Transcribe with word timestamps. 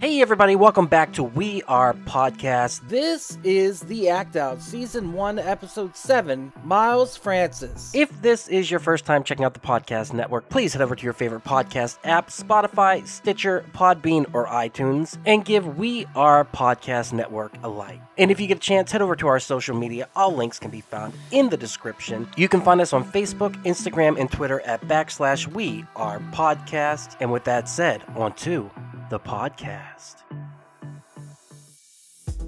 Hey, 0.00 0.22
everybody, 0.22 0.56
welcome 0.56 0.86
back 0.86 1.12
to 1.12 1.22
We 1.22 1.62
Are 1.64 1.92
Podcast. 1.92 2.88
This 2.88 3.36
is 3.44 3.80
The 3.80 4.08
Act 4.08 4.34
Out, 4.34 4.62
Season 4.62 5.12
1, 5.12 5.38
Episode 5.38 5.94
7 5.94 6.54
Miles 6.64 7.18
Francis. 7.18 7.94
If 7.94 8.22
this 8.22 8.48
is 8.48 8.70
your 8.70 8.80
first 8.80 9.04
time 9.04 9.24
checking 9.24 9.44
out 9.44 9.52
the 9.52 9.60
podcast 9.60 10.14
network, 10.14 10.48
please 10.48 10.72
head 10.72 10.80
over 10.80 10.96
to 10.96 11.04
your 11.04 11.12
favorite 11.12 11.44
podcast 11.44 11.98
app 12.04 12.30
Spotify, 12.30 13.06
Stitcher, 13.06 13.62
Podbean, 13.74 14.24
or 14.32 14.46
iTunes 14.46 15.18
and 15.26 15.44
give 15.44 15.76
We 15.76 16.06
Are 16.16 16.46
Podcast 16.46 17.12
Network 17.12 17.52
a 17.62 17.68
like. 17.68 18.00
And 18.20 18.30
if 18.30 18.38
you 18.38 18.46
get 18.46 18.58
a 18.58 18.60
chance, 18.60 18.92
head 18.92 19.00
over 19.00 19.16
to 19.16 19.28
our 19.28 19.40
social 19.40 19.74
media. 19.74 20.06
All 20.14 20.34
links 20.34 20.58
can 20.58 20.70
be 20.70 20.82
found 20.82 21.14
in 21.30 21.48
the 21.48 21.56
description. 21.56 22.28
You 22.36 22.48
can 22.48 22.60
find 22.60 22.78
us 22.78 22.92
on 22.92 23.02
Facebook, 23.02 23.54
Instagram, 23.64 24.20
and 24.20 24.30
Twitter 24.30 24.60
at 24.60 24.82
backslash 24.82 25.46
We 25.46 25.86
Are 25.96 26.20
Podcast. 26.30 27.16
And 27.18 27.32
with 27.32 27.44
that 27.44 27.66
said, 27.66 28.04
on 28.14 28.34
to 28.34 28.70
the 29.08 29.18
podcast. 29.18 30.16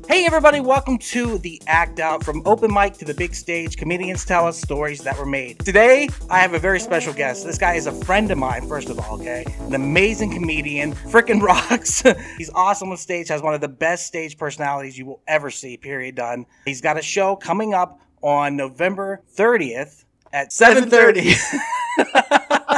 Hey, 0.09 0.27
everybody, 0.27 0.59
welcome 0.61 0.99
to 0.99 1.39
the 1.39 1.63
Act 1.69 2.01
Out 2.01 2.25
from 2.25 2.43
open 2.45 2.73
mic 2.75 2.95
to 2.95 3.05
the 3.05 3.15
big 3.15 3.35
stage. 3.35 3.77
Comedians 3.77 4.25
tell 4.25 4.47
us 4.47 4.61
stories 4.61 5.01
that 5.03 5.17
were 5.17 5.25
made. 5.25 5.61
Today, 5.61 6.09
I 6.29 6.41
have 6.41 6.55
a 6.55 6.59
very 6.59 6.81
special 6.81 7.15
guest. 7.15 7.47
This 7.47 7.57
guy 7.57 7.75
is 7.75 7.87
a 7.87 7.93
friend 7.93 8.31
of 8.31 8.37
mine, 8.37 8.67
first 8.67 8.91
of 8.91 8.99
all, 8.99 9.21
okay? 9.21 9.45
An 9.61 9.75
amazing 9.75 10.33
comedian, 10.33 10.93
freaking 10.93 11.41
rocks. 11.43 12.03
He's 12.37 12.51
awesome 12.55 12.91
on 12.91 12.97
stage, 12.97 13.29
has 13.29 13.43
one 13.43 13.55
of 13.55 13.61
the 13.61 13.69
best 13.69 14.07
stage 14.07 14.37
personalities 14.37 14.99
you 14.99 15.07
will 15.07 15.23
ever 15.29 15.51
see, 15.51 15.77
period, 15.77 16.17
done. 16.17 16.47
He's 16.65 16.81
got 16.81 16.99
a 16.99 17.03
show 17.03 17.37
coming 17.37 17.73
up 17.73 18.01
on 18.23 18.57
November 18.57 19.23
30th 19.37 20.05
at 20.33 20.51
7.30. 20.51 21.37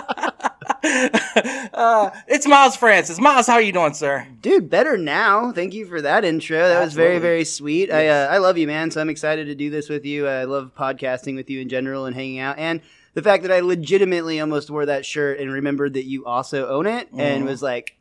uh, 0.84 2.10
it's 2.28 2.46
Miles 2.46 2.76
Francis. 2.76 3.18
Miles, 3.20 3.46
how 3.46 3.54
are 3.54 3.62
you 3.62 3.72
doing, 3.72 3.94
sir? 3.94 4.26
Dude, 4.40 4.68
better 4.70 4.96
now. 4.96 5.52
Thank 5.52 5.74
you 5.74 5.86
for 5.86 6.00
that 6.02 6.24
intro. 6.24 6.58
That 6.58 6.84
was 6.84 6.94
very, 6.94 7.18
very 7.18 7.44
sweet. 7.44 7.90
I 7.90 8.08
uh, 8.08 8.28
I 8.30 8.38
love 8.38 8.58
you, 8.58 8.66
man. 8.66 8.90
So 8.90 9.00
I'm 9.00 9.08
excited 9.10 9.46
to 9.46 9.54
do 9.54 9.70
this 9.70 9.88
with 9.88 10.04
you. 10.04 10.26
I 10.28 10.44
love 10.44 10.72
podcasting 10.76 11.34
with 11.36 11.48
you 11.50 11.60
in 11.60 11.68
general 11.68 12.06
and 12.06 12.14
hanging 12.14 12.38
out. 12.38 12.58
And 12.58 12.80
the 13.14 13.22
fact 13.22 13.42
that 13.44 13.52
I 13.52 13.60
legitimately 13.60 14.40
almost 14.40 14.70
wore 14.70 14.86
that 14.86 15.06
shirt 15.06 15.38
and 15.40 15.50
remembered 15.52 15.94
that 15.94 16.04
you 16.04 16.24
also 16.26 16.68
own 16.68 16.86
it 16.86 17.08
and 17.16 17.44
Mhm. 17.44 17.46
was 17.46 17.62
like, 17.62 17.96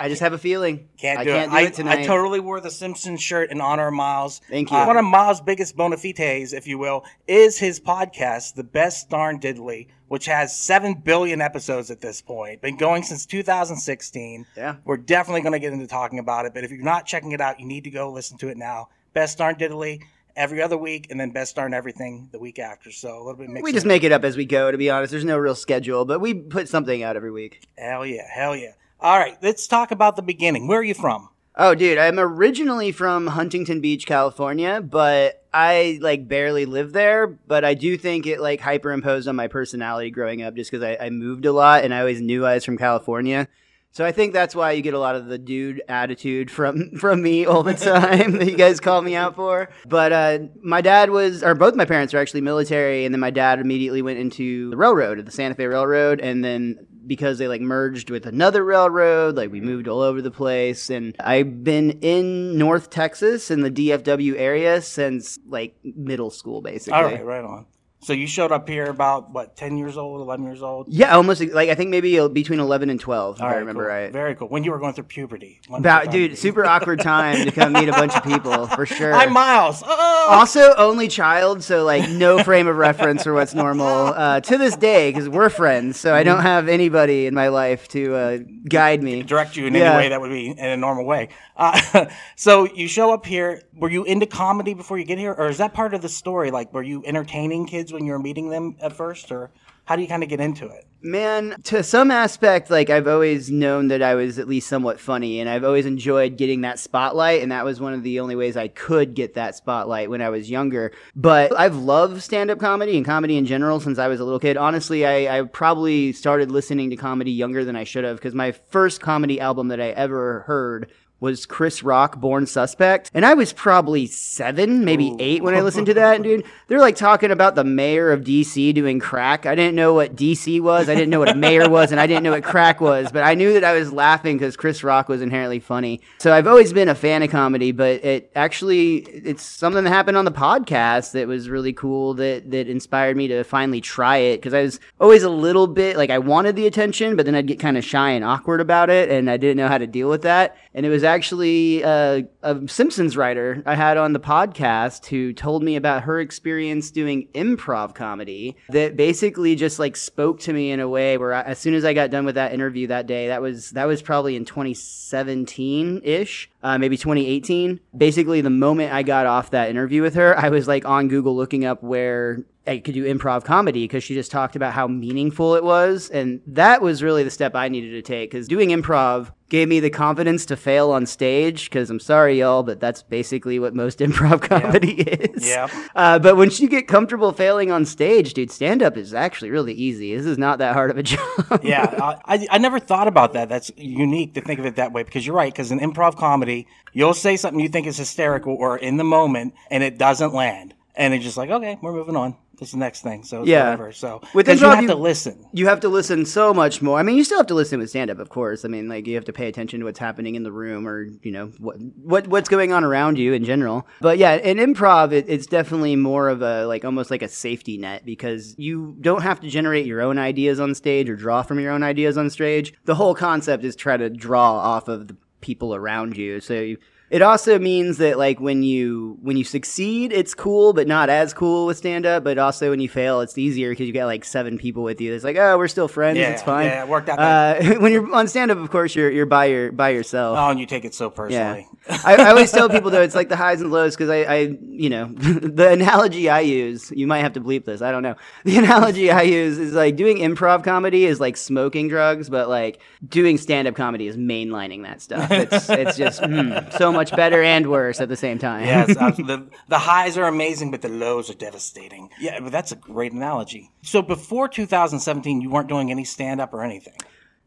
I 0.00 0.08
just 0.08 0.20
have 0.20 0.32
a 0.34 0.38
feeling. 0.38 0.88
Can't 0.98 1.18
I 1.20 1.24
do 1.24 1.30
can't 1.30 1.46
it. 1.46 1.50
do 1.50 1.56
I, 1.56 1.60
it 1.62 1.74
tonight. 1.74 1.98
I 2.00 2.04
totally 2.06 2.40
wore 2.40 2.60
the 2.60 2.70
Simpsons 2.70 3.22
shirt 3.22 3.50
in 3.50 3.60
honor 3.62 3.88
of 3.88 3.94
Miles. 3.94 4.40
Thank 4.50 4.70
you. 4.70 4.76
Uh, 4.76 4.86
one 4.86 4.96
of 4.98 5.04
Miles' 5.06 5.40
biggest 5.40 5.74
bona 5.76 5.96
fides, 5.96 6.52
if 6.52 6.66
you 6.66 6.76
will, 6.78 7.04
is 7.26 7.58
his 7.58 7.80
podcast, 7.80 8.54
The 8.56 8.64
Best 8.64 9.08
Darn 9.08 9.40
Diddly, 9.40 9.88
which 10.08 10.26
has 10.26 10.56
7 10.56 10.94
billion 10.94 11.40
episodes 11.40 11.90
at 11.90 12.00
this 12.00 12.20
point. 12.20 12.60
Been 12.60 12.76
going 12.76 13.02
since 13.02 13.26
2016. 13.26 14.46
yeah. 14.56 14.76
We're 14.84 14.96
definitely 14.96 15.42
going 15.42 15.52
to 15.52 15.58
get 15.58 15.72
into 15.72 15.86
talking 15.86 16.18
about 16.18 16.46
it, 16.46 16.54
but 16.54 16.64
if 16.64 16.70
you're 16.70 16.82
not 16.82 17.06
checking 17.06 17.32
it 17.32 17.40
out, 17.40 17.60
you 17.60 17.66
need 17.66 17.84
to 17.84 17.90
go 17.90 18.10
listen 18.10 18.38
to 18.38 18.48
it 18.48 18.56
now. 18.56 18.88
Best 19.14 19.38
Darn 19.38 19.56
Diddly 19.56 20.02
every 20.36 20.60
other 20.62 20.76
week, 20.76 21.06
and 21.10 21.18
then 21.18 21.30
Best 21.30 21.56
Darn 21.56 21.72
Everything 21.72 22.28
the 22.30 22.38
week 22.38 22.58
after. 22.58 22.90
So 22.90 23.16
a 23.16 23.18
little 23.18 23.34
bit 23.36 23.48
mixed. 23.48 23.64
We 23.64 23.72
just 23.72 23.86
in. 23.86 23.88
make 23.88 24.04
it 24.04 24.12
up 24.12 24.24
as 24.24 24.36
we 24.36 24.44
go, 24.44 24.70
to 24.70 24.78
be 24.78 24.90
honest. 24.90 25.10
There's 25.10 25.24
no 25.24 25.38
real 25.38 25.54
schedule, 25.54 26.04
but 26.04 26.20
we 26.20 26.34
put 26.34 26.68
something 26.68 27.02
out 27.02 27.16
every 27.16 27.30
week. 27.30 27.66
Hell 27.78 28.04
yeah, 28.06 28.28
hell 28.30 28.54
yeah. 28.54 28.72
All 29.00 29.18
right, 29.18 29.36
let's 29.42 29.66
talk 29.66 29.90
about 29.90 30.16
the 30.16 30.22
beginning. 30.22 30.68
Where 30.68 30.80
are 30.80 30.84
you 30.84 30.94
from? 30.94 31.28
Oh, 31.58 31.74
dude, 31.74 31.96
I'm 31.96 32.18
originally 32.18 32.92
from 32.92 33.28
Huntington 33.28 33.80
Beach, 33.80 34.04
California, 34.04 34.82
but 34.82 35.42
I 35.54 35.98
like 36.02 36.28
barely 36.28 36.66
live 36.66 36.92
there. 36.92 37.26
But 37.26 37.64
I 37.64 37.72
do 37.72 37.96
think 37.96 38.26
it 38.26 38.40
like 38.40 38.60
hyperimposed 38.60 39.26
on 39.26 39.36
my 39.36 39.48
personality 39.48 40.10
growing 40.10 40.42
up, 40.42 40.54
just 40.54 40.70
because 40.70 40.84
I, 40.84 41.06
I 41.06 41.08
moved 41.08 41.46
a 41.46 41.52
lot 41.52 41.82
and 41.84 41.94
I 41.94 42.00
always 42.00 42.20
knew 42.20 42.44
I 42.44 42.54
was 42.54 42.64
from 42.64 42.76
California. 42.76 43.48
So 43.90 44.04
I 44.04 44.12
think 44.12 44.34
that's 44.34 44.54
why 44.54 44.72
you 44.72 44.82
get 44.82 44.92
a 44.92 44.98
lot 44.98 45.16
of 45.16 45.24
the 45.24 45.38
dude 45.38 45.80
attitude 45.88 46.50
from 46.50 46.90
from 46.98 47.22
me 47.22 47.46
all 47.46 47.62
the 47.62 47.72
time 47.74 48.32
that 48.32 48.46
you 48.46 48.56
guys 48.58 48.78
call 48.78 49.00
me 49.00 49.16
out 49.16 49.34
for. 49.34 49.70
But 49.86 50.12
uh, 50.12 50.38
my 50.62 50.82
dad 50.82 51.08
was, 51.08 51.42
or 51.42 51.54
both 51.54 51.74
my 51.74 51.86
parents 51.86 52.12
are 52.12 52.18
actually 52.18 52.42
military, 52.42 53.06
and 53.06 53.14
then 53.14 53.20
my 53.20 53.30
dad 53.30 53.60
immediately 53.60 54.02
went 54.02 54.18
into 54.18 54.68
the 54.68 54.76
railroad, 54.76 55.24
the 55.24 55.32
Santa 55.32 55.54
Fe 55.54 55.64
Railroad, 55.64 56.20
and 56.20 56.44
then 56.44 56.86
because 57.06 57.38
they 57.38 57.48
like 57.48 57.60
merged 57.60 58.10
with 58.10 58.26
another 58.26 58.64
railroad, 58.64 59.36
like 59.36 59.50
we 59.50 59.60
moved 59.60 59.88
all 59.88 60.00
over 60.00 60.20
the 60.22 60.30
place. 60.30 60.90
And 60.90 61.14
I've 61.20 61.62
been 61.64 61.92
in 62.00 62.58
North 62.58 62.90
Texas 62.90 63.50
in 63.50 63.60
the 63.62 63.70
DFW 63.70 64.34
area 64.36 64.80
since 64.82 65.38
like 65.48 65.76
middle 65.82 66.30
school, 66.30 66.60
basically. 66.60 66.98
All 66.98 67.04
right, 67.04 67.24
right 67.24 67.44
on. 67.44 67.66
So 68.06 68.12
you 68.12 68.28
showed 68.28 68.52
up 68.52 68.68
here 68.68 68.84
about 68.84 69.32
what, 69.32 69.56
ten 69.56 69.76
years 69.76 69.96
old, 69.96 70.20
eleven 70.20 70.44
years 70.44 70.62
old? 70.62 70.86
Yeah, 70.88 71.16
almost 71.16 71.42
like 71.42 71.70
I 71.70 71.74
think 71.74 71.90
maybe 71.90 72.20
uh, 72.20 72.28
between 72.28 72.60
eleven 72.60 72.88
and 72.88 73.00
twelve, 73.00 73.38
if 73.38 73.42
All 73.42 73.48
I 73.48 73.54
remember 73.56 73.82
cool. 73.82 73.88
right. 73.92 74.12
Very 74.12 74.36
cool. 74.36 74.46
When 74.46 74.62
you 74.62 74.70
were 74.70 74.78
going 74.78 74.94
through 74.94 75.04
puberty. 75.08 75.60
About 75.74 76.12
dude, 76.12 76.38
super 76.38 76.64
awkward 76.64 77.00
time 77.00 77.44
to 77.44 77.50
come 77.50 77.72
meet 77.72 77.88
a 77.88 77.92
bunch 77.92 78.14
of 78.14 78.22
people 78.22 78.68
for 78.68 78.86
sure. 78.96 79.12
Hi, 79.12 79.26
Miles. 79.26 79.82
Oh! 79.84 80.26
also 80.30 80.72
only 80.76 81.08
child, 81.08 81.64
so 81.64 81.84
like 81.84 82.08
no 82.08 82.44
frame 82.44 82.68
of 82.68 82.76
reference 82.76 83.24
for 83.24 83.34
what's 83.34 83.54
normal 83.54 83.88
uh, 83.88 84.40
to 84.40 84.56
this 84.56 84.76
day 84.76 85.10
because 85.10 85.28
we're 85.28 85.50
friends. 85.50 85.98
So 85.98 86.14
I 86.14 86.22
don't 86.22 86.42
have 86.42 86.68
anybody 86.68 87.26
in 87.26 87.34
my 87.34 87.48
life 87.48 87.88
to 87.88 88.14
uh, 88.14 88.38
guide 88.68 89.02
me. 89.02 89.24
direct 89.24 89.56
you 89.56 89.66
in 89.66 89.74
Yeah. 89.74 89.94
any 89.94 89.96
way 90.04 90.08
that 90.10 90.20
would 90.20 90.30
be 90.30 90.50
in 90.50 90.58
a 90.64 90.76
normal 90.76 91.06
way. 91.06 91.30
Uh, 91.56 92.06
so 92.36 92.72
you 92.72 92.86
show 92.86 93.12
up 93.12 93.26
here. 93.26 93.62
Were 93.78 93.90
you 93.90 94.04
into 94.04 94.24
comedy 94.24 94.72
before 94.72 94.98
you 94.98 95.04
get 95.04 95.18
here, 95.18 95.34
or 95.34 95.48
is 95.48 95.58
that 95.58 95.74
part 95.74 95.92
of 95.92 96.00
the 96.00 96.08
story? 96.08 96.50
Like, 96.50 96.72
were 96.72 96.82
you 96.82 97.02
entertaining 97.04 97.66
kids 97.66 97.92
when 97.92 98.06
you 98.06 98.12
were 98.12 98.18
meeting 98.18 98.48
them 98.48 98.74
at 98.80 98.94
first, 98.94 99.30
or 99.30 99.50
how 99.84 99.96
do 99.96 100.02
you 100.02 100.08
kind 100.08 100.22
of 100.22 100.30
get 100.30 100.40
into 100.40 100.66
it? 100.66 100.86
Man, 101.02 101.60
to 101.64 101.82
some 101.82 102.10
aspect, 102.10 102.70
like 102.70 102.88
I've 102.88 103.06
always 103.06 103.50
known 103.50 103.88
that 103.88 104.02
I 104.02 104.14
was 104.14 104.38
at 104.38 104.48
least 104.48 104.66
somewhat 104.66 104.98
funny, 104.98 105.40
and 105.40 105.48
I've 105.48 105.62
always 105.62 105.84
enjoyed 105.84 106.38
getting 106.38 106.62
that 106.62 106.78
spotlight, 106.78 107.42
and 107.42 107.52
that 107.52 107.66
was 107.66 107.78
one 107.78 107.92
of 107.92 108.02
the 108.02 108.18
only 108.18 108.34
ways 108.34 108.56
I 108.56 108.68
could 108.68 109.14
get 109.14 109.34
that 109.34 109.54
spotlight 109.54 110.08
when 110.08 110.22
I 110.22 110.30
was 110.30 110.50
younger. 110.50 110.90
But 111.14 111.56
I've 111.56 111.76
loved 111.76 112.22
stand 112.22 112.50
up 112.50 112.58
comedy 112.58 112.96
and 112.96 113.04
comedy 113.04 113.36
in 113.36 113.44
general 113.44 113.78
since 113.78 113.98
I 113.98 114.08
was 114.08 114.20
a 114.20 114.24
little 114.24 114.40
kid. 114.40 114.56
Honestly, 114.56 115.04
I, 115.04 115.38
I 115.38 115.42
probably 115.42 116.14
started 116.14 116.50
listening 116.50 116.88
to 116.90 116.96
comedy 116.96 117.30
younger 117.30 117.62
than 117.62 117.76
I 117.76 117.84
should 117.84 118.04
have 118.04 118.16
because 118.16 118.34
my 118.34 118.52
first 118.52 119.02
comedy 119.02 119.38
album 119.38 119.68
that 119.68 119.82
I 119.82 119.90
ever 119.90 120.40
heard 120.40 120.90
was 121.18 121.46
Chris 121.46 121.82
Rock, 121.82 122.20
Born 122.20 122.46
Suspect. 122.46 123.10
And 123.14 123.24
I 123.24 123.34
was 123.34 123.52
probably 123.52 124.06
seven, 124.06 124.84
maybe 124.84 125.08
Ooh. 125.08 125.16
eight 125.18 125.42
when 125.42 125.54
I 125.54 125.62
listened 125.62 125.86
to 125.86 125.94
that. 125.94 126.16
And 126.16 126.24
dude, 126.24 126.44
they're 126.68 126.78
like 126.78 126.96
talking 126.96 127.30
about 127.30 127.54
the 127.54 127.64
mayor 127.64 128.12
of 128.12 128.22
DC 128.22 128.74
doing 128.74 129.00
crack. 129.00 129.46
I 129.46 129.54
didn't 129.54 129.76
know 129.76 129.94
what 129.94 130.14
DC 130.14 130.60
was. 130.60 130.90
I 130.90 130.94
didn't 130.94 131.08
know 131.08 131.18
what 131.18 131.30
a 131.30 131.34
mayor 131.34 131.70
was. 131.70 131.90
And 131.90 132.00
I 132.00 132.06
didn't 132.06 132.22
know 132.22 132.32
what 132.32 132.44
crack 132.44 132.82
was. 132.82 133.10
But 133.10 133.22
I 133.22 133.34
knew 133.34 133.54
that 133.54 133.64
I 133.64 133.72
was 133.72 133.92
laughing 133.92 134.36
because 134.36 134.56
Chris 134.56 134.84
Rock 134.84 135.08
was 135.08 135.22
inherently 135.22 135.58
funny. 135.58 136.02
So 136.18 136.34
I've 136.34 136.46
always 136.46 136.74
been 136.74 136.88
a 136.88 136.94
fan 136.94 137.22
of 137.22 137.30
comedy, 137.30 137.72
but 137.72 138.04
it 138.04 138.30
actually, 138.34 138.96
it's 138.98 139.42
something 139.42 139.84
that 139.84 139.90
happened 139.90 140.18
on 140.18 140.26
the 140.26 140.32
podcast 140.32 141.12
that 141.12 141.26
was 141.26 141.48
really 141.48 141.72
cool 141.72 142.12
that, 142.14 142.50
that 142.50 142.68
inspired 142.68 143.16
me 143.16 143.26
to 143.28 143.42
finally 143.42 143.80
try 143.80 144.18
it. 144.18 144.42
Cause 144.42 144.52
I 144.52 144.62
was 144.62 144.80
always 145.00 145.22
a 145.22 145.30
little 145.30 145.66
bit 145.66 145.96
like 145.96 146.10
I 146.10 146.18
wanted 146.18 146.56
the 146.56 146.66
attention, 146.66 147.16
but 147.16 147.24
then 147.24 147.34
I'd 147.34 147.46
get 147.46 147.58
kind 147.58 147.78
of 147.78 147.84
shy 147.84 148.10
and 148.10 148.24
awkward 148.24 148.60
about 148.60 148.90
it. 148.90 149.10
And 149.10 149.30
I 149.30 149.38
didn't 149.38 149.56
know 149.56 149.68
how 149.68 149.78
to 149.78 149.86
deal 149.86 150.10
with 150.10 150.22
that. 150.22 150.58
And 150.74 150.84
it 150.84 150.90
was 150.90 151.05
actually 151.06 151.82
uh, 151.82 152.22
a 152.42 152.68
Simpsons 152.68 153.16
writer 153.16 153.62
I 153.64 153.74
had 153.74 153.96
on 153.96 154.12
the 154.12 154.20
podcast 154.20 155.06
who 155.06 155.32
told 155.32 155.62
me 155.62 155.76
about 155.76 156.02
her 156.02 156.20
experience 156.20 156.90
doing 156.90 157.28
improv 157.34 157.94
comedy 157.94 158.56
that 158.68 158.96
basically 158.96 159.54
just 159.54 159.78
like 159.78 159.96
spoke 159.96 160.40
to 160.40 160.52
me 160.52 160.70
in 160.70 160.80
a 160.80 160.88
way 160.88 161.16
where 161.16 161.32
I, 161.32 161.42
as 161.42 161.58
soon 161.58 161.74
as 161.74 161.84
I 161.84 161.94
got 161.94 162.10
done 162.10 162.24
with 162.24 162.34
that 162.34 162.52
interview 162.52 162.88
that 162.88 163.06
day, 163.06 163.28
that 163.28 163.40
was 163.40 163.70
that 163.70 163.86
was 163.86 164.02
probably 164.02 164.36
in 164.36 164.44
2017 164.44 166.02
ish, 166.04 166.50
uh, 166.62 166.76
maybe 166.76 166.96
2018. 166.96 167.80
Basically, 167.96 168.40
the 168.40 168.50
moment 168.50 168.92
I 168.92 169.02
got 169.02 169.26
off 169.26 169.50
that 169.50 169.70
interview 169.70 170.02
with 170.02 170.14
her, 170.14 170.38
I 170.38 170.50
was 170.50 170.68
like 170.68 170.84
on 170.84 171.08
Google 171.08 171.34
looking 171.34 171.64
up 171.64 171.82
where 171.82 172.44
I 172.66 172.78
could 172.78 172.94
do 172.94 173.04
improv 173.04 173.44
comedy 173.44 173.84
because 173.84 174.02
she 174.02 174.14
just 174.14 174.30
talked 174.30 174.56
about 174.56 174.72
how 174.72 174.88
meaningful 174.88 175.54
it 175.54 175.62
was. 175.64 176.10
And 176.10 176.40
that 176.48 176.82
was 176.82 177.02
really 177.02 177.22
the 177.22 177.30
step 177.30 177.54
I 177.54 177.68
needed 177.68 177.90
to 177.90 178.02
take 178.02 178.30
because 178.30 178.48
doing 178.48 178.70
improv 178.70 179.30
gave 179.48 179.68
me 179.68 179.80
the 179.80 179.90
confidence 179.90 180.44
to 180.46 180.56
fail 180.56 180.90
on 180.90 181.06
stage 181.06 181.70
because 181.70 181.88
I'm 181.88 182.00
sorry, 182.00 182.40
y'all, 182.40 182.62
but 182.62 182.80
that's 182.80 183.02
basically 183.02 183.58
what 183.58 183.74
most 183.74 183.98
improv 184.00 184.42
comedy 184.42 185.00
is. 185.02 185.46
Yeah. 185.46 185.68
Uh, 185.94 186.18
but 186.18 186.36
once 186.36 186.60
you 186.60 186.68
get 186.68 186.88
comfortable 186.88 187.32
failing 187.32 187.70
on 187.70 187.84
stage, 187.84 188.34
dude, 188.34 188.50
stand 188.50 188.82
up 188.82 188.96
is 188.96 189.14
actually 189.14 189.50
really 189.50 189.74
easy. 189.74 190.16
This 190.16 190.26
is 190.26 190.38
not 190.38 190.58
that 190.58 190.74
hard 190.74 190.90
of 190.90 190.98
a 190.98 191.02
job. 191.02 191.60
Yeah, 191.62 192.18
I, 192.26 192.36
I 192.36 192.46
I 192.52 192.58
never 192.58 192.78
thought 192.78 193.08
about 193.08 193.34
that. 193.34 193.48
That's 193.48 193.70
unique 193.76 194.34
to 194.34 194.40
think 194.40 194.58
of 194.58 194.66
it 194.66 194.76
that 194.76 194.92
way 194.92 195.02
because 195.02 195.26
you're 195.26 195.36
right. 195.36 195.52
Because 195.52 195.70
in 195.70 195.78
improv 195.78 196.16
comedy, 196.16 196.66
you'll 196.92 197.14
say 197.14 197.36
something 197.36 197.60
you 197.60 197.68
think 197.68 197.86
is 197.86 197.96
hysterical 197.96 198.54
or 198.54 198.76
in 198.78 198.96
the 198.96 199.04
moment, 199.04 199.54
and 199.70 199.82
it 199.82 199.98
doesn't 199.98 200.34
land, 200.34 200.74
and 200.94 201.14
it's 201.14 201.24
just 201.24 201.36
like, 201.36 201.50
okay, 201.50 201.78
we're 201.80 201.92
moving 201.92 202.16
on. 202.16 202.36
This 202.58 202.72
the 202.72 202.78
next 202.78 203.02
thing. 203.02 203.22
So 203.22 203.44
Yeah. 203.44 203.64
whatever. 203.70 203.92
So 203.92 204.20
With 204.34 204.46
because 204.46 204.60
you 204.62 204.66
have 204.68 204.82
you- 204.82 204.88
to 204.88 204.94
listen. 204.94 205.44
you 205.52 205.66
have 205.66 205.80
to 205.80 205.88
listen 205.88 206.24
so 206.24 206.54
much 206.54 206.80
more. 206.80 206.98
I 206.98 207.02
mean, 207.02 207.16
you 207.16 207.24
still 207.24 207.36
have 207.38 207.46
to 207.48 207.54
listen 207.54 207.78
with 207.78 207.90
stand 207.90 208.10
up, 208.10 208.18
of 208.18 208.30
course. 208.30 208.64
I 208.64 208.68
mean, 208.68 208.88
like 208.88 209.06
you 209.06 209.14
have 209.14 209.26
to 209.26 209.32
pay 209.32 209.46
attention 209.48 209.80
to 209.80 209.84
what's 209.86 209.98
happening 209.98 210.36
in 210.36 210.42
the 210.42 210.52
room 210.52 210.88
or, 210.88 211.06
you 211.22 211.32
know, 211.32 211.46
what 211.58 211.76
what 212.02 212.26
what's 212.28 212.48
going 212.48 212.72
on 212.72 212.82
around 212.84 213.18
you 213.18 213.32
in 213.34 213.44
general. 213.44 213.86
But 214.00 214.16
yeah, 214.18 214.34
in 214.36 214.56
improv 214.56 215.12
it, 215.12 215.26
it's 215.28 215.46
definitely 215.46 215.96
more 215.96 216.28
of 216.28 216.40
a 216.42 216.66
like 216.66 216.84
almost 216.84 217.10
like 217.10 217.22
a 217.22 217.28
safety 217.28 217.76
net 217.76 218.06
because 218.06 218.54
you 218.58 218.96
don't 219.00 219.22
have 219.22 219.40
to 219.40 219.48
generate 219.48 219.84
your 219.86 220.00
own 220.00 220.18
ideas 220.18 220.58
on 220.58 220.74
stage 220.74 221.10
or 221.10 221.16
draw 221.16 221.42
from 221.42 221.60
your 221.60 221.72
own 221.72 221.82
ideas 221.82 222.16
on 222.16 222.30
stage. 222.30 222.72
The 222.86 222.94
whole 222.94 223.14
concept 223.14 223.64
is 223.64 223.76
try 223.76 223.96
to 223.96 224.08
draw 224.08 224.52
off 224.54 224.88
of 224.88 225.08
the 225.08 225.16
people 225.42 225.74
around 225.74 226.16
you. 226.16 226.40
So 226.40 226.54
you, 226.54 226.78
it 227.08 227.22
also 227.22 227.58
means 227.58 227.98
that 227.98 228.18
like 228.18 228.40
when 228.40 228.62
you 228.62 229.16
when 229.22 229.36
you 229.36 229.44
succeed, 229.44 230.12
it's 230.12 230.34
cool, 230.34 230.72
but 230.72 230.88
not 230.88 231.08
as 231.08 231.32
cool 231.32 231.66
with 231.66 231.76
stand 231.76 232.04
up. 232.04 232.24
But 232.24 232.38
also 232.38 232.70
when 232.70 232.80
you 232.80 232.88
fail, 232.88 233.20
it's 233.20 233.38
easier 233.38 233.70
because 233.70 233.86
you 233.86 233.92
got 233.92 234.06
like 234.06 234.24
seven 234.24 234.58
people 234.58 234.82
with 234.82 235.00
you. 235.00 235.14
It's 235.14 235.22
like, 235.24 235.36
oh, 235.36 235.56
we're 235.56 235.68
still 235.68 235.88
friends. 235.88 236.18
Yeah, 236.18 236.30
it's 236.30 236.42
fine. 236.42 236.66
yeah, 236.66 236.82
it 236.82 236.88
worked 236.88 237.08
out 237.08 237.18
Uh, 237.18 237.74
when 237.78 237.92
you're 237.92 238.12
on 238.12 238.26
stand 238.26 238.50
up, 238.50 238.58
of 238.58 238.70
course, 238.70 238.94
you're 238.96 239.10
you're 239.10 239.26
by 239.26 239.46
your 239.46 239.70
by 239.70 239.90
yourself. 239.90 240.36
Oh, 240.38 240.50
and 240.50 240.58
you 240.58 240.66
take 240.66 240.84
it 240.84 240.94
so 240.94 241.06
Yeah, 241.06 241.12
personally. 241.14 241.68
I, 241.88 242.16
I 242.16 242.30
always 242.30 242.50
tell 242.50 242.68
people 242.68 242.90
though 242.90 243.02
it's 243.02 243.14
like 243.14 243.28
the 243.28 243.36
highs 243.36 243.60
and 243.60 243.70
lows 243.70 243.94
because 243.94 244.10
I, 244.10 244.22
I, 244.22 244.38
you 244.60 244.90
know, 244.90 245.06
the 245.14 245.70
analogy 245.70 246.28
I 246.28 246.40
use. 246.40 246.90
You 246.90 247.06
might 247.06 247.20
have 247.20 247.34
to 247.34 247.40
bleep 247.40 247.64
this. 247.64 247.82
I 247.82 247.92
don't 247.92 248.02
know. 248.02 248.16
The 248.44 248.58
analogy 248.58 249.10
I 249.10 249.22
use 249.22 249.58
is 249.58 249.74
like 249.74 249.94
doing 249.96 250.18
improv 250.18 250.64
comedy 250.64 251.04
is 251.04 251.20
like 251.20 251.36
smoking 251.36 251.86
drugs, 251.88 252.28
but 252.28 252.48
like 252.48 252.80
doing 253.06 253.38
stand 253.38 253.68
up 253.68 253.76
comedy 253.76 254.08
is 254.08 254.16
mainlining 254.16 254.82
that 254.82 255.00
stuff. 255.00 255.30
It's 255.30 255.70
it's 255.70 255.96
just 255.96 256.20
mm, 256.22 256.72
so 256.76 256.95
much 256.96 257.14
better 257.14 257.42
and 257.42 257.70
worse 257.70 258.00
at 258.00 258.08
the 258.08 258.16
same 258.16 258.38
time. 258.38 258.64
yes, 258.64 258.96
uh, 258.96 259.06
abs- 259.06 259.16
the, 259.32 259.46
the 259.68 259.78
highs 259.78 260.16
are 260.18 260.24
amazing, 260.26 260.70
but 260.70 260.82
the 260.82 260.88
lows 260.88 261.30
are 261.30 261.34
devastating. 261.34 262.10
Yeah, 262.20 262.40
but 262.40 262.52
that's 262.52 262.72
a 262.72 262.76
great 262.76 263.12
analogy. 263.12 263.70
So 263.82 264.02
before 264.02 264.48
2017, 264.48 265.40
you 265.40 265.50
weren't 265.50 265.68
doing 265.68 265.90
any 265.90 266.04
stand 266.04 266.40
up 266.40 266.52
or 266.52 266.62
anything. 266.62 266.94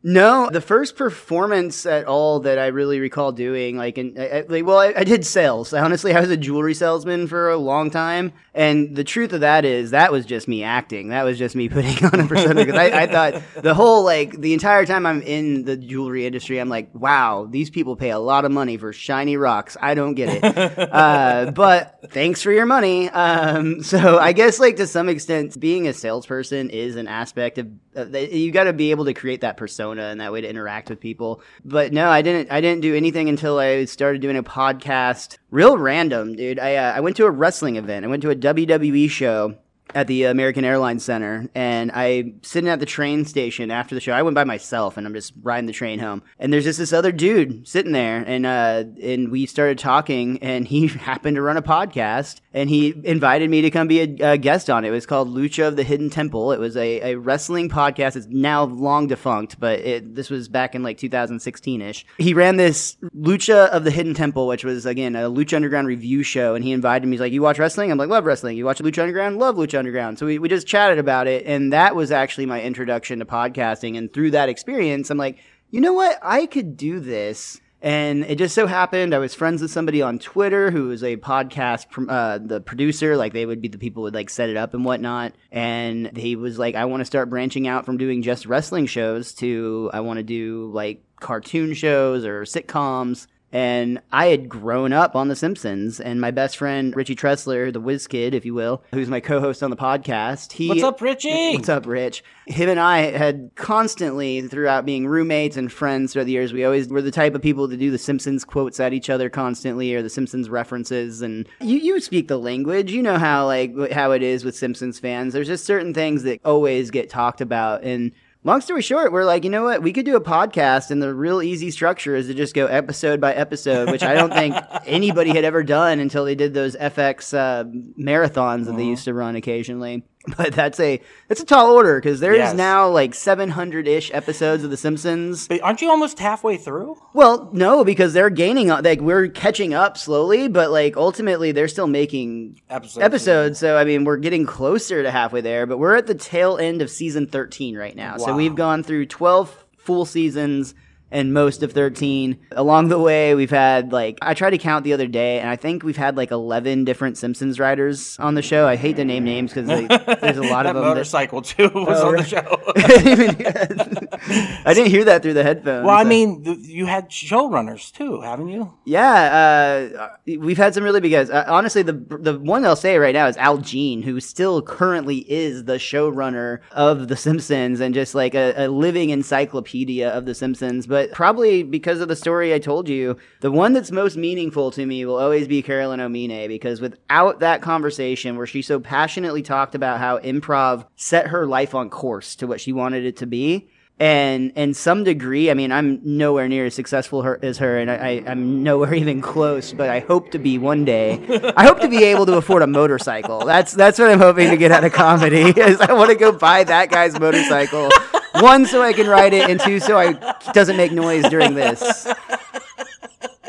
No, 0.01 0.50
the 0.50 0.62
first 0.62 0.96
performance 0.96 1.86
at 1.86 2.06
all 2.06 2.40
that 2.42 2.57
I 2.57 2.68
really 2.68 3.01
recall 3.01 3.34
doing, 3.34 3.75
like, 3.75 3.98
in, 3.98 4.16
I, 4.18 4.30
I- 4.30 4.46
like, 4.48 4.66
well, 4.66 4.80
I, 4.80 4.94
I 4.96 5.04
did 5.04 5.25
sales. 5.25 5.74
Honestly, 5.74 6.13
I 6.13 6.22
was 6.22 6.30
a 6.30 6.38
jewelry 6.38 6.74
salesman 6.74 7.28
for 7.28 7.50
a 7.50 7.57
long 7.57 7.92
time, 7.92 8.31
and 8.54 8.96
the 8.96 9.04
truth 9.04 9.34
of 9.34 9.42
that 9.42 9.66
is 9.66 9.92
that 9.92 10.13
was 10.13 10.25
just 10.25 10.48
me 10.48 10.63
acting. 10.63 11.10
That 11.10 11.24
was 11.24 11.38
just 11.38 11.54
me 11.54 11.68
putting 11.68 12.06
on 12.13 12.18
a 12.22 12.28
persona 12.28 12.63
because 12.63 12.80
I, 12.80 13.01
I 13.01 13.07
thought 13.07 13.44
the 13.62 13.74
whole 13.74 14.06
like 14.06 14.40
the 14.40 14.54
entire 14.54 14.86
time 14.86 15.06
I'm 15.06 15.22
in 15.22 15.66
the 15.66 15.75
jewelry 15.75 16.25
industry, 16.25 16.60
I'm 16.60 16.69
like, 16.69 16.90
wow, 16.96 17.46
these 17.50 17.69
people 17.69 17.98
pay 17.98 18.12
a 18.12 18.19
lot 18.19 18.46
of 18.46 18.54
money 18.54 18.78
for 18.78 18.94
shiny 18.94 19.36
rocks. 19.36 19.75
I 19.81 19.96
don't 19.96 20.13
get 20.13 20.30
it, 20.42 20.44
uh, 20.94 21.51
but 21.51 22.00
thanks 22.12 22.42
for 22.42 22.54
your 22.54 22.66
money. 22.66 23.10
Um, 23.10 23.84
so 23.84 24.18
I 24.18 24.31
guess 24.31 24.60
like 24.62 24.78
to 24.78 24.88
some 24.88 25.10
extent, 25.10 25.60
being 25.60 25.90
a 25.90 25.94
salesperson 25.94 26.69
is 26.69 26.96
an 26.96 27.07
aspect 27.10 27.57
of 27.57 27.68
uh, 27.98 28.06
you 28.18 28.51
got 28.51 28.63
to 28.66 28.72
be 28.74 28.92
able 28.92 29.04
to 29.06 29.13
create 29.13 29.42
that 29.42 29.57
persona 29.57 29.88
and 29.97 30.21
that 30.21 30.31
way 30.31 30.41
to 30.41 30.50
interact 30.50 30.89
with 30.89 31.00
people. 31.00 31.41
But 31.65 31.94
no, 31.94 32.09
I 32.09 32.21
didn't. 32.21 32.51
I 32.51 32.62
didn't 32.62 32.81
do 32.81 32.95
anything 32.95 33.30
until 33.30 33.57
I 33.57 33.86
started 33.86 34.21
doing 34.21 34.38
a 34.38 34.44
podcast. 34.44 35.38
Real 35.50 35.77
random, 35.77 36.36
dude. 36.36 36.59
I 36.59 36.75
uh, 36.75 36.94
I 36.94 37.00
went 37.00 37.15
to 37.18 37.25
a 37.25 37.31
wrestling 37.31 37.77
event. 37.77 38.06
I 38.06 38.09
went 38.09 38.21
to 38.24 38.30
a 38.30 38.36
WWE 38.36 39.09
show 39.09 39.56
at 39.95 40.07
the 40.07 40.24
American 40.24 40.63
Airlines 40.63 41.03
Center, 41.03 41.50
and 41.56 41.91
I'm 41.91 42.39
sitting 42.44 42.69
at 42.69 42.80
the 42.80 42.86
train 42.86 43.25
station 43.25 43.71
after 43.71 43.95
the 43.95 44.01
show. 44.01 44.13
I 44.13 44.21
went 44.21 44.36
by 44.36 44.44
myself, 44.44 44.97
and 44.97 45.07
I'm 45.07 45.13
just 45.13 45.33
riding 45.41 45.65
the 45.65 45.74
train 45.74 46.00
home. 46.00 46.21
And 46.38 46.53
there's 46.53 46.63
just 46.63 46.80
this 46.80 46.94
other 46.94 47.12
dude 47.12 47.68
sitting 47.68 47.91
there, 47.91 48.24
and 48.25 48.45
uh, 48.45 48.83
and 49.01 49.31
we 49.31 49.45
started 49.45 49.80
talking, 49.80 50.38
and 50.44 50.68
he 50.68 50.88
happened 50.88 51.36
to 51.36 51.41
run 51.41 51.57
a 51.57 51.62
podcast, 51.62 52.41
and 52.53 52.69
he 52.69 52.94
invited 53.03 53.50
me 53.50 53.62
to 53.62 53.71
come 53.71 53.88
be 53.88 54.01
a, 54.01 54.33
a 54.33 54.38
guest 54.38 54.69
on 54.69 54.86
it. 54.86 54.89
It 54.89 54.91
was 54.91 55.06
called 55.06 55.30
Lucha 55.30 55.68
of 55.68 55.75
the 55.75 55.83
Hidden 55.83 56.09
Temple. 56.09 56.51
It 56.51 56.59
was 56.59 56.77
a, 56.77 57.13
a 57.13 57.15
wrestling 57.15 57.69
podcast. 57.69 58.15
It's 58.15 58.27
now 58.27 58.63
long 58.63 59.07
defunct, 59.07 59.59
but 59.59 59.80
it, 59.80 60.15
this 60.15 60.30
was 60.30 60.47
back 60.47 60.75
in 60.75 60.83
like 60.83 60.97
2016 60.97 61.81
ish. 61.81 62.06
He 62.18 62.33
ran 62.33 62.57
this 62.57 62.97
Lucha 63.18 63.68
of 63.69 63.83
the 63.83 63.91
Hidden 63.91 64.13
Temple, 64.13 64.47
which 64.47 64.63
was 64.63 64.86
again 64.86 65.15
a 65.15 65.30
Lucha 65.30 65.56
Underground 65.56 65.88
review 65.88 66.24
show, 66.24 66.56
and 66.56 66.63
he 66.63 66.71
invited 66.71 67.07
me. 67.07 67.13
He's 67.13 67.21
like, 67.21 67.33
"You 67.33 67.41
watch 67.41 67.57
wrestling?" 67.57 67.91
I'm 67.91 67.97
like, 67.97 68.09
"Love 68.09 68.25
wrestling." 68.25 68.57
You 68.57 68.65
watch 68.65 68.80
Lucha 68.80 69.01
Underground? 69.01 69.39
Love 69.39 69.56
Lucha 69.56 69.79
Underground. 69.80 70.20
So 70.20 70.26
we, 70.26 70.38
we 70.38 70.50
just 70.50 70.68
chatted 70.68 71.00
about 71.00 71.28
it, 71.28 71.46
and 71.46 71.74
that 71.74 71.96
was 71.96 72.12
actually 72.12 72.46
my 72.46 72.62
introduction 72.62 73.20
to 73.20 73.26
podcasting. 73.26 73.98
And 73.98 74.14
through 74.14 74.31
that 74.31 74.50
experience, 74.50 75.10
I'm 75.10 75.18
like, 75.18 75.40
you 75.72 75.81
know 75.81 75.94
what? 75.94 76.20
I 76.22 76.46
could 76.46 76.78
do 76.78 77.00
this. 77.00 77.60
And 77.81 78.26
it 78.26 78.38
just 78.38 78.56
so 78.56 78.68
happened 78.68 79.14
I 79.14 79.20
was 79.20 79.34
friends 79.34 79.62
with 79.62 79.72
somebody 79.72 80.02
on 80.02 80.20
Twitter 80.20 80.70
who 80.70 80.90
was 80.90 81.02
a 81.02 81.16
podcast, 81.16 81.86
uh, 82.10 82.38
the 82.38 82.60
producer. 82.60 83.16
Like 83.16 83.31
they 83.31 83.46
would 83.46 83.62
be 83.62 83.70
the 83.70 83.78
people 83.78 84.02
who 84.02 84.06
would 84.06 84.14
like 84.14 84.30
set 84.30 84.50
it 84.50 84.58
up 84.58 84.74
and 84.74 84.84
whatnot. 84.84 85.34
And 85.52 86.16
he 86.18 86.36
was 86.36 86.60
like, 86.60 86.75
I 86.75 86.86
want 86.86 87.02
to 87.02 87.06
start 87.06 87.30
branching 87.30 87.68
out 87.68 87.86
from 87.86 87.98
doing 87.98 88.22
just 88.22 88.46
wrestling 88.46 88.86
shows 88.86 89.34
to 89.36 89.90
I 89.94 90.02
want 90.02 90.18
to 90.18 90.24
do 90.24 90.70
like 90.74 91.04
cartoon 91.22 91.74
shows 91.74 92.25
or 92.25 92.42
sitcoms. 92.42 93.28
And 93.51 94.00
I 94.12 94.28
had 94.28 94.48
grown 94.48 94.94
up 94.94 95.16
on 95.16 95.28
The 95.28 95.36
Simpsons, 95.36 96.00
and 96.00 96.22
my 96.22 96.30
best 96.30 96.57
friend 96.57 96.96
Richie 96.96 97.16
Tressler, 97.16 97.74
the 97.74 97.80
Whiz 97.80 98.06
Kid, 98.06 98.34
if 98.34 98.46
you 98.46 98.54
will, 98.54 98.84
who's 98.92 99.10
my 99.10 99.19
co-host 99.19 99.63
on 99.63 99.72
the 99.72 99.75
podcast, 99.75 100.51
he 100.51 100.69
What's 100.69 100.84
up, 100.84 101.01
Richie? 101.01 101.56
What's 101.56 101.69
up, 101.69 101.88
Rich? 101.88 102.24
Him 102.46 102.69
and 102.69 102.80
I 102.80 103.00
had 103.00 103.51
constantly, 103.56 104.42
throughout 104.42 104.86
being 104.86 105.07
roommates 105.07 105.57
and 105.57 105.72
friends 105.72 106.13
throughout 106.13 106.25
the 106.25 106.31
years, 106.31 106.54
we 106.54 106.63
always 106.63 106.90
were 106.90 107.01
the 107.01 107.12
type 107.12 107.34
of 107.34 107.42
people 107.42 107.68
to 107.68 107.78
do 107.78 107.90
the 107.90 107.98
Simpsons 107.98 108.46
quotes 108.46 108.80
at 108.80 108.94
each 108.94 109.10
other 109.10 109.30
constantly, 109.30 109.96
or 109.96 110.04
the 110.04 110.10
Simpsons 110.10 110.50
references. 110.50 111.22
And 111.22 111.48
you, 111.60 111.78
you 111.78 112.00
speak 112.01 112.28
the 112.28 112.38
language, 112.38 112.92
you 112.92 113.01
know 113.01 113.18
how 113.18 113.46
like 113.48 113.92
how 113.92 114.12
it 114.12 114.22
is 114.22 114.44
with 114.44 114.56
Simpsons 114.56 115.00
fans. 115.00 115.34
There's 115.34 115.48
just 115.48 115.66
certain 115.66 115.94
things 115.94 116.24
that 116.24 116.40
always 116.46 116.92
get 116.92 117.10
talked 117.10 117.42
about, 117.42 117.84
and 117.84 118.12
Long 118.45 118.62
story 118.62 118.81
short, 118.81 119.12
we're 119.12 119.25
like, 119.25 119.44
you 119.44 119.50
know 119.50 119.65
what? 119.65 119.83
We 119.83 119.91
could 119.91 120.06
do 120.06 120.15
a 120.15 120.21
podcast, 120.21 120.91
and 120.91 121.01
the 121.01 121.13
real 121.13 121.41
easy 121.41 121.71
structure 121.71 122.15
is 122.15 122.27
to 122.27 122.33
just 122.33 122.53
go 122.56 122.68
episode 122.68 123.19
by 123.19 123.33
episode, 123.33 123.91
which 123.91 124.01
I 124.01 124.13
don't 124.13 124.31
think 124.31 124.56
anybody 124.86 125.31
had 125.31 125.44
ever 125.44 125.62
done 125.62 126.00
until 126.00 126.24
they 126.24 126.36
did 126.36 126.53
those 126.53 126.77
FX 126.77 127.33
uh, 127.38 127.65
marathons 128.01 128.65
that 128.68 128.77
they 128.77 128.86
used 128.86 129.03
to 129.06 129.13
run 129.13 129.36
occasionally. 129.36 130.03
But 130.38 130.54
that's 130.54 130.80
a 130.81 131.01
that's 131.30 131.39
a 131.42 131.45
tall 131.45 131.71
order 131.71 132.00
because 132.00 132.19
there's 132.19 132.38
Yes. 132.38 132.56
now 132.56 132.89
like 132.89 133.16
700 133.16 133.88
ish 133.88 134.12
episodes 134.13 134.63
of 134.66 134.69
The 134.69 134.75
Simpsons. 134.77 135.48
But 135.48 135.62
aren't 135.62 135.81
you 135.81 135.89
almost 135.89 136.19
halfway 136.19 136.57
through? 136.57 136.98
Well, 137.13 137.50
no, 137.54 137.83
because 137.86 138.13
they're 138.13 138.30
gaining 138.30 138.68
like 138.68 139.00
we're 139.00 139.30
catching 139.30 139.74
up 139.74 139.98
slowly, 139.98 140.50
but 140.50 140.71
like 140.71 140.98
ultimately 140.98 141.54
they're 141.54 141.69
still 141.69 141.88
making 141.88 142.60
Episodes. 142.69 143.04
episodes. 143.04 143.60
So 143.60 143.77
I 143.77 143.86
mean, 143.86 144.04
we're 144.04 144.18
getting 144.18 144.45
closer 144.45 145.01
to 145.04 145.10
halfway 145.10 145.39
there, 145.42 145.66
but 145.66 145.77
we're 145.77 145.95
at 145.95 146.06
the 146.07 146.16
tail 146.16 146.57
end 146.57 146.81
of 146.81 146.89
season 146.89 147.25
13 147.25 147.77
right 147.77 147.95
now. 147.95 148.18
So 148.18 148.36
we've 148.36 148.56
gone 148.56 148.83
through 148.83 149.06
12 149.06 149.65
full 149.77 150.06
seasons 150.06 150.75
and 151.12 151.34
most 151.34 151.64
of 151.64 151.72
13. 151.74 152.38
Along 152.52 152.90
the 152.90 153.00
way, 153.00 153.36
we've 153.36 153.50
had 153.50 153.92
like 153.92 154.18
I 154.22 154.34
tried 154.34 154.52
to 154.52 154.58
count 154.58 154.84
the 154.84 154.94
other 154.94 155.08
day, 155.08 155.40
and 155.40 155.50
I 155.50 155.56
think 155.56 155.84
we've 155.84 155.98
had 155.98 156.18
like 156.18 156.32
11 156.32 156.86
different 156.86 157.18
Simpsons 157.18 157.60
writers 157.60 158.18
on 158.20 158.36
the 158.36 158.42
show. 158.42 158.68
I 158.68 158.76
hate 158.76 158.96
to 158.98 159.06
name 159.06 159.24
names 159.24 159.54
because 159.54 159.68
there's 159.68 160.38
a 160.38 160.42
lot 160.44 160.64
that 160.64 160.68
of 160.68 160.76
them. 160.76 160.84
that- 160.84 160.90
motorcycle 160.90 161.42
too 161.42 161.70
was 161.76 162.00
Oh, 162.02 162.10
on 162.10 162.16
the 162.18 162.24
show. 162.24 162.40
I 162.76 162.88
didn't 162.98 163.38
hear 163.38 163.54
that. 163.54 164.62
I 164.66 164.74
didn't 164.74 164.92
hear 164.92 165.04
that 165.06 165.22
through 165.24 165.34
the 165.34 165.44
headphones. 165.44 165.86
well, 165.86 165.96
I 165.96 166.04
so- 166.04 166.10
mean, 166.10 166.44
th- 166.44 166.58
you 166.60 166.86
had 166.86 167.10
showrunners 167.10 167.92
too, 167.92 168.22
haven't 168.22 168.50
you? 168.50 168.74
Yeah, 168.86 169.90
uh, 170.00 170.08
we've 170.38 170.58
had 170.58 170.74
some 170.74 170.84
really 170.84 171.00
big 171.00 171.12
guys. 171.12 171.30
Uh, 171.30 171.46
honestly, 171.48 171.82
the 171.82 171.94
the 171.94 172.39
one 172.39 172.66
I'll 172.66 172.75
say 172.75 172.98
right 172.98 173.13
now 173.13 173.28
is 173.28 173.38
Al 173.38 173.58
Jean, 173.58 174.01
who 174.01 174.20
still 174.20 174.62
currently 174.62 175.20
is 175.32 175.66
the 175.66 175.74
showrunner 175.75 176.60
of 176.72 177.08
The 177.08 177.16
Simpsons 177.16 177.80
and 177.80 177.94
just 177.94 178.16
like 178.16 178.34
a, 178.36 178.54
a 178.56 178.68
living 178.68 179.10
encyclopedia 179.10 180.10
of 180.10 180.25
The 180.25 180.36
Simpsons. 180.36 180.88
But 180.88 180.99
probably 181.08 181.63
because 181.63 182.01
of 182.01 182.08
the 182.08 182.15
story 182.15 182.53
I 182.53 182.60
told 182.60 182.89
you, 182.89 183.18
the 183.41 183.51
one 183.51 183.74
that's 183.74 183.91
most 183.91 184.18
meaningful 184.18 184.72
to 184.72 184.86
me 184.86 185.06
will 185.06 185.18
always 185.18 185.48
be 185.48 185.62
Carolyn 185.62 186.00
Omine 186.00 186.48
because 186.48 186.82
without 186.82 187.39
that 187.39 187.62
conversation 187.62 188.38
where 188.38 188.48
she 188.48 188.62
so 188.62 188.79
passionately 188.79 189.41
talked 189.41 189.75
about 189.75 190.00
how 190.00 190.20
improv 190.20 190.86
set 190.96 191.27
her 191.27 191.46
life 191.46 191.75
on 191.75 191.89
course 191.89 192.36
to 192.36 192.48
what 192.48 192.62
she 192.62 192.72
wanted 192.72 193.06
it 193.06 193.18
to 193.18 193.25
be 193.25 193.70
and 194.00 194.53
in 194.56 194.74
some 194.74 195.03
degree, 195.03 195.51
I 195.51 195.53
mean, 195.56 195.74
I'm 195.74 196.00
nowhere 196.03 196.48
near 196.48 196.65
as 196.65 196.74
successful 196.74 197.22
her, 197.24 197.38
as 197.44 197.58
her, 197.58 197.77
and 197.77 197.91
I, 197.91 198.24
I'm 198.25 198.63
nowhere 198.63 198.94
even 198.94 199.22
close. 199.22 199.74
But 199.74 199.89
I 199.89 200.00
hope 200.00 200.32
to 200.32 200.39
be 200.39 200.58
one 200.58 200.86
day. 200.86 201.20
I 201.58 201.65
hope 201.65 201.82
to 201.82 201.89
be 201.89 202.06
able 202.06 202.25
to 202.27 202.38
afford 202.38 202.62
a 202.62 202.68
motorcycle. 202.68 203.46
That's 203.46 203.74
that's 203.74 204.00
what 204.00 204.10
I'm 204.10 204.20
hoping 204.20 204.50
to 204.51 204.58
get 204.58 204.72
out 204.72 204.86
of 204.86 204.94
comedy. 204.94 205.41
Is 205.58 205.82
I 205.82 205.91
want 205.94 206.12
to 206.12 206.15
go 206.15 206.32
buy 206.32 206.63
that 206.63 206.89
guy's 206.89 207.20
motorcycle. 207.20 207.89
One, 208.33 208.65
so 208.65 208.81
I 208.81 208.93
can 208.93 209.07
ride 209.07 209.33
it, 209.33 209.50
and 209.50 209.59
two, 209.59 209.79
so 209.79 209.98
I 209.98 210.13
doesn't 210.53 210.77
make 210.77 210.91
noise 210.91 211.27
during 211.29 211.55
this. 211.55 212.07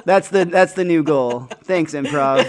That's 0.04 0.28
the 0.28 0.44
that's 0.44 0.72
the 0.72 0.84
new 0.84 1.02
goal. 1.02 1.48
Thanks, 1.64 1.92
improv. 1.92 2.46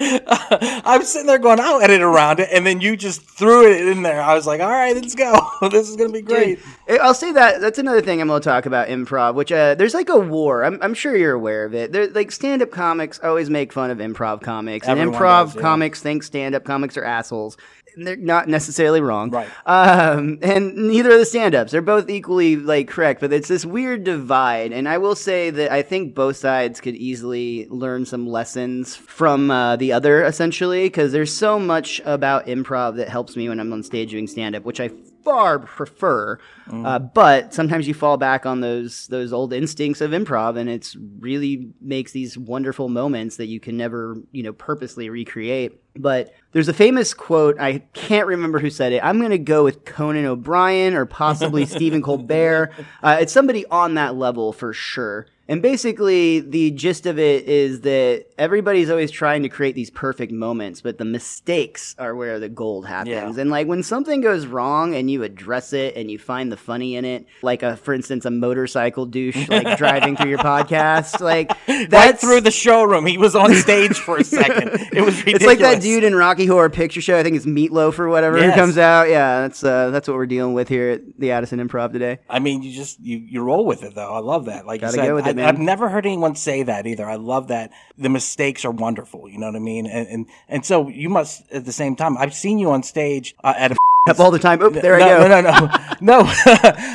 I'm 0.86 1.02
sitting 1.02 1.26
there 1.26 1.38
going, 1.38 1.60
I'll 1.60 1.80
edit 1.80 2.00
around 2.00 2.40
it, 2.40 2.48
and 2.52 2.66
then 2.66 2.80
you 2.80 2.96
just 2.96 3.22
threw 3.22 3.70
it 3.70 3.88
in 3.88 4.02
there. 4.02 4.20
I 4.20 4.34
was 4.34 4.46
like, 4.46 4.60
all 4.60 4.70
right, 4.70 4.94
let's 4.94 5.14
go. 5.14 5.48
this 5.70 5.88
is 5.88 5.96
gonna 5.96 6.12
be 6.12 6.22
great. 6.22 6.60
Dude, 6.88 7.00
I'll 7.00 7.14
say 7.14 7.32
that 7.32 7.60
that's 7.60 7.78
another 7.78 8.00
thing 8.00 8.20
I'm 8.20 8.28
going 8.28 8.40
to 8.40 8.44
talk 8.44 8.66
about 8.66 8.88
improv, 8.88 9.34
which 9.34 9.50
uh, 9.52 9.74
there's 9.74 9.94
like 9.94 10.08
a 10.08 10.18
war. 10.18 10.64
I'm, 10.64 10.78
I'm 10.82 10.94
sure 10.94 11.16
you're 11.16 11.32
aware 11.32 11.64
of 11.64 11.74
it. 11.74 11.92
There, 11.92 12.08
like 12.08 12.32
stand-up 12.32 12.70
comics 12.70 13.18
always 13.22 13.48
make 13.50 13.72
fun 13.72 13.90
of 13.90 13.98
improv 13.98 14.42
comics, 14.42 14.86
and 14.86 14.98
improv 14.98 15.46
does, 15.46 15.54
yeah. 15.56 15.60
comics 15.62 16.02
think 16.02 16.22
stand-up 16.22 16.64
comics 16.64 16.96
are 16.96 17.04
assholes. 17.04 17.56
They're 17.96 18.16
not 18.16 18.48
necessarily 18.48 19.00
wrong, 19.00 19.30
Right. 19.30 19.48
Um, 19.66 20.38
and 20.42 20.74
neither 20.74 21.12
are 21.12 21.18
the 21.18 21.24
stand-ups. 21.24 21.72
They're 21.72 21.82
both 21.82 22.08
equally 22.08 22.56
like 22.56 22.88
correct, 22.88 23.20
but 23.20 23.32
it's 23.32 23.48
this 23.48 23.64
weird 23.64 24.04
divide. 24.04 24.72
And 24.72 24.88
I 24.88 24.98
will 24.98 25.14
say 25.14 25.50
that 25.50 25.72
I 25.72 25.82
think 25.82 26.14
both 26.14 26.36
sides 26.36 26.80
could 26.80 26.96
easily 26.96 27.66
learn 27.68 28.04
some 28.06 28.26
lessons 28.26 28.96
from 28.96 29.50
uh, 29.50 29.76
the 29.76 29.92
other, 29.92 30.24
essentially, 30.24 30.86
because 30.86 31.12
there's 31.12 31.32
so 31.32 31.58
much 31.58 32.00
about 32.04 32.46
improv 32.46 32.96
that 32.96 33.08
helps 33.08 33.36
me 33.36 33.48
when 33.48 33.60
I'm 33.60 33.72
on 33.72 33.82
stage 33.82 34.10
doing 34.10 34.26
stand-up, 34.26 34.64
which 34.64 34.80
I 34.80 34.90
far 35.24 35.58
prefer. 35.58 36.38
Uh, 36.86 36.98
but 36.98 37.52
sometimes 37.52 37.88
you 37.88 37.94
fall 37.94 38.16
back 38.16 38.46
on 38.46 38.60
those 38.60 39.06
those 39.08 39.32
old 39.32 39.52
instincts 39.52 40.00
of 40.00 40.12
improv, 40.12 40.56
and 40.56 40.68
it's 40.68 40.96
really 41.18 41.72
makes 41.80 42.12
these 42.12 42.38
wonderful 42.38 42.88
moments 42.88 43.36
that 43.36 43.46
you 43.46 43.60
can 43.60 43.76
never 43.76 44.16
you 44.32 44.42
know 44.42 44.52
purposely 44.52 45.08
recreate. 45.08 45.80
But 45.96 46.34
there's 46.52 46.68
a 46.68 46.74
famous 46.74 47.14
quote 47.14 47.58
I 47.60 47.78
can't 47.92 48.26
remember 48.26 48.58
who 48.58 48.70
said 48.70 48.92
it. 48.92 49.04
I'm 49.04 49.18
going 49.18 49.30
to 49.30 49.38
go 49.38 49.64
with 49.64 49.84
Conan 49.84 50.24
O'Brien 50.24 50.94
or 50.94 51.06
possibly 51.06 51.66
Stephen 51.66 52.02
Colbert. 52.02 52.72
Uh, 53.02 53.18
it's 53.20 53.32
somebody 53.32 53.66
on 53.66 53.94
that 53.94 54.16
level 54.16 54.52
for 54.52 54.72
sure. 54.72 55.26
And 55.46 55.60
basically, 55.60 56.40
the 56.40 56.70
gist 56.70 57.04
of 57.04 57.18
it 57.18 57.46
is 57.46 57.82
that 57.82 58.26
everybody's 58.38 58.88
always 58.88 59.10
trying 59.10 59.42
to 59.42 59.48
create 59.50 59.74
these 59.74 59.90
perfect 59.90 60.32
moments, 60.32 60.80
but 60.80 60.96
the 60.96 61.04
mistakes 61.04 61.94
are 61.98 62.14
where 62.14 62.40
the 62.40 62.48
gold 62.48 62.86
happens. 62.86 63.36
Yeah. 63.36 63.42
And 63.42 63.50
like 63.50 63.66
when 63.66 63.82
something 63.82 64.22
goes 64.22 64.46
wrong 64.46 64.94
and 64.94 65.10
you 65.10 65.22
address 65.22 65.74
it 65.74 65.96
and 65.96 66.10
you 66.10 66.18
find 66.18 66.50
the 66.50 66.56
funny 66.56 66.96
in 66.96 67.04
it, 67.04 67.26
like 67.42 67.62
a, 67.62 67.76
for 67.76 67.92
instance, 67.92 68.24
a 68.24 68.30
motorcycle 68.30 69.04
douche 69.04 69.48
like 69.48 69.76
driving 69.78 70.16
through 70.16 70.30
your 70.30 70.38
podcast, 70.38 71.20
like 71.20 71.52
right 71.92 72.18
through 72.18 72.40
the 72.40 72.50
showroom. 72.50 73.04
He 73.04 73.18
was 73.18 73.36
on 73.36 73.54
stage 73.54 73.98
for 73.98 74.16
a 74.16 74.24
second. 74.24 74.68
It 74.92 75.02
was 75.02 75.18
ridiculous. 75.18 75.34
It's 75.34 75.44
like 75.44 75.58
that 75.58 75.82
dude 75.82 76.04
in 76.04 76.14
Rocky 76.14 76.46
Horror 76.46 76.70
Picture 76.70 77.02
Show. 77.02 77.18
I 77.18 77.22
think 77.22 77.36
it's 77.36 77.46
Meatloaf 77.46 77.98
or 77.98 78.08
whatever 78.08 78.42
who 78.42 78.52
comes 78.52 78.78
out. 78.78 79.10
Yeah, 79.10 79.42
that's 79.42 79.62
uh, 79.62 79.90
that's 79.90 80.08
what 80.08 80.16
we're 80.16 80.26
dealing 80.26 80.54
with 80.54 80.70
here 80.70 80.90
at 80.90 81.18
the 81.18 81.32
Addison 81.32 81.66
Improv 81.66 81.92
today. 81.92 82.20
I 82.30 82.38
mean, 82.38 82.62
you 82.62 82.72
just 82.72 82.98
you, 83.00 83.18
you 83.18 83.42
roll 83.42 83.66
with 83.66 83.82
it 83.82 83.94
though. 83.94 84.12
I 84.12 84.20
love 84.20 84.46
that. 84.46 84.66
Like 84.66 84.80
Gotta 84.80 84.96
you 84.96 85.22
said, 85.22 85.33
go 85.34 85.36
with 85.36 85.38
it, 85.38 85.42
I, 85.42 85.46
man. 85.46 85.54
I've 85.54 85.60
never 85.60 85.88
heard 85.88 86.06
anyone 86.06 86.36
say 86.36 86.62
that 86.62 86.86
either. 86.86 87.08
I 87.08 87.16
love 87.16 87.48
that 87.48 87.70
the 87.98 88.08
mistakes 88.08 88.64
are 88.64 88.70
wonderful. 88.70 89.28
You 89.28 89.38
know 89.38 89.46
what 89.46 89.56
I 89.56 89.60
mean? 89.60 89.86
And 89.86 90.08
and, 90.08 90.26
and 90.48 90.66
so 90.66 90.88
you 90.88 91.08
must 91.08 91.50
at 91.52 91.64
the 91.64 91.72
same 91.72 91.96
time. 91.96 92.16
I've 92.16 92.34
seen 92.34 92.58
you 92.58 92.70
on 92.70 92.82
stage 92.82 93.34
uh, 93.42 93.54
at 93.56 93.72
a 93.72 93.76
Up 94.06 94.20
all 94.20 94.30
the 94.30 94.38
time. 94.38 94.60
Oop, 94.60 94.74
there 94.74 94.98
no, 94.98 95.04
I 95.04 95.08
go. 95.08 95.28
No, 95.28 95.40
no, 95.40 95.50
no, 95.50 95.68
no. 96.00 96.22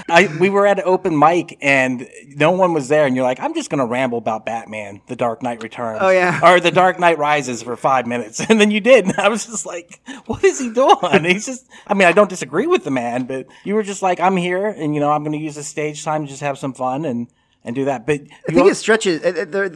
I 0.10 0.30
we 0.40 0.50
were 0.50 0.68
at 0.68 0.78
an 0.78 0.84
open 0.86 1.18
mic 1.18 1.58
and 1.62 2.08
no 2.36 2.52
one 2.52 2.74
was 2.74 2.88
there, 2.88 3.08
and 3.08 3.16
you're 3.16 3.26
like, 3.26 3.40
I'm 3.40 3.56
just 3.56 3.70
gonna 3.70 3.86
ramble 3.86 4.20
about 4.20 4.46
Batman, 4.46 5.02
The 5.08 5.16
Dark 5.16 5.42
Knight 5.42 5.64
Returns. 5.64 6.00
Oh, 6.02 6.10
yeah. 6.10 6.40
or 6.44 6.60
The 6.60 6.70
Dark 6.70 7.00
Knight 7.00 7.18
Rises 7.18 7.64
for 7.64 7.76
five 7.76 8.06
minutes, 8.06 8.40
and 8.50 8.62
then 8.62 8.70
you 8.70 8.80
did, 8.80 9.06
and 9.06 9.16
I 9.18 9.28
was 9.28 9.46
just 9.46 9.66
like, 9.66 10.00
what 10.28 10.44
is 10.44 10.60
he 10.60 10.70
doing? 10.72 11.24
He's 11.26 11.48
just. 11.48 11.66
I 11.88 11.96
mean, 11.96 12.08
I 12.08 12.12
don't 12.12 12.30
disagree 12.30 12.68
with 12.68 12.84
the 12.84 12.92
man, 12.92 13.24
but 13.24 13.48
you 13.64 13.74
were 13.74 13.84
just 13.84 14.02
like, 14.02 14.20
I'm 14.20 14.38
here, 14.38 14.68
and 14.68 14.94
you 14.94 15.00
know, 15.02 15.12
I'm 15.12 15.24
gonna 15.24 15.38
use 15.38 15.56
the 15.56 15.64
stage 15.64 16.04
time 16.04 16.26
to 16.26 16.30
just 16.30 16.42
have 16.42 16.58
some 16.60 16.74
fun 16.74 17.06
and 17.06 17.28
and 17.64 17.76
do 17.76 17.86
that. 17.86 18.06
But 18.06 18.22
I 18.48 18.54
think 18.54 18.70
it 18.70 18.76
stretches. 18.76 19.22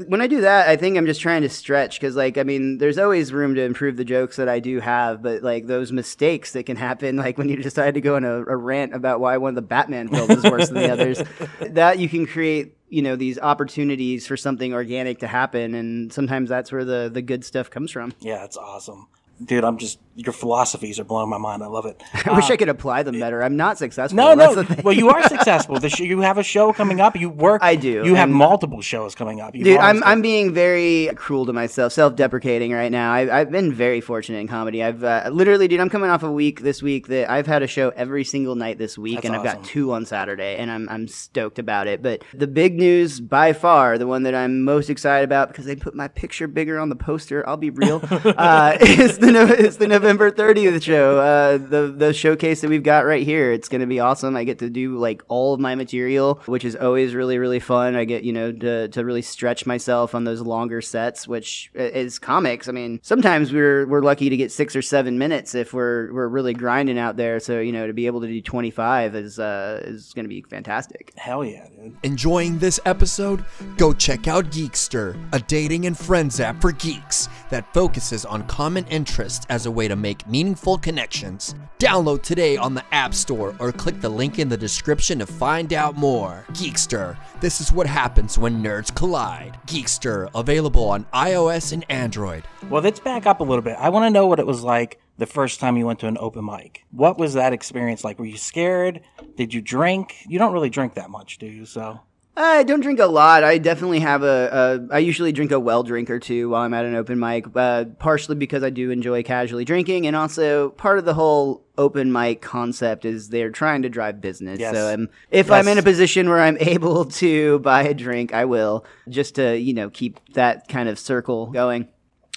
When 0.08 0.22
I 0.22 0.28
do 0.28 0.42
that, 0.42 0.70
I 0.70 0.75
think 0.75 0.98
I'm 0.98 1.06
just 1.06 1.22
trying 1.22 1.42
to 1.42 1.50
stretch 1.50 2.00
because, 2.00 2.16
like, 2.16 2.38
I 2.38 2.44
mean, 2.44 2.78
there's 2.78 2.98
always 2.98 3.34
room 3.34 3.56
to 3.56 3.62
improve 3.62 3.98
the 3.98 4.06
jokes 4.06 4.38
that 4.38 4.48
I 4.48 4.60
do 4.60 4.80
have, 4.80 5.22
but 5.22 5.44
like 5.44 5.68
those 5.68 5.92
mistakes 5.92 6.54
that 6.54 6.66
can 6.66 6.78
happen, 6.78 7.18
like 7.18 7.38
when 7.38 7.50
you 7.50 7.58
decide 7.58 7.96
to 7.96 8.02
go 8.02 8.16
on 8.16 8.24
a, 8.24 8.38
a 8.44 8.56
rant 8.56 8.94
about 8.94 9.20
why 9.20 9.38
one 9.38 9.50
of 9.50 9.56
the 9.56 9.62
Batman 9.62 10.08
films 10.08 10.32
is 10.32 10.44
worse 10.44 10.70
than 10.70 10.78
the 10.78 10.92
others, 10.92 11.22
that 11.74 12.00
you 12.00 12.08
can 12.08 12.25
create, 12.25 12.78
you 12.90 13.02
know, 13.02 13.16
these 13.16 13.38
opportunities 13.40 14.25
for 14.25 14.38
something 14.38 14.74
organic 14.74 15.20
to 15.20 15.28
happen, 15.28 15.75
and 15.75 16.13
sometimes 16.13 16.50
that's 16.50 16.72
where 16.72 16.86
the 16.86 17.10
the 17.13 17.22
good 17.22 17.44
stuff 17.44 17.70
comes 17.70 17.92
from. 17.92 18.13
yeah, 18.22 18.44
it's 18.44 18.58
awesome. 18.58 19.08
Dude, 19.44 19.63
I'm 19.63 19.78
just 19.78 20.00
your 20.16 20.34
philosophies 20.34 21.00
are 21.00 21.04
blowing 21.04 21.30
my 21.30 21.40
mind. 21.40 21.63
I 21.63 21.68
love 21.68 21.88
it. 21.88 22.02
I 22.25 22.36
wish 22.36 22.50
I 22.52 22.56
could 22.56 22.70
apply 22.70 23.02
them 23.02 23.20
better. 23.20 23.42
I'm 23.42 23.58
not 23.58 23.80
successful. 23.80 24.16
No, 24.16 24.36
That's 24.36 24.70
no. 24.70 24.75
Well, 24.84 24.94
you 24.94 25.10
are 25.10 25.28
successful. 25.28 25.80
The 25.80 25.90
sh- 25.90 26.02
you 26.02 26.22
have 26.22 26.38
a 26.38 26.44
show 26.44 26.72
coming 26.72 27.02
up. 27.02 27.16
You 27.16 27.30
work. 27.30 27.63
I 27.63 27.75
do, 27.75 28.04
You 28.06 28.13
have 28.13 28.30
multiple 28.30 28.82
shows 28.82 29.16
coming 29.16 29.42
up. 29.42 29.56
You've 29.56 29.66
Dude, 29.66 29.80
I'm 29.80 30.00
got- 30.02 30.08
I'm 30.08 30.22
being 30.22 30.54
very 30.54 31.10
cruel 31.16 31.48
to 31.48 31.54
myself, 31.54 31.94
self-deprecating 31.94 32.72
right 32.72 32.92
now. 32.92 33.12
I, 33.12 33.40
I've 33.40 33.52
been 33.52 33.74
very 33.74 34.02
fortunate 34.02 34.38
in 34.38 34.48
comedy. 34.48 34.84
I've 34.84 35.04
uh, 35.04 35.30
literally, 35.32 35.68
dude, 35.68 35.80
I'm 35.80 35.90
coming 35.90 36.12
off 36.12 36.22
a 36.22 36.32
week 36.32 36.62
this 36.62 36.84
week 36.84 37.08
that 37.08 37.32
I've 37.32 37.48
had 37.48 37.63
a 37.63 37.68
show 37.68 37.90
every 37.96 38.24
single 38.24 38.56
night 38.56 38.78
this 38.78 39.00
week, 39.00 39.16
That's 39.16 39.25
and 39.25 39.36
I've 39.36 39.44
got 39.44 39.63
two 39.63 39.94
on 39.94 40.06
Saturday, 40.06 40.58
and 40.58 40.70
I'm 40.70 40.88
I'm 40.90 41.08
stoked 41.08 41.58
about 41.58 41.88
it. 41.88 42.04
But 42.04 42.24
the 42.36 42.48
big 42.48 42.75
news, 42.78 43.20
by 43.20 43.54
far, 43.54 43.98
the 43.98 44.08
one 44.08 44.24
that 44.24 44.36
I'm 44.36 44.62
most 44.62 44.92
excited 44.92 45.24
about 45.25 45.48
because 45.48 45.66
they 45.66 45.75
put 45.75 45.96
my 45.96 46.08
picture 46.08 46.48
bigger 46.48 46.80
on 46.80 46.90
the 46.90 46.96
poster. 46.96 47.48
I'll 47.50 47.58
be 47.58 47.72
real. 47.72 48.00
uh, 48.12 48.78
is 48.82 49.18
the 49.18 49.32
no, 49.48 49.48
is 49.48 49.78
the 49.78 49.88
November 49.88 50.30
30th 50.30 50.84
show, 50.84 51.18
uh, 51.18 51.58
the 51.58 51.88
the 51.88 52.13
showcase 52.13 52.62
that 52.62 52.70
we've 52.70 52.84
got 52.84 53.04
right 53.04 53.25
here. 53.25 53.52
It's 53.52 53.68
gonna 53.68 53.88
be 53.88 54.00
awesome. 54.00 54.36
I 54.36 54.44
get 54.44 54.60
to 54.60 54.70
do 54.70 55.00
like 55.00 55.24
all 55.28 55.56
of 55.56 55.60
my 55.60 55.74
material, 55.74 56.40
which 56.46 56.63
is 56.63 56.75
always 56.75 57.16
really 57.16 57.40
really 57.40 57.60
fun. 57.60 57.96
I 57.96 58.06
get 58.06 58.24
you 58.24 58.32
know 58.32 58.52
to 58.52 58.90
to 58.90 59.04
really 59.04 59.24
stretch 59.24 59.66
myself 59.66 60.13
on 60.13 60.24
those 60.24 60.42
longer 60.42 60.82
sets, 60.82 61.28
which 61.28 61.72
is 61.74 62.20
comics. 62.20 62.68
I 62.68 62.74
mean, 62.74 63.00
sometimes 63.02 63.52
we're 63.52 63.88
we're 63.88 64.04
lucky 64.04 64.30
to 64.30 64.38
get 64.38 64.52
six 64.52 64.75
or 64.75 64.84
seven 64.84 65.18
minutes 65.18 65.56
if 65.56 65.74
we're 65.74 66.13
we're 66.13 66.28
really 66.28 66.54
grinding 66.54 67.00
out 67.00 67.18
there. 67.18 67.40
So 67.40 67.60
you 67.60 67.72
know 67.72 67.88
to 67.88 67.94
be 67.94 68.06
able 68.06 68.22
to 68.22 68.28
do 68.28 68.40
25 68.40 69.16
is 69.16 69.40
uh, 69.40 69.82
is 69.84 70.13
gonna 70.13 70.28
be 70.28 70.44
fantastic. 70.44 71.12
Hell 71.18 71.44
yeah, 71.44 71.66
dude. 71.70 71.98
Enjoying 72.04 72.60
this 72.60 72.80
episode? 72.86 73.44
Go 73.78 73.94
check 73.94 74.28
out 74.28 74.52
Geekster, 74.52 75.18
a 75.34 75.40
dating 75.40 75.88
and 75.88 75.98
friends 75.98 76.40
app 76.40 76.62
for 76.62 76.72
geeks 76.72 77.30
that 77.50 77.74
focuses 77.74 78.25
on 78.25 78.44
common 78.44 78.86
interests 78.86 79.12
as 79.50 79.65
a 79.65 79.72
way 79.72 79.88
to 79.88 79.96
make 79.96 80.27
meaningful 80.27 80.77
connections. 80.77 81.53
Download 81.79 82.22
today 82.24 82.58
on 82.58 82.74
the 82.74 82.84
App 82.93 83.13
Store 83.13 83.55
or 83.60 83.72
click 83.72 84.01
the 84.01 84.10
link 84.10 84.39
in 84.39 84.50
the 84.50 84.58
description 84.58 85.20
to 85.20 85.25
find 85.25 85.74
out 85.74 85.96
more. 85.96 86.46
Geekster, 86.51 87.17
this 87.39 87.62
is 87.62 87.72
what 87.72 87.86
happens 87.88 88.38
when 88.38 88.63
nerds 88.63 88.93
collide. 88.93 89.58
Geekster, 89.67 90.29
available 90.34 90.89
on 90.89 91.05
iOS 91.13 91.74
and 91.74 91.86
Android. 91.89 92.43
Well, 92.70 92.82
let's 92.82 93.00
back 93.00 93.25
up 93.25 93.39
a 93.39 93.43
little 93.43 93.62
bit. 93.62 93.75
I 93.77 93.89
want 93.89 94.05
to 94.05 94.10
know 94.10 94.27
what 94.27 94.39
it 94.39 94.48
was 94.48 94.63
like 94.63 95.00
the 95.17 95.25
first 95.25 95.60
time 95.60 95.77
you 95.77 95.86
went 95.86 96.00
to 96.00 96.08
an 96.08 96.17
open 96.20 96.46
mic. 96.46 96.84
What 96.91 97.20
was 97.20 97.34
that 97.36 97.53
experience 97.53 98.03
like? 98.03 98.17
Were 98.17 98.25
you 98.25 98.38
scared? 98.38 99.01
Did 99.36 99.53
you 99.53 99.62
drink? 99.62 100.15
You 100.27 100.39
don't 100.39 100.53
really 100.53 100.70
drink 100.70 100.96
that 100.96 101.10
much, 101.10 101.38
do 101.38 101.46
you? 101.46 101.65
So 101.65 102.00
I 102.36 102.63
don't 102.63 102.80
drink 102.80 103.00
a 103.00 103.06
lot. 103.06 103.44
I 103.44 103.60
definitely 103.60 104.00
have 104.00 104.24
a, 104.24 104.88
a. 104.90 104.96
I 104.96 105.00
usually 105.00 105.32
drink 105.32 105.52
a 105.52 105.60
well 105.60 105.84
drink 105.84 106.10
or 106.10 106.20
two 106.20 106.50
while 106.50 106.63
I'm 106.63 106.74
at 106.74 106.84
an 106.84 106.96
open 106.96 107.20
mic, 107.20 107.46
uh, 107.56 107.86
partially 108.00 108.36
because 108.36 108.63
I 108.63 108.72
do 108.72 108.90
enjoy 108.90 109.22
casually 109.22 109.66
drinking, 109.66 110.08
and 110.08 110.16
also 110.16 110.70
part 110.72 110.98
of 110.98 111.06
the 111.06 111.13
whole 111.13 111.63
open 111.78 112.12
mic 112.12 112.42
concept 112.42 113.06
is 113.06 113.30
they're 113.30 113.52
trying 113.52 113.84
to 113.84 113.90
drive 113.90 114.20
business. 114.20 114.60
Yes. 114.60 114.74
So 114.74 114.94
um, 114.94 115.10
if 115.30 115.52
I'm 115.52 115.68
in 115.68 115.78
a 115.78 115.84
position 115.84 116.28
where 116.28 116.40
I'm 116.40 116.58
able 116.60 117.06
to 117.06 117.60
buy 117.60 117.84
a 117.84 117.94
drink, 117.94 118.34
I 118.34 118.46
will, 118.46 118.84
just 119.08 119.36
to 119.36 119.56
you 119.56 119.74
know 119.74 119.92
keep 119.92 120.20
that 120.34 120.68
kind 120.68 120.90
of 120.90 120.98
circle 120.98 121.48
going. 121.48 121.88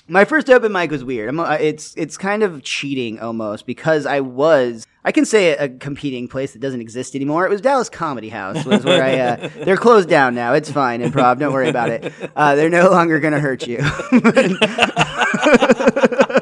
My 0.09 0.27
first 0.27 0.51
open 0.51 0.73
mic 0.73 0.91
was 0.91 1.05
weird. 1.05 1.31
I'm, 1.31 1.41
uh, 1.41 1.57
it's 1.59 1.95
it's 1.97 2.19
kind 2.19 2.43
of 2.43 2.63
cheating 2.63 3.19
almost 3.19 3.65
because 3.67 4.05
I 4.05 4.21
was 4.21 4.87
I 5.07 5.13
can 5.13 5.25
say 5.25 5.53
a, 5.53 5.65
a 5.65 5.69
competing 5.69 6.27
place 6.27 6.53
that 6.53 6.59
doesn't 6.59 6.81
exist 6.81 7.15
anymore. 7.15 7.47
It 7.47 7.51
was 7.51 7.61
Dallas 7.61 7.89
Comedy 7.89 8.29
House 8.29 8.65
was 8.65 8.85
where 8.85 9.05
I 9.05 9.19
uh, 9.19 9.49
they're 9.65 9.77
closed 9.77 10.09
down 10.09 10.35
now. 10.35 10.53
It's 10.53 10.69
fine, 10.71 11.01
improv. 11.01 11.39
Don't 11.39 11.53
worry 11.53 11.69
about 11.69 11.91
it. 11.91 12.13
Uh, 12.35 12.57
they're 12.57 12.69
no 12.69 12.91
longer 12.91 13.21
gonna 13.21 13.39
hurt 13.39 13.69
you. 13.69 13.79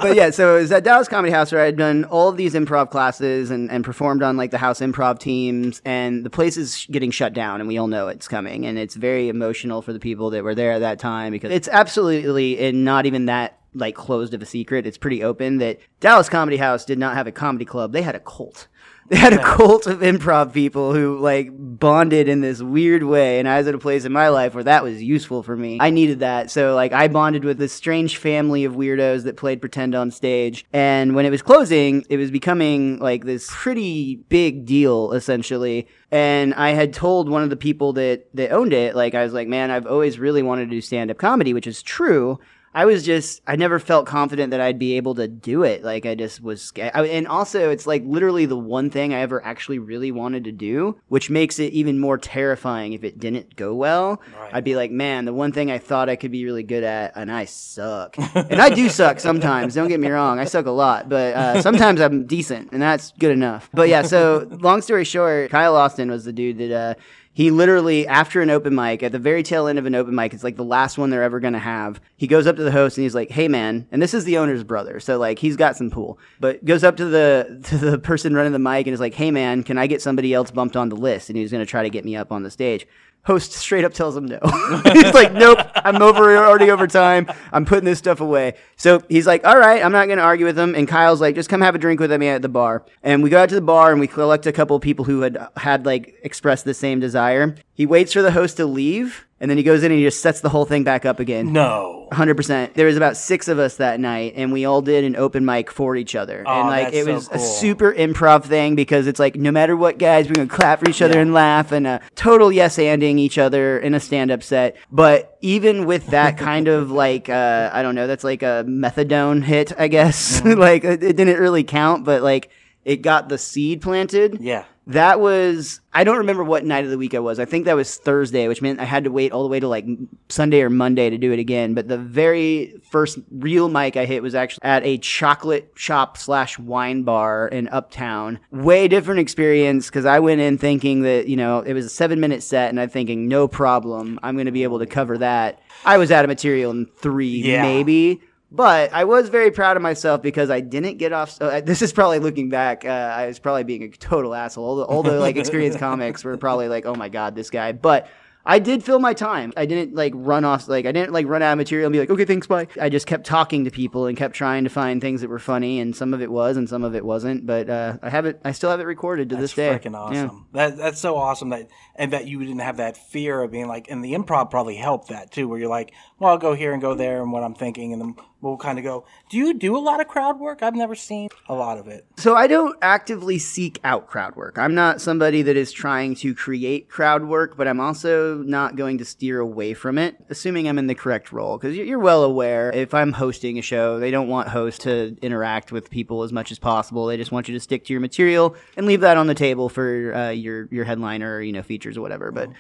but 0.01 0.17
yeah, 0.17 0.31
so 0.31 0.57
it 0.57 0.61
was 0.63 0.73
at 0.73 0.83
Dallas 0.83 1.09
Comedy 1.09 1.31
House 1.31 1.53
where 1.53 1.61
I 1.61 1.67
had 1.67 1.77
done 1.77 2.05
all 2.05 2.31
of 2.31 2.39
these 2.39 2.55
improv 2.55 2.89
classes 2.89 3.51
and, 3.51 3.71
and 3.71 3.85
performed 3.85 4.23
on 4.23 4.39
like 4.39 4.51
the 4.51 4.57
house 4.57 4.81
improv 4.81 5.19
teams, 5.19 5.83
and 5.85 6.25
the 6.25 6.31
place 6.31 6.57
is 6.57 6.87
getting 6.91 7.11
shut 7.11 7.35
down, 7.35 7.61
and 7.61 7.69
we 7.69 7.77
all 7.77 7.89
know 7.89 8.09
it's 8.09 8.29
coming, 8.29 8.65
and 8.65 8.79
it's 8.79 8.95
very 8.95 9.29
emotional 9.29 9.83
for 9.83 9.93
the 9.93 10.01
people 10.01 10.31
that 10.31 10.43
were 10.43 10.55
there 10.55 10.73
at 10.73 10.79
that 10.79 10.99
time 10.99 11.33
because 11.33 11.53
it's 11.53 11.69
absolutely 11.69 12.59
and 12.59 12.83
not 12.83 13.05
even 13.05 13.27
that 13.27 13.59
like 13.75 13.95
closed 13.95 14.35
of 14.35 14.43
a 14.43 14.47
secret. 14.47 14.87
It's 14.87 14.99
pretty 14.99 15.23
open 15.23 15.59
that 15.59 15.79
Dallas 16.01 16.29
Comedy 16.29 16.57
House 16.57 16.85
did 16.85 16.99
not 16.99 17.15
have 17.15 17.27
a 17.27 17.33
comedy 17.33 17.65
club; 17.65 17.93
they 17.93 18.03
had 18.03 18.15
a 18.15 18.21
cult. 18.21 18.69
They 19.11 19.17
had 19.17 19.35
a 19.35 19.43
cult 19.43 19.87
of 19.87 19.99
improv 19.99 20.55
people 20.55 20.95
who 20.95 21.19
like 21.19 21.51
bonded 21.53 22.27
in 22.27 22.41
this 22.41 22.63
weird 22.63 23.03
way, 23.03 23.39
and 23.39 23.47
I 23.47 23.59
was 23.59 23.67
at 23.67 23.75
a 23.75 23.79
place 23.79 24.07
in 24.07 24.13
my 24.13 24.31
life 24.31 24.55
where 24.55 24.65
that 24.65 24.83
was 24.83 25.03
useful 25.03 25.43
for 25.43 25.55
me. 25.55 25.77
I 25.79 25.91
needed 25.91 26.21
that, 26.21 26.51
so 26.51 26.75
like 26.75 26.95
I 26.95 27.09
bonded 27.09 27.45
with 27.45 27.59
this 27.59 27.75
strange 27.75 28.17
family 28.17 28.65
of 28.65 28.73
weirdos 28.73 29.25
that 29.25 29.37
played 29.37 29.61
pretend 29.61 29.95
on 29.95 30.11
stage. 30.11 30.65
And 30.73 31.15
when 31.15 31.27
it 31.27 31.31
was 31.31 31.43
closing, 31.43 32.07
it 32.09 32.17
was 32.17 32.31
becoming 32.31 32.99
like 32.99 33.27
this 33.27 33.47
pretty 33.51 34.17
big 34.31 34.65
deal, 34.65 35.13
essentially. 35.13 35.87
And 36.11 36.55
I 36.55 36.71
had 36.71 36.95
told 36.95 37.29
one 37.29 37.43
of 37.43 37.51
the 37.51 37.57
people 37.57 37.93
that 37.95 38.35
that 38.35 38.53
owned 38.53 38.73
it, 38.73 38.97
like 38.97 39.15
I 39.15 39.23
was 39.23 39.35
like, 39.35 39.49
man, 39.49 39.71
I've 39.71 39.87
always 39.87 40.19
really 40.19 40.43
wanted 40.43 40.71
to 40.71 40.71
do 40.71 40.81
stand 40.81 41.11
up 41.11 41.19
comedy, 41.19 41.53
which 41.53 41.67
is 41.67 41.83
true. 41.83 42.39
I 42.75 42.87
was 42.87 43.05
just, 43.05 43.41
I 43.47 43.55
never 43.57 43.79
felt 43.79 44.07
confident 44.07 44.51
that 44.51 44.61
I'd 44.61 44.79
be 44.79 44.97
able 44.97 45.15
to 45.15 45.29
do 45.29 45.63
it. 45.63 45.85
Like, 45.85 46.07
I 46.07 46.15
just 46.15 46.43
was 46.43 46.61
scared. 46.61 46.91
I, 46.95 47.07
and 47.07 47.29
also, 47.29 47.71
it's 47.71 47.87
like 47.87 48.03
literally 48.05 48.47
the 48.47 48.59
one 48.59 48.91
thing 48.91 49.15
I 49.15 49.21
ever 49.21 49.45
actually 49.45 49.79
really 49.79 50.11
wanted 50.11 50.45
to 50.45 50.53
do, 50.53 50.99
which 51.09 51.31
makes 51.31 51.59
it 51.59 51.73
even 51.73 52.01
more 52.01 52.19
terrifying 52.19 52.93
if 52.93 53.05
it 53.05 53.21
didn't 53.21 53.55
go 53.55 53.75
well. 53.75 54.21
Right. 54.39 54.55
I'd 54.55 54.65
be 54.65 54.75
like, 54.75 54.91
man, 54.91 55.25
the 55.25 55.33
one 55.33 55.53
thing 55.53 55.71
I 55.71 55.79
thought 55.79 56.09
I 56.09 56.17
could 56.17 56.33
be 56.33 56.45
really 56.45 56.65
good 56.65 56.83
at, 56.83 57.13
and 57.15 57.31
I 57.31 57.45
suck. 57.45 58.17
and 58.19 58.61
I 58.61 58.71
do 58.71 58.89
suck 58.89 59.21
sometimes, 59.21 59.75
don't 59.75 59.89
get 59.89 60.01
me 60.01 60.09
wrong. 60.09 60.41
I 60.41 60.45
suck 60.45 60.67
a 60.67 60.71
lot, 60.71 61.09
but 61.09 61.35
uh, 61.35 61.63
sometimes 61.63 62.01
I'm 62.01 62.27
decent, 62.27 62.73
and 62.73 62.83
that's 62.83 63.13
good 63.13 63.31
enough. 63.31 63.71
But 63.73 63.89
yeah, 63.89 64.03
so 64.03 64.49
long 64.51 64.83
story 64.83 65.05
short, 65.05 65.51
Kyle 65.51 65.77
Austin 65.77 66.11
was 66.11 66.25
the 66.25 66.33
dude 66.33 66.59
that, 66.59 66.73
uh, 66.73 66.95
He 67.35 67.51
literally, 67.51 68.07
after 68.07 68.41
an 68.43 68.49
open 68.49 68.77
mic, 68.77 69.03
at 69.03 69.11
the 69.11 69.19
very 69.19 69.43
tail 69.43 69.67
end 69.67 69.77
of 69.77 69.87
an 69.87 69.95
open 69.97 70.15
mic, 70.15 70.33
it's 70.33 70.45
like 70.45 70.55
the 70.55 70.63
last 70.63 70.97
one 70.97 71.11
they're 71.11 71.25
ever 71.25 71.41
going 71.41 71.53
to 71.53 71.59
have. 71.59 72.01
He 72.17 72.29
goes 72.29 72.47
up 72.47 72.55
to 72.57 72.63
the 72.63 72.71
host 72.71 72.97
and 72.97 73.03
he's 73.03 73.15
like, 73.15 73.29
"Hey, 73.29 73.49
man," 73.49 73.89
and 73.91 74.01
this 74.01 74.15
is 74.15 74.25
the 74.25 74.39
owner's 74.39 74.63
brother, 74.63 75.01
so 75.01 75.19
like 75.19 75.41
he's 75.41 75.57
got 75.57 75.77
some 75.77 75.91
pull. 75.91 76.19
But 76.39 76.65
goes 76.65 76.85
up 76.85 76.97
to 76.99 77.05
the 77.05 77.61
to 77.65 77.77
the 77.77 77.99
person 77.99 78.35
running 78.35 78.53
the 78.53 78.61
mic 78.61 78.87
and 78.87 78.95
is 78.95 79.01
like, 79.01 79.15
"Hey, 79.15 79.33
man, 79.33 79.65
can 79.65 79.79
I 79.79 79.89
get 79.89 80.01
somebody 80.01 80.33
else 80.33 80.53
bumped 80.53 80.77
on 80.77 80.91
the 80.91 80.97
list?" 80.97 81.29
And 81.29 81.37
he's 81.37 81.51
going 81.51 81.65
to 81.65 81.71
try 81.71 81.83
to 81.83 81.91
get 81.91 82.05
me 82.05 82.15
up 82.15 82.31
on 82.31 82.45
the 82.45 82.51
stage 82.53 82.87
host 83.25 83.53
straight 83.53 83.85
up 83.85 83.95
tells 83.95 84.17
him 84.17 84.27
no. 84.27 84.39
he's 84.93 85.15
like, 85.15 85.33
nope, 85.33 85.59
I'm 85.77 86.01
over 86.03 86.37
already 86.37 86.71
over 86.71 86.87
time. 86.87 87.27
I'm 87.53 87.65
putting 87.65 87.85
this 87.85 87.99
stuff 87.99 88.21
away. 88.21 88.55
So 88.77 89.03
he's 89.09 89.27
like, 89.27 89.47
all 89.47 89.59
right, 89.59 89.83
I'm 89.83 89.93
not 89.93 90.07
going 90.07 90.19
to 90.19 90.25
argue 90.25 90.47
with 90.47 90.59
him. 90.59 90.75
And 90.75 90.87
Kyle's 90.87 91.21
like, 91.21 91.35
just 91.35 91.49
come 91.49 91.61
have 91.61 91.75
a 91.75 91.79
drink 91.79 92.01
with 92.01 92.13
me 92.13 92.29
at 92.29 92.43
the 92.43 92.49
bar. 92.49 92.85
And 93.03 93.23
we 93.23 93.31
go 93.31 93.43
out 93.43 93.49
to 93.49 93.55
the 93.55 93.61
bar 93.61 93.91
and 93.91 94.01
we 94.01 94.07
collect 94.07 94.47
a 94.47 94.53
couple 94.53 94.77
of 94.77 94.83
people 94.83 95.05
who 95.05 95.23
had 95.23 95.39
had 95.57 95.87
like 95.87 96.15
expressed 96.23 96.65
the 96.65 96.75
same 96.75 97.01
desire. 97.01 97.57
He 97.73 97.87
waits 97.87 98.13
for 98.13 98.23
the 98.23 98.33
host 98.33 98.57
to 98.59 98.67
leave. 98.67 99.27
And 99.45 99.51
then 99.51 99.59
he 99.59 99.63
goes 99.63 99.83
in 99.83 99.93
and 99.93 99.99
he 100.01 100.07
just 100.07 100.21
sets 100.23 100.41
the 100.41 100.49
whole 100.49 100.65
thing 100.65 100.85
back 100.85 101.05
up 101.05 101.21
again. 101.21 101.53
No. 101.53 102.09
100%. 102.13 102.73
There 102.73 102.87
was 102.87 102.97
about 102.97 103.15
six 103.19 103.47
of 103.47 103.59
us 103.59 103.77
that 103.77 104.01
night, 104.01 104.33
and 104.37 104.53
we 104.55 104.65
all 104.65 104.81
did 104.81 105.05
an 105.05 105.17
open 105.17 105.45
mic 105.45 105.71
for 105.71 105.97
each 105.97 106.15
other. 106.15 106.43
Oh, 106.47 106.61
and 106.61 106.69
like 106.71 106.85
that's 106.93 106.97
it 106.97 107.05
so 107.05 107.13
was 107.13 107.29
cool. 107.29 107.37
a 107.37 107.41
super 107.45 107.93
improv 107.93 108.45
thing 108.45 108.75
because 108.75 109.07
it's 109.07 109.21
like 109.21 109.37
no 109.37 109.51
matter 109.51 109.77
what, 109.77 109.99
guys, 109.99 110.29
we're 110.29 110.35
gonna 110.37 110.49
clap 110.49 110.81
for 110.81 110.89
each 110.89 111.03
other 111.03 111.17
Yeah. 111.17 111.21
and 111.21 111.35
laugh 111.35 111.73
and 111.73 111.87
uh, 111.87 111.99
total 112.15 112.51
yes 112.51 112.79
anding 112.79 113.19
each 113.19 113.37
other 113.37 113.79
in 113.79 113.93
a 113.93 114.01
stand 114.01 114.31
up 114.31 114.43
set. 114.43 114.77
But 114.91 115.37
even 115.43 115.85
with 115.85 116.07
that 116.07 116.39
kind 116.39 116.67
of 116.67 116.91
like 116.91 117.29
uh, 117.29 117.69
I 117.71 117.83
don't 117.83 117.95
know, 117.95 118.07
that's 118.07 118.25
like 118.25 118.43
a 118.43 118.65
methadone 118.67 119.43
hit, 119.45 119.73
I 119.79 119.89
guess. 119.89 120.41
Mm-hmm. 120.41 120.59
like 120.59 120.85
it, 120.85 121.03
it 121.03 121.17
didn't 121.19 121.39
really 121.39 121.65
count, 121.65 122.07
but 122.07 122.23
like 122.23 122.49
it 122.85 123.03
got 123.03 123.29
the 123.29 123.39
seed 123.39 123.81
planted. 123.83 124.39
Yeah. 124.41 124.65
That 124.89 125.19
was 125.19 125.81
I 125.95 126.05
don't 126.05 126.19
remember 126.19 126.45
what 126.45 126.67
night 126.67 126.85
of 126.85 126.91
the 126.91 126.99
week 126.99 127.15
I 127.15 127.19
was. 127.19 127.39
I 127.41 127.47
think 127.47 127.65
that 127.65 127.75
was 127.75 127.97
Thursday, 127.97 128.49
which 128.49 128.61
meant 128.61 128.81
I 128.81 128.85
had 128.85 129.05
to 129.05 129.11
wait 129.11 129.33
all 129.33 129.43
the 129.43 129.49
way 129.49 129.59
to 129.59 129.67
like 129.67 129.87
Sunday 130.29 130.61
or 130.61 130.69
Monday 130.69 131.09
to 131.09 131.17
do 131.17 131.33
it 131.33 131.39
again. 131.39 131.73
But 131.73 131.89
the 131.89 131.97
very 131.97 132.75
first 132.91 133.19
real 133.31 133.71
mic 133.71 133.97
I 133.97 134.05
hit 134.05 134.23
was 134.23 134.35
actually 134.35 134.63
at 134.65 134.85
a 134.85 134.99
chocolate 134.99 135.73
shop 135.75 136.19
slash 136.19 136.59
wine 136.59 137.03
bar 137.03 137.49
in 137.49 137.67
Uptown. 137.69 138.41
Way 138.51 138.87
different 138.89 139.21
experience 139.21 139.87
because 139.87 140.05
I 140.05 140.19
went 140.21 140.43
in 140.43 140.59
thinking 140.59 141.01
that 141.03 141.29
you 141.29 141.37
know 141.37 141.61
it 141.61 141.73
was 141.73 141.87
a 141.87 141.91
seven 141.91 142.21
minute 142.21 142.43
set, 142.43 142.69
and 142.69 142.79
I'm 142.79 142.91
thinking 142.91 143.27
no 143.27 143.49
problem, 143.49 144.21
I'm 144.23 144.35
going 144.37 144.45
to 144.47 144.53
be 144.53 144.65
able 144.65 144.81
to 144.81 144.87
cover 144.87 145.17
that. 145.17 145.61
I 145.87 145.97
was 145.97 146.11
out 146.13 146.27
of 146.27 146.29
material 146.29 146.71
in 146.73 146.87
three, 146.99 147.41
Yeah. 147.43 147.63
maybe. 147.63 148.21
But 148.55 148.93
I 148.93 149.03
was 149.05 149.31
very 149.31 149.51
proud 149.51 149.77
of 149.77 149.83
myself 149.83 150.23
because 150.23 150.49
I 150.49 150.61
didn't 150.61 150.99
get 150.99 151.13
off. 151.13 151.41
Uh, 151.43 151.61
this 151.61 151.83
is 151.83 151.93
probably 151.93 152.21
looking 152.21 152.51
back. 152.51 152.85
Uh, 152.85 152.89
I 152.89 153.27
was 153.27 153.41
probably 153.41 153.65
being 153.65 153.83
a 153.83 153.89
total 153.89 154.33
asshole. 154.33 154.65
All 154.65 154.77
the, 154.77 154.85
all 154.85 155.03
the 155.03 155.19
like 155.19 155.35
experienced 155.37 155.79
comics 155.81 156.23
were 156.23 156.37
probably 156.37 156.69
like, 156.69 156.87
"Oh 156.87 156.95
my 156.95 157.09
god, 157.09 157.35
this 157.35 157.51
guy." 157.51 157.73
But 157.73 158.09
I 158.47 158.59
did 158.59 158.85
fill 158.85 158.99
my 158.99 159.15
time. 159.15 159.55
I 159.57 159.65
didn't 159.65 159.95
like 159.95 160.13
run 160.15 160.45
off. 160.45 160.69
Like 160.69 160.85
I 160.87 160.93
didn't 160.93 161.13
like 161.13 161.27
run 161.27 161.43
out 161.43 161.53
of 161.53 161.59
material 161.59 161.87
and 161.87 161.93
be 161.95 161.99
like, 161.99 162.11
"Okay, 162.11 162.27
thanks, 162.27 162.47
bye." 162.47 162.69
I 162.81 162.91
just 162.91 163.07
kept 163.07 163.25
talking 163.27 163.65
to 163.65 163.71
people 163.71 164.07
and 164.07 164.17
kept 164.17 164.35
trying 164.37 164.65
to 164.65 164.71
find 164.71 165.01
things 165.01 165.23
that 165.23 165.31
were 165.31 165.39
funny, 165.39 165.81
and 165.81 165.97
some 165.97 166.13
of 166.15 166.21
it 166.23 166.31
was, 166.31 166.57
and 166.57 166.69
some 166.69 166.85
of 166.85 166.95
it 166.95 167.05
wasn't. 167.05 167.47
But 167.47 167.69
uh, 167.71 167.97
I 168.03 168.11
have 168.11 168.27
it. 168.27 168.41
I 168.45 168.53
still 168.53 168.71
have 168.71 168.81
it 168.81 168.85
recorded 168.87 169.31
to 169.31 169.37
That's 169.37 169.55
this 169.55 169.55
day. 169.55 169.77
freaking 169.77 169.93
Yeah. 169.95 170.27
awesome. 170.27 170.47
That 170.53 170.77
that's 170.77 171.01
so 171.01 171.17
awesome 171.17 171.49
that 171.49 171.69
and 171.97 172.13
that 172.13 172.27
you 172.29 172.39
didn't 172.39 172.59
have 172.59 172.77
that 172.77 172.97
fear 172.99 173.43
of 173.43 173.51
being 173.51 173.67
like 173.67 173.91
and 173.91 174.05
the 174.05 174.13
improv 174.13 174.51
probably 174.51 174.77
helped 174.77 175.09
that 175.09 175.33
too, 175.33 175.49
where 175.49 175.59
you're 175.59 175.69
like, 175.69 175.93
well, 176.19 176.31
I'll 176.31 176.39
go 176.39 176.55
here 176.55 176.73
and 176.73 176.83
go 176.83 176.95
there 176.95 177.23
and 177.23 177.33
what 177.33 177.43
I'm 177.43 177.55
thinking, 177.55 177.93
and 177.95 178.01
then 178.03 178.15
we'll 178.45 178.57
kind 178.59 178.79
of 178.79 178.85
go. 178.85 179.05
Do 179.31 179.39
you 179.39 179.55
do 179.55 179.77
a 179.77 179.81
lot 179.81 180.01
of 180.01 180.07
crowd 180.07 180.39
work? 180.39 180.63
I've 180.63 180.75
never 180.75 180.95
seen 180.95 181.29
a 181.49 181.55
lot 181.55 181.79
of 181.79 181.89
it. 181.89 182.07
So 182.19 182.37
I 182.37 182.47
don't 182.47 182.77
actively 182.83 183.39
seek 183.39 183.81
out 183.83 184.07
crowd 184.07 184.37
work. 184.37 184.59
I'm 184.59 184.75
not 184.75 185.01
somebody 185.01 185.43
that 185.43 185.57
is 185.57 185.73
trying 185.73 186.15
to 186.17 186.35
create 186.35 186.89
crowd 186.89 187.25
work, 187.25 187.57
but 187.57 187.67
I'm 187.67 187.81
also 187.81 188.37
not 188.39 188.77
going 188.77 188.99
to 188.99 189.05
steer 189.05 189.41
away 189.41 189.75
from 189.75 189.99
it, 189.99 190.17
assuming 190.29 190.69
I'm 190.69 190.79
in 190.79 190.87
the 190.87 190.95
correct 190.95 191.33
role. 191.33 191.57
Because 191.57 191.77
you're 191.77 191.99
well 191.99 192.23
aware 192.23 192.71
if 192.73 192.93
I'm 192.93 193.13
hosting 193.13 193.59
a 193.59 193.63
show, 193.63 193.99
they 193.99 194.11
don't 194.11 194.29
want 194.29 194.49
hosts 194.49 194.85
to 194.85 195.17
interact 195.23 195.73
with 195.73 195.91
people 195.91 196.23
as 196.23 196.33
much 196.33 196.53
as 196.53 196.59
possible. 196.59 197.07
They 197.07 197.17
just 197.17 197.33
want 197.33 197.49
you 197.49 197.55
to 197.55 197.61
stick 197.61 197.87
to 197.87 197.93
your 197.93 198.01
material 198.01 198.55
and 198.77 198.87
leave 198.87 199.01
that 199.01 199.17
on 199.17 199.27
the 199.27 199.35
table 199.35 199.69
for 199.69 200.15
uh, 200.15 200.31
your 200.31 200.69
your 200.71 200.85
headliner, 200.85 201.37
or, 201.37 201.43
you 201.43 201.53
know, 201.53 201.63
features 201.63 201.97
or 201.97 202.03
whatever. 202.03 202.31
But 202.31 202.51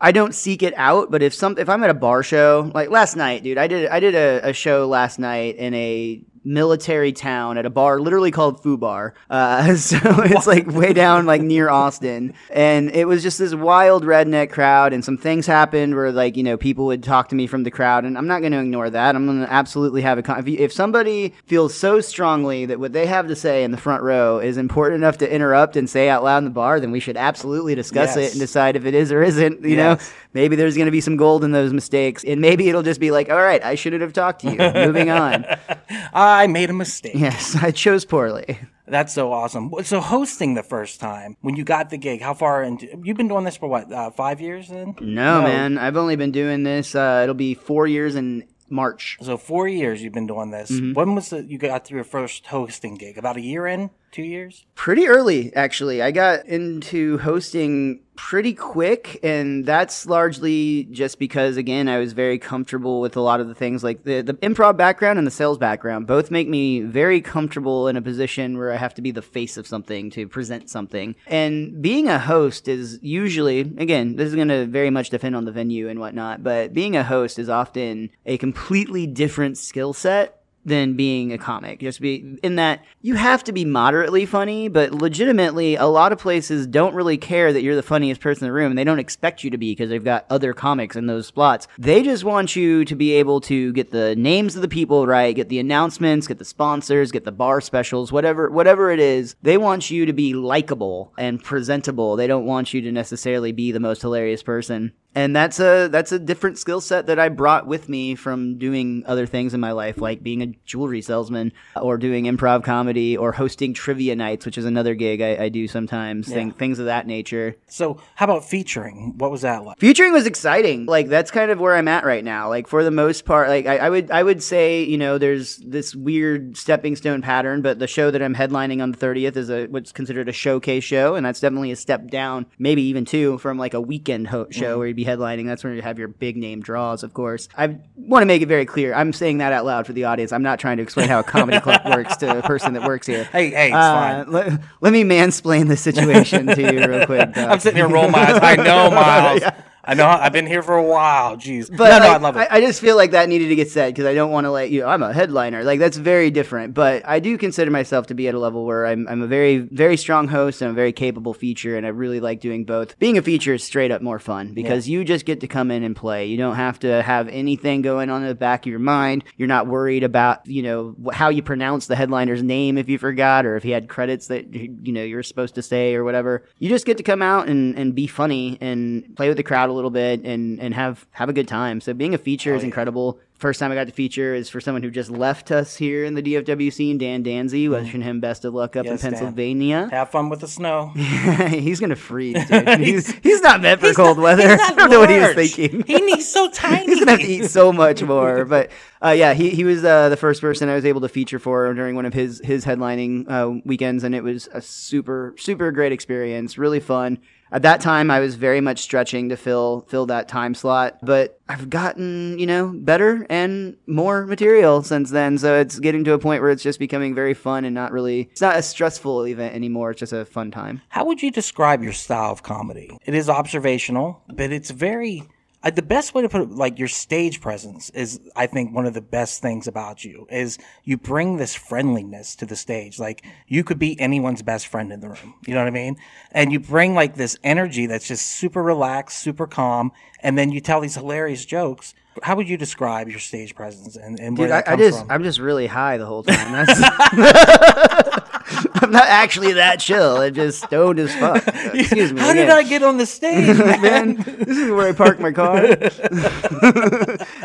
I 0.00 0.12
don't 0.12 0.34
seek 0.34 0.62
it 0.62 0.74
out, 0.76 1.10
but 1.10 1.22
if 1.22 1.32
some 1.34 1.56
if 1.58 1.68
I'm 1.68 1.82
at 1.84 1.90
a 1.90 1.94
bar 1.94 2.22
show, 2.22 2.70
like 2.74 2.90
last 2.90 3.16
night, 3.16 3.42
dude, 3.42 3.58
I 3.58 3.66
did 3.66 3.88
I 3.88 4.00
did 4.00 4.14
a, 4.14 4.50
a 4.50 4.52
show 4.52 4.86
last 4.86 5.18
night 5.18 5.56
in 5.56 5.72
a 5.74 6.20
military 6.44 7.12
town 7.12 7.56
at 7.58 7.66
a 7.66 7.70
bar 7.70 7.98
literally 8.00 8.30
called 8.30 8.62
Foo 8.62 8.76
Bar. 8.76 9.14
Uh, 9.30 9.74
so 9.76 9.98
it's 10.02 10.46
like 10.46 10.66
way 10.66 10.92
down 10.92 11.26
like 11.26 11.40
near 11.42 11.68
Austin. 11.70 12.34
And 12.50 12.90
it 12.90 13.06
was 13.06 13.22
just 13.22 13.38
this 13.38 13.54
wild 13.54 14.04
redneck 14.04 14.50
crowd 14.50 14.92
and 14.92 15.04
some 15.04 15.16
things 15.16 15.46
happened 15.46 15.94
where 15.94 16.12
like, 16.12 16.36
you 16.36 16.42
know, 16.42 16.56
people 16.56 16.86
would 16.86 17.02
talk 17.02 17.28
to 17.30 17.34
me 17.34 17.46
from 17.46 17.62
the 17.62 17.70
crowd 17.70 18.04
and 18.04 18.18
I'm 18.18 18.26
not 18.26 18.40
going 18.40 18.52
to 18.52 18.60
ignore 18.60 18.90
that. 18.90 19.16
I'm 19.16 19.26
going 19.26 19.40
to 19.40 19.52
absolutely 19.52 20.02
have 20.02 20.18
a 20.18 20.22
con- 20.22 20.38
if, 20.38 20.48
you, 20.48 20.58
if 20.58 20.72
somebody 20.72 21.34
feels 21.46 21.74
so 21.74 22.00
strongly 22.00 22.66
that 22.66 22.78
what 22.78 22.92
they 22.92 23.06
have 23.06 23.28
to 23.28 23.36
say 23.36 23.64
in 23.64 23.70
the 23.70 23.76
front 23.78 24.02
row 24.02 24.38
is 24.38 24.56
important 24.56 25.02
enough 25.02 25.18
to 25.18 25.32
interrupt 25.32 25.76
and 25.76 25.88
say 25.88 26.08
out 26.08 26.22
loud 26.22 26.38
in 26.38 26.44
the 26.44 26.50
bar, 26.50 26.78
then 26.80 26.90
we 26.90 27.00
should 27.00 27.16
absolutely 27.16 27.74
discuss 27.74 28.16
Yes. 28.16 28.16
it 28.16 28.32
and 28.32 28.40
decide 28.40 28.76
if 28.76 28.84
it 28.84 28.94
is 28.94 29.10
or 29.12 29.22
isn't, 29.22 29.64
you 29.64 29.76
know. 29.76 29.96
Maybe 30.34 30.56
there's 30.56 30.74
going 30.76 30.86
to 30.86 30.92
be 30.92 31.00
some 31.00 31.16
gold 31.16 31.44
in 31.44 31.52
those 31.52 31.72
mistakes 31.72 32.24
and 32.24 32.40
maybe 32.40 32.68
it'll 32.68 32.82
just 32.82 33.00
be 33.00 33.10
like, 33.12 33.30
"All 33.30 33.40
right, 33.40 33.62
I 33.64 33.76
shouldn't 33.76 34.02
have 34.02 34.12
talked 34.12 34.40
to 34.42 34.50
you." 34.50 34.58
Moving 34.86 35.08
on. 35.08 35.44
I 36.34 36.46
made 36.46 36.70
a 36.70 36.74
mistake. 36.74 37.14
Yes, 37.14 37.56
I 37.56 37.70
chose 37.70 38.04
poorly. 38.04 38.58
That's 38.86 39.14
so 39.14 39.32
awesome. 39.32 39.72
So 39.84 40.00
hosting 40.00 40.54
the 40.54 40.62
first 40.62 41.00
time 41.00 41.36
when 41.40 41.56
you 41.56 41.64
got 41.64 41.90
the 41.90 41.96
gig, 41.96 42.20
how 42.20 42.34
far 42.34 42.62
into 42.62 42.86
you've 43.02 43.16
been 43.16 43.28
doing 43.28 43.44
this 43.44 43.56
for 43.56 43.68
what 43.68 43.90
uh, 43.90 44.10
five 44.10 44.40
years 44.40 44.68
then? 44.68 44.94
No, 45.00 45.42
man, 45.42 45.78
I've 45.78 45.96
only 45.96 46.16
been 46.16 46.32
doing 46.32 46.64
this. 46.64 46.94
Uh, 46.94 47.20
it'll 47.22 47.34
be 47.34 47.54
four 47.54 47.86
years 47.86 48.14
in 48.14 48.44
March. 48.68 49.16
So 49.22 49.36
four 49.36 49.68
years 49.68 50.02
you've 50.02 50.12
been 50.12 50.26
doing 50.26 50.50
this. 50.50 50.70
Mm-hmm. 50.70 50.92
When 50.92 51.14
was 51.14 51.30
the 51.30 51.44
you 51.44 51.56
got 51.56 51.90
your 51.90 52.04
first 52.04 52.46
hosting 52.46 52.96
gig? 52.96 53.16
About 53.16 53.36
a 53.36 53.40
year 53.40 53.66
in? 53.66 53.90
Two 54.14 54.22
years? 54.22 54.64
Pretty 54.76 55.08
early, 55.08 55.52
actually. 55.56 56.00
I 56.00 56.12
got 56.12 56.46
into 56.46 57.18
hosting 57.18 57.98
pretty 58.14 58.54
quick, 58.54 59.18
and 59.24 59.66
that's 59.66 60.06
largely 60.06 60.84
just 60.92 61.18
because, 61.18 61.56
again, 61.56 61.88
I 61.88 61.98
was 61.98 62.12
very 62.12 62.38
comfortable 62.38 63.00
with 63.00 63.16
a 63.16 63.20
lot 63.20 63.40
of 63.40 63.48
the 63.48 63.56
things 63.56 63.82
like 63.82 64.04
the, 64.04 64.20
the 64.20 64.34
improv 64.34 64.76
background 64.76 65.18
and 65.18 65.26
the 65.26 65.32
sales 65.32 65.58
background. 65.58 66.06
Both 66.06 66.30
make 66.30 66.48
me 66.48 66.82
very 66.82 67.20
comfortable 67.20 67.88
in 67.88 67.96
a 67.96 68.02
position 68.02 68.56
where 68.56 68.70
I 68.70 68.76
have 68.76 68.94
to 68.94 69.02
be 69.02 69.10
the 69.10 69.20
face 69.20 69.56
of 69.56 69.66
something 69.66 70.10
to 70.10 70.28
present 70.28 70.70
something. 70.70 71.16
And 71.26 71.82
being 71.82 72.08
a 72.08 72.20
host 72.20 72.68
is 72.68 73.00
usually, 73.02 73.62
again, 73.62 74.14
this 74.14 74.28
is 74.28 74.36
going 74.36 74.46
to 74.46 74.66
very 74.66 74.90
much 74.90 75.10
depend 75.10 75.34
on 75.34 75.44
the 75.44 75.50
venue 75.50 75.88
and 75.88 75.98
whatnot, 75.98 76.44
but 76.44 76.72
being 76.72 76.94
a 76.94 77.02
host 77.02 77.36
is 77.36 77.48
often 77.48 78.10
a 78.24 78.38
completely 78.38 79.08
different 79.08 79.58
skill 79.58 79.92
set 79.92 80.43
than 80.64 80.94
being 80.94 81.32
a 81.32 81.38
comic. 81.38 81.80
Just 81.80 82.00
be 82.00 82.38
in 82.42 82.56
that 82.56 82.84
you 83.02 83.14
have 83.14 83.44
to 83.44 83.52
be 83.52 83.64
moderately 83.64 84.26
funny, 84.26 84.68
but 84.68 84.92
legitimately, 84.92 85.76
a 85.76 85.86
lot 85.86 86.12
of 86.12 86.18
places 86.18 86.66
don't 86.66 86.94
really 86.94 87.18
care 87.18 87.52
that 87.52 87.62
you're 87.62 87.74
the 87.74 87.82
funniest 87.82 88.20
person 88.20 88.44
in 88.44 88.48
the 88.48 88.52
room, 88.52 88.72
and 88.72 88.78
they 88.78 88.84
don't 88.84 88.98
expect 88.98 89.44
you 89.44 89.50
to 89.50 89.58
be 89.58 89.72
because 89.72 89.90
they've 89.90 90.04
got 90.04 90.26
other 90.30 90.52
comics 90.52 90.96
in 90.96 91.06
those 91.06 91.26
spots. 91.26 91.68
They 91.78 92.02
just 92.02 92.24
want 92.24 92.56
you 92.56 92.84
to 92.84 92.94
be 92.94 93.12
able 93.12 93.40
to 93.42 93.72
get 93.72 93.90
the 93.90 94.16
names 94.16 94.56
of 94.56 94.62
the 94.62 94.68
people 94.68 95.06
right, 95.06 95.34
get 95.34 95.48
the 95.48 95.58
announcements, 95.58 96.26
get 96.26 96.38
the 96.38 96.44
sponsors, 96.44 97.12
get 97.12 97.24
the 97.24 97.32
bar 97.32 97.60
specials, 97.60 98.12
whatever 98.12 98.50
whatever 98.50 98.90
it 98.90 99.00
is. 99.00 99.36
They 99.42 99.58
want 99.58 99.90
you 99.90 100.06
to 100.06 100.12
be 100.12 100.34
likable 100.34 101.12
and 101.18 101.42
presentable. 101.42 102.16
They 102.16 102.26
don't 102.26 102.46
want 102.46 102.72
you 102.72 102.80
to 102.82 102.92
necessarily 102.92 103.52
be 103.52 103.72
the 103.72 103.80
most 103.80 104.02
hilarious 104.02 104.42
person 104.42 104.92
and 105.14 105.34
that's 105.34 105.60
a 105.60 105.88
that's 105.88 106.12
a 106.12 106.18
different 106.18 106.58
skill 106.58 106.80
set 106.80 107.06
that 107.06 107.18
I 107.18 107.28
brought 107.28 107.66
with 107.66 107.88
me 107.88 108.14
from 108.14 108.58
doing 108.58 109.04
other 109.06 109.26
things 109.26 109.54
in 109.54 109.60
my 109.60 109.72
life, 109.72 109.98
like 109.98 110.22
being 110.22 110.42
a 110.42 110.46
jewelry 110.64 111.02
salesman 111.02 111.52
or 111.80 111.96
doing 111.98 112.24
improv 112.24 112.64
comedy 112.64 113.16
or 113.16 113.32
hosting 113.32 113.74
trivia 113.74 114.16
nights, 114.16 114.44
which 114.44 114.58
is 114.58 114.64
another 114.64 114.94
gig 114.94 115.20
I, 115.20 115.44
I 115.44 115.48
do 115.48 115.68
sometimes, 115.68 116.28
thing, 116.28 116.50
things 116.50 116.78
of 116.78 116.86
that 116.86 117.06
nature. 117.06 117.56
So 117.66 118.00
how 118.16 118.24
about 118.24 118.44
featuring? 118.44 119.14
What 119.16 119.30
was 119.30 119.42
that 119.42 119.64
like? 119.64 119.78
Featuring 119.78 120.12
was 120.12 120.26
exciting. 120.26 120.86
Like 120.86 121.08
that's 121.08 121.30
kind 121.30 121.50
of 121.50 121.60
where 121.60 121.76
I'm 121.76 121.88
at 121.88 122.04
right 122.04 122.24
now. 122.24 122.48
Like 122.48 122.66
for 122.66 122.82
the 122.82 122.90
most 122.90 123.24
part, 123.24 123.48
like 123.48 123.66
I, 123.66 123.78
I 123.78 123.90
would 123.90 124.10
I 124.10 124.22
would 124.22 124.42
say 124.42 124.82
you 124.82 124.98
know 124.98 125.18
there's 125.18 125.58
this 125.58 125.94
weird 125.94 126.56
stepping 126.56 126.96
stone 126.96 127.22
pattern, 127.22 127.62
but 127.62 127.78
the 127.78 127.86
show 127.86 128.10
that 128.10 128.20
I'm 128.20 128.34
headlining 128.34 128.82
on 128.82 128.90
the 128.90 128.98
30th 128.98 129.36
is 129.36 129.48
a 129.48 129.66
what's 129.66 129.92
considered 129.92 130.28
a 130.28 130.32
showcase 130.32 130.82
show, 130.82 131.14
and 131.14 131.24
that's 131.24 131.40
definitely 131.40 131.70
a 131.70 131.76
step 131.76 132.08
down, 132.08 132.46
maybe 132.58 132.82
even 132.82 133.04
two 133.04 133.38
from 133.38 133.58
like 133.58 133.74
a 133.74 133.80
weekend 133.80 134.26
ho- 134.26 134.48
show 134.50 134.70
mm-hmm. 134.70 134.78
where 134.78 134.88
you'd 134.88 134.96
be 134.96 135.03
headlining. 135.04 135.46
That's 135.46 135.62
where 135.62 135.74
you 135.74 135.82
have 135.82 135.98
your 135.98 136.08
big 136.08 136.36
name 136.36 136.60
draws, 136.60 137.02
of 137.02 137.14
course. 137.14 137.48
I 137.56 137.78
want 137.96 138.22
to 138.22 138.26
make 138.26 138.42
it 138.42 138.46
very 138.48 138.66
clear. 138.66 138.94
I'm 138.94 139.12
saying 139.12 139.38
that 139.38 139.52
out 139.52 139.64
loud 139.64 139.86
for 139.86 139.92
the 139.92 140.04
audience. 140.04 140.32
I'm 140.32 140.42
not 140.42 140.58
trying 140.58 140.78
to 140.78 140.82
explain 140.82 141.08
how 141.08 141.20
a 141.20 141.24
comedy 141.24 141.60
club 141.60 141.80
works 141.86 142.16
to 142.16 142.38
a 142.38 142.42
person 142.42 142.72
that 142.74 142.82
works 142.84 143.06
here. 143.06 143.24
Hey, 143.24 143.50
hey, 143.50 143.66
it's 143.68 143.74
Uh, 143.76 144.24
fine. 144.24 144.32
let, 144.32 144.60
let 144.80 144.92
me 144.92 145.04
mansplain 145.04 145.68
the 145.68 145.76
situation 145.76 146.46
to 146.46 146.60
you 146.60 146.86
real 146.86 147.06
quick. 147.06 147.30
I'm 147.36 147.60
sitting 147.60 147.76
here 147.76 147.88
rolling 147.88 148.12
my 148.12 148.32
eyes. 148.32 148.40
I 148.42 148.56
know, 148.56 148.90
Miles. 148.94 149.40
Yeah. 149.40 149.60
I 149.86 149.94
know. 149.94 150.06
I've 150.06 150.32
been 150.32 150.46
here 150.46 150.62
for 150.62 150.76
a 150.76 150.82
while. 150.82 151.36
Jeez. 151.36 151.68
But 151.74 151.90
no, 151.90 151.98
no, 151.98 152.04
I 152.04 152.12
like, 152.12 152.22
love 152.22 152.36
it. 152.36 152.48
I, 152.50 152.56
I 152.56 152.60
just 152.60 152.80
feel 152.80 152.96
like 152.96 153.10
that 153.10 153.28
needed 153.28 153.48
to 153.48 153.54
get 153.54 153.70
said 153.70 153.92
because 153.92 154.06
I 154.06 154.14
don't 154.14 154.30
want 154.30 154.46
to 154.46 154.50
let 154.50 154.70
you. 154.70 154.84
I'm 154.84 155.02
a 155.02 155.12
headliner. 155.12 155.62
Like 155.62 155.78
that's 155.78 155.96
very 155.96 156.30
different. 156.30 156.74
But 156.74 157.06
I 157.06 157.20
do 157.20 157.36
consider 157.36 157.70
myself 157.70 158.06
to 158.06 158.14
be 158.14 158.26
at 158.28 158.34
a 158.34 158.38
level 158.38 158.64
where 158.64 158.86
I'm, 158.86 159.06
I'm 159.08 159.22
a 159.22 159.26
very 159.26 159.58
very 159.58 159.96
strong 159.96 160.28
host 160.28 160.62
and 160.62 160.70
a 160.70 160.74
very 160.74 160.92
capable 160.92 161.34
feature, 161.34 161.76
and 161.76 161.84
I 161.84 161.90
really 161.90 162.20
like 162.20 162.40
doing 162.40 162.64
both. 162.64 162.98
Being 162.98 163.18
a 163.18 163.22
feature 163.22 163.54
is 163.54 163.64
straight 163.64 163.90
up 163.90 164.00
more 164.00 164.18
fun 164.18 164.54
because 164.54 164.88
you 164.88 165.04
just 165.04 165.26
get 165.26 165.40
to 165.40 165.48
come 165.48 165.70
in 165.70 165.82
and 165.82 165.94
play. 165.94 166.26
You 166.26 166.38
don't 166.38 166.56
have 166.56 166.78
to 166.80 167.02
have 167.02 167.28
anything 167.28 167.82
going 167.82 168.08
on 168.08 168.22
in 168.22 168.28
the 168.28 168.34
back 168.34 168.64
of 168.64 168.70
your 168.70 168.78
mind. 168.78 169.24
You're 169.36 169.48
not 169.48 169.66
worried 169.66 170.02
about 170.02 170.46
you 170.46 170.62
know 170.62 170.96
how 171.12 171.28
you 171.28 171.42
pronounce 171.42 171.86
the 171.86 171.96
headliner's 171.96 172.42
name 172.42 172.78
if 172.78 172.88
you 172.88 172.98
forgot 172.98 173.44
or 173.44 173.56
if 173.56 173.62
he 173.62 173.70
had 173.70 173.88
credits 173.88 174.28
that 174.28 174.54
you 174.54 174.92
know 174.92 175.02
you're 175.02 175.22
supposed 175.22 175.56
to 175.56 175.62
say 175.62 175.94
or 175.94 176.04
whatever. 176.04 176.46
You 176.58 176.70
just 176.70 176.86
get 176.86 176.96
to 176.96 177.02
come 177.02 177.20
out 177.20 177.48
and, 177.48 177.76
and 177.76 177.94
be 177.94 178.06
funny 178.06 178.56
and 178.60 179.14
play 179.16 179.28
with 179.28 179.36
the 179.36 179.42
crowd 179.42 179.68
a 179.68 179.73
little 179.74 179.90
bit 179.90 180.24
and, 180.24 180.60
and 180.60 180.72
have 180.74 181.06
have 181.12 181.28
a 181.28 181.32
good 181.32 181.48
time. 181.48 181.80
So 181.80 181.92
being 181.94 182.14
a 182.14 182.18
feature 182.18 182.54
is 182.54 182.62
incredible. 182.64 183.18
First 183.36 183.58
time 183.60 183.72
I 183.72 183.74
got 183.74 183.88
to 183.88 183.92
feature 183.92 184.32
is 184.34 184.48
for 184.48 184.60
someone 184.60 184.82
who 184.82 184.90
just 184.90 185.10
left 185.10 185.50
us 185.50 185.76
here 185.76 186.04
in 186.04 186.14
the 186.14 186.22
DFW 186.22 186.72
scene, 186.72 186.98
Dan 186.98 187.22
Danzy. 187.24 187.68
Wishing 187.68 188.00
him 188.00 188.20
best 188.20 188.44
of 188.44 188.54
luck 188.54 188.76
up 188.76 188.86
Yes, 188.86 189.02
in 189.04 189.10
Dan. 189.10 189.18
Pennsylvania. 189.20 189.88
Have 189.90 190.10
fun 190.10 190.28
with 190.30 190.40
the 190.40 190.48
snow. 190.48 190.88
he's 190.94 191.80
gonna 191.80 191.96
freeze, 191.96 192.46
dude. 192.48 192.68
He's, 192.80 193.12
he's 193.18 193.40
not 193.42 193.60
meant 193.60 193.80
for 193.80 193.92
cold 193.92 194.18
not- 194.18 194.22
weather. 194.22 194.48
he's 194.48 194.56
not 194.58 194.72
I 194.72 194.76
don't 194.76 194.90
know 194.90 195.00
what 195.00 195.10
he 195.10 195.18
was 195.18 195.34
thinking. 195.34 195.82
He, 195.86 195.98
he's 196.14 196.28
so 196.32 196.48
tiny. 196.50 196.86
He's 196.86 196.98
gonna 197.00 197.10
have 197.12 197.20
to 197.20 197.26
eat 197.26 197.50
so 197.50 197.72
much 197.72 198.02
more. 198.02 198.44
But 198.44 198.70
uh, 199.04 199.10
yeah, 199.10 199.34
he, 199.34 199.50
he 199.50 199.64
was 199.64 199.84
uh, 199.84 200.08
the 200.08 200.16
first 200.16 200.40
person 200.40 200.68
I 200.68 200.74
was 200.74 200.84
able 200.86 201.00
to 201.02 201.08
feature 201.08 201.38
for 201.40 201.74
during 201.74 201.96
one 201.96 202.06
of 202.06 202.14
his 202.14 202.40
his 202.42 202.64
headlining 202.64 203.28
uh, 203.28 203.60
weekends, 203.64 204.04
and 204.04 204.14
it 204.14 204.22
was 204.22 204.48
a 204.52 204.62
super 204.62 205.34
super 205.38 205.70
great 205.72 205.92
experience. 205.92 206.56
Really 206.56 206.80
fun. 206.80 207.18
At 207.54 207.62
that 207.62 207.80
time, 207.80 208.10
I 208.10 208.18
was 208.18 208.34
very 208.34 208.60
much 208.60 208.80
stretching 208.80 209.28
to 209.28 209.36
fill 209.36 209.86
fill 209.88 210.06
that 210.06 210.26
time 210.26 210.54
slot, 210.54 210.98
but 211.02 211.38
I've 211.48 211.70
gotten 211.70 212.36
you 212.36 212.46
know 212.46 212.72
better 212.74 213.24
and 213.30 213.76
more 213.86 214.26
material 214.26 214.82
since 214.82 215.12
then. 215.12 215.38
So 215.38 215.60
it's 215.60 215.78
getting 215.78 216.02
to 216.04 216.14
a 216.14 216.18
point 216.18 216.42
where 216.42 216.50
it's 216.50 216.64
just 216.64 216.80
becoming 216.80 217.14
very 217.14 217.32
fun 217.32 217.64
and 217.64 217.72
not 217.72 217.92
really. 217.92 218.22
It's 218.32 218.40
not 218.40 218.56
a 218.56 218.62
stressful 218.62 219.28
event 219.28 219.54
anymore. 219.54 219.92
It's 219.92 220.00
just 220.00 220.12
a 220.12 220.24
fun 220.24 220.50
time. 220.50 220.82
How 220.88 221.04
would 221.04 221.22
you 221.22 221.30
describe 221.30 221.80
your 221.80 221.92
style 221.92 222.32
of 222.32 222.42
comedy? 222.42 222.98
It 223.06 223.14
is 223.14 223.28
observational, 223.28 224.24
but 224.34 224.50
it's 224.50 224.70
very. 224.70 225.22
Uh, 225.64 225.70
the 225.70 225.82
best 225.82 226.12
way 226.12 226.20
to 226.20 226.28
put 226.28 226.42
it, 226.42 226.50
like 226.50 226.78
your 226.78 226.88
stage 226.88 227.40
presence, 227.40 227.88
is 227.90 228.20
I 228.36 228.46
think 228.46 228.74
one 228.74 228.84
of 228.84 228.92
the 228.92 229.00
best 229.00 229.40
things 229.40 229.66
about 229.66 230.04
you 230.04 230.26
is 230.30 230.58
you 230.84 230.98
bring 230.98 231.38
this 231.38 231.54
friendliness 231.54 232.36
to 232.36 232.46
the 232.46 232.54
stage. 232.54 232.98
Like 232.98 233.24
you 233.48 233.64
could 233.64 233.78
be 233.78 233.98
anyone's 233.98 234.42
best 234.42 234.66
friend 234.66 234.92
in 234.92 235.00
the 235.00 235.08
room. 235.08 235.34
You 235.46 235.54
know 235.54 235.60
what 235.60 235.68
I 235.68 235.70
mean? 235.70 235.96
And 236.32 236.52
you 236.52 236.60
bring 236.60 236.94
like 236.94 237.14
this 237.14 237.38
energy 237.42 237.86
that's 237.86 238.06
just 238.06 238.26
super 238.26 238.62
relaxed, 238.62 239.18
super 239.18 239.46
calm, 239.46 239.92
and 240.20 240.36
then 240.36 240.52
you 240.52 240.60
tell 240.60 240.82
these 240.82 240.96
hilarious 240.96 241.46
jokes. 241.46 241.94
How 242.22 242.36
would 242.36 242.48
you 242.48 242.58
describe 242.58 243.08
your 243.08 243.18
stage 243.18 243.54
presence 243.54 243.96
and, 243.96 244.20
and 244.20 244.36
Dude, 244.36 244.46
I, 244.46 244.48
that 244.48 244.68
I 244.68 244.70
comes 244.72 244.82
just 244.82 244.98
from? 245.00 245.10
I'm 245.10 245.22
just 245.22 245.38
really 245.38 245.66
high 245.66 245.96
the 245.96 246.06
whole 246.06 246.22
time. 246.22 246.66
I'm 248.74 248.90
not 248.90 249.06
actually 249.06 249.54
that 249.54 249.80
chill. 249.80 250.18
I'm 250.18 250.34
just 250.34 250.62
stoned 250.64 250.98
as 250.98 251.14
fuck. 251.14 251.46
Excuse 251.74 252.12
me. 252.12 252.20
How 252.20 252.32
did. 252.32 252.50
I 252.50 252.62
get 252.62 252.82
on 252.82 252.98
the 252.98 253.06
stage, 253.06 253.56
man? 253.82 254.16
This 254.16 254.58
is 254.58 254.70
where 254.70 254.88
I 254.88 254.92
park 254.92 255.18
my 255.18 255.32
car. 255.32 255.62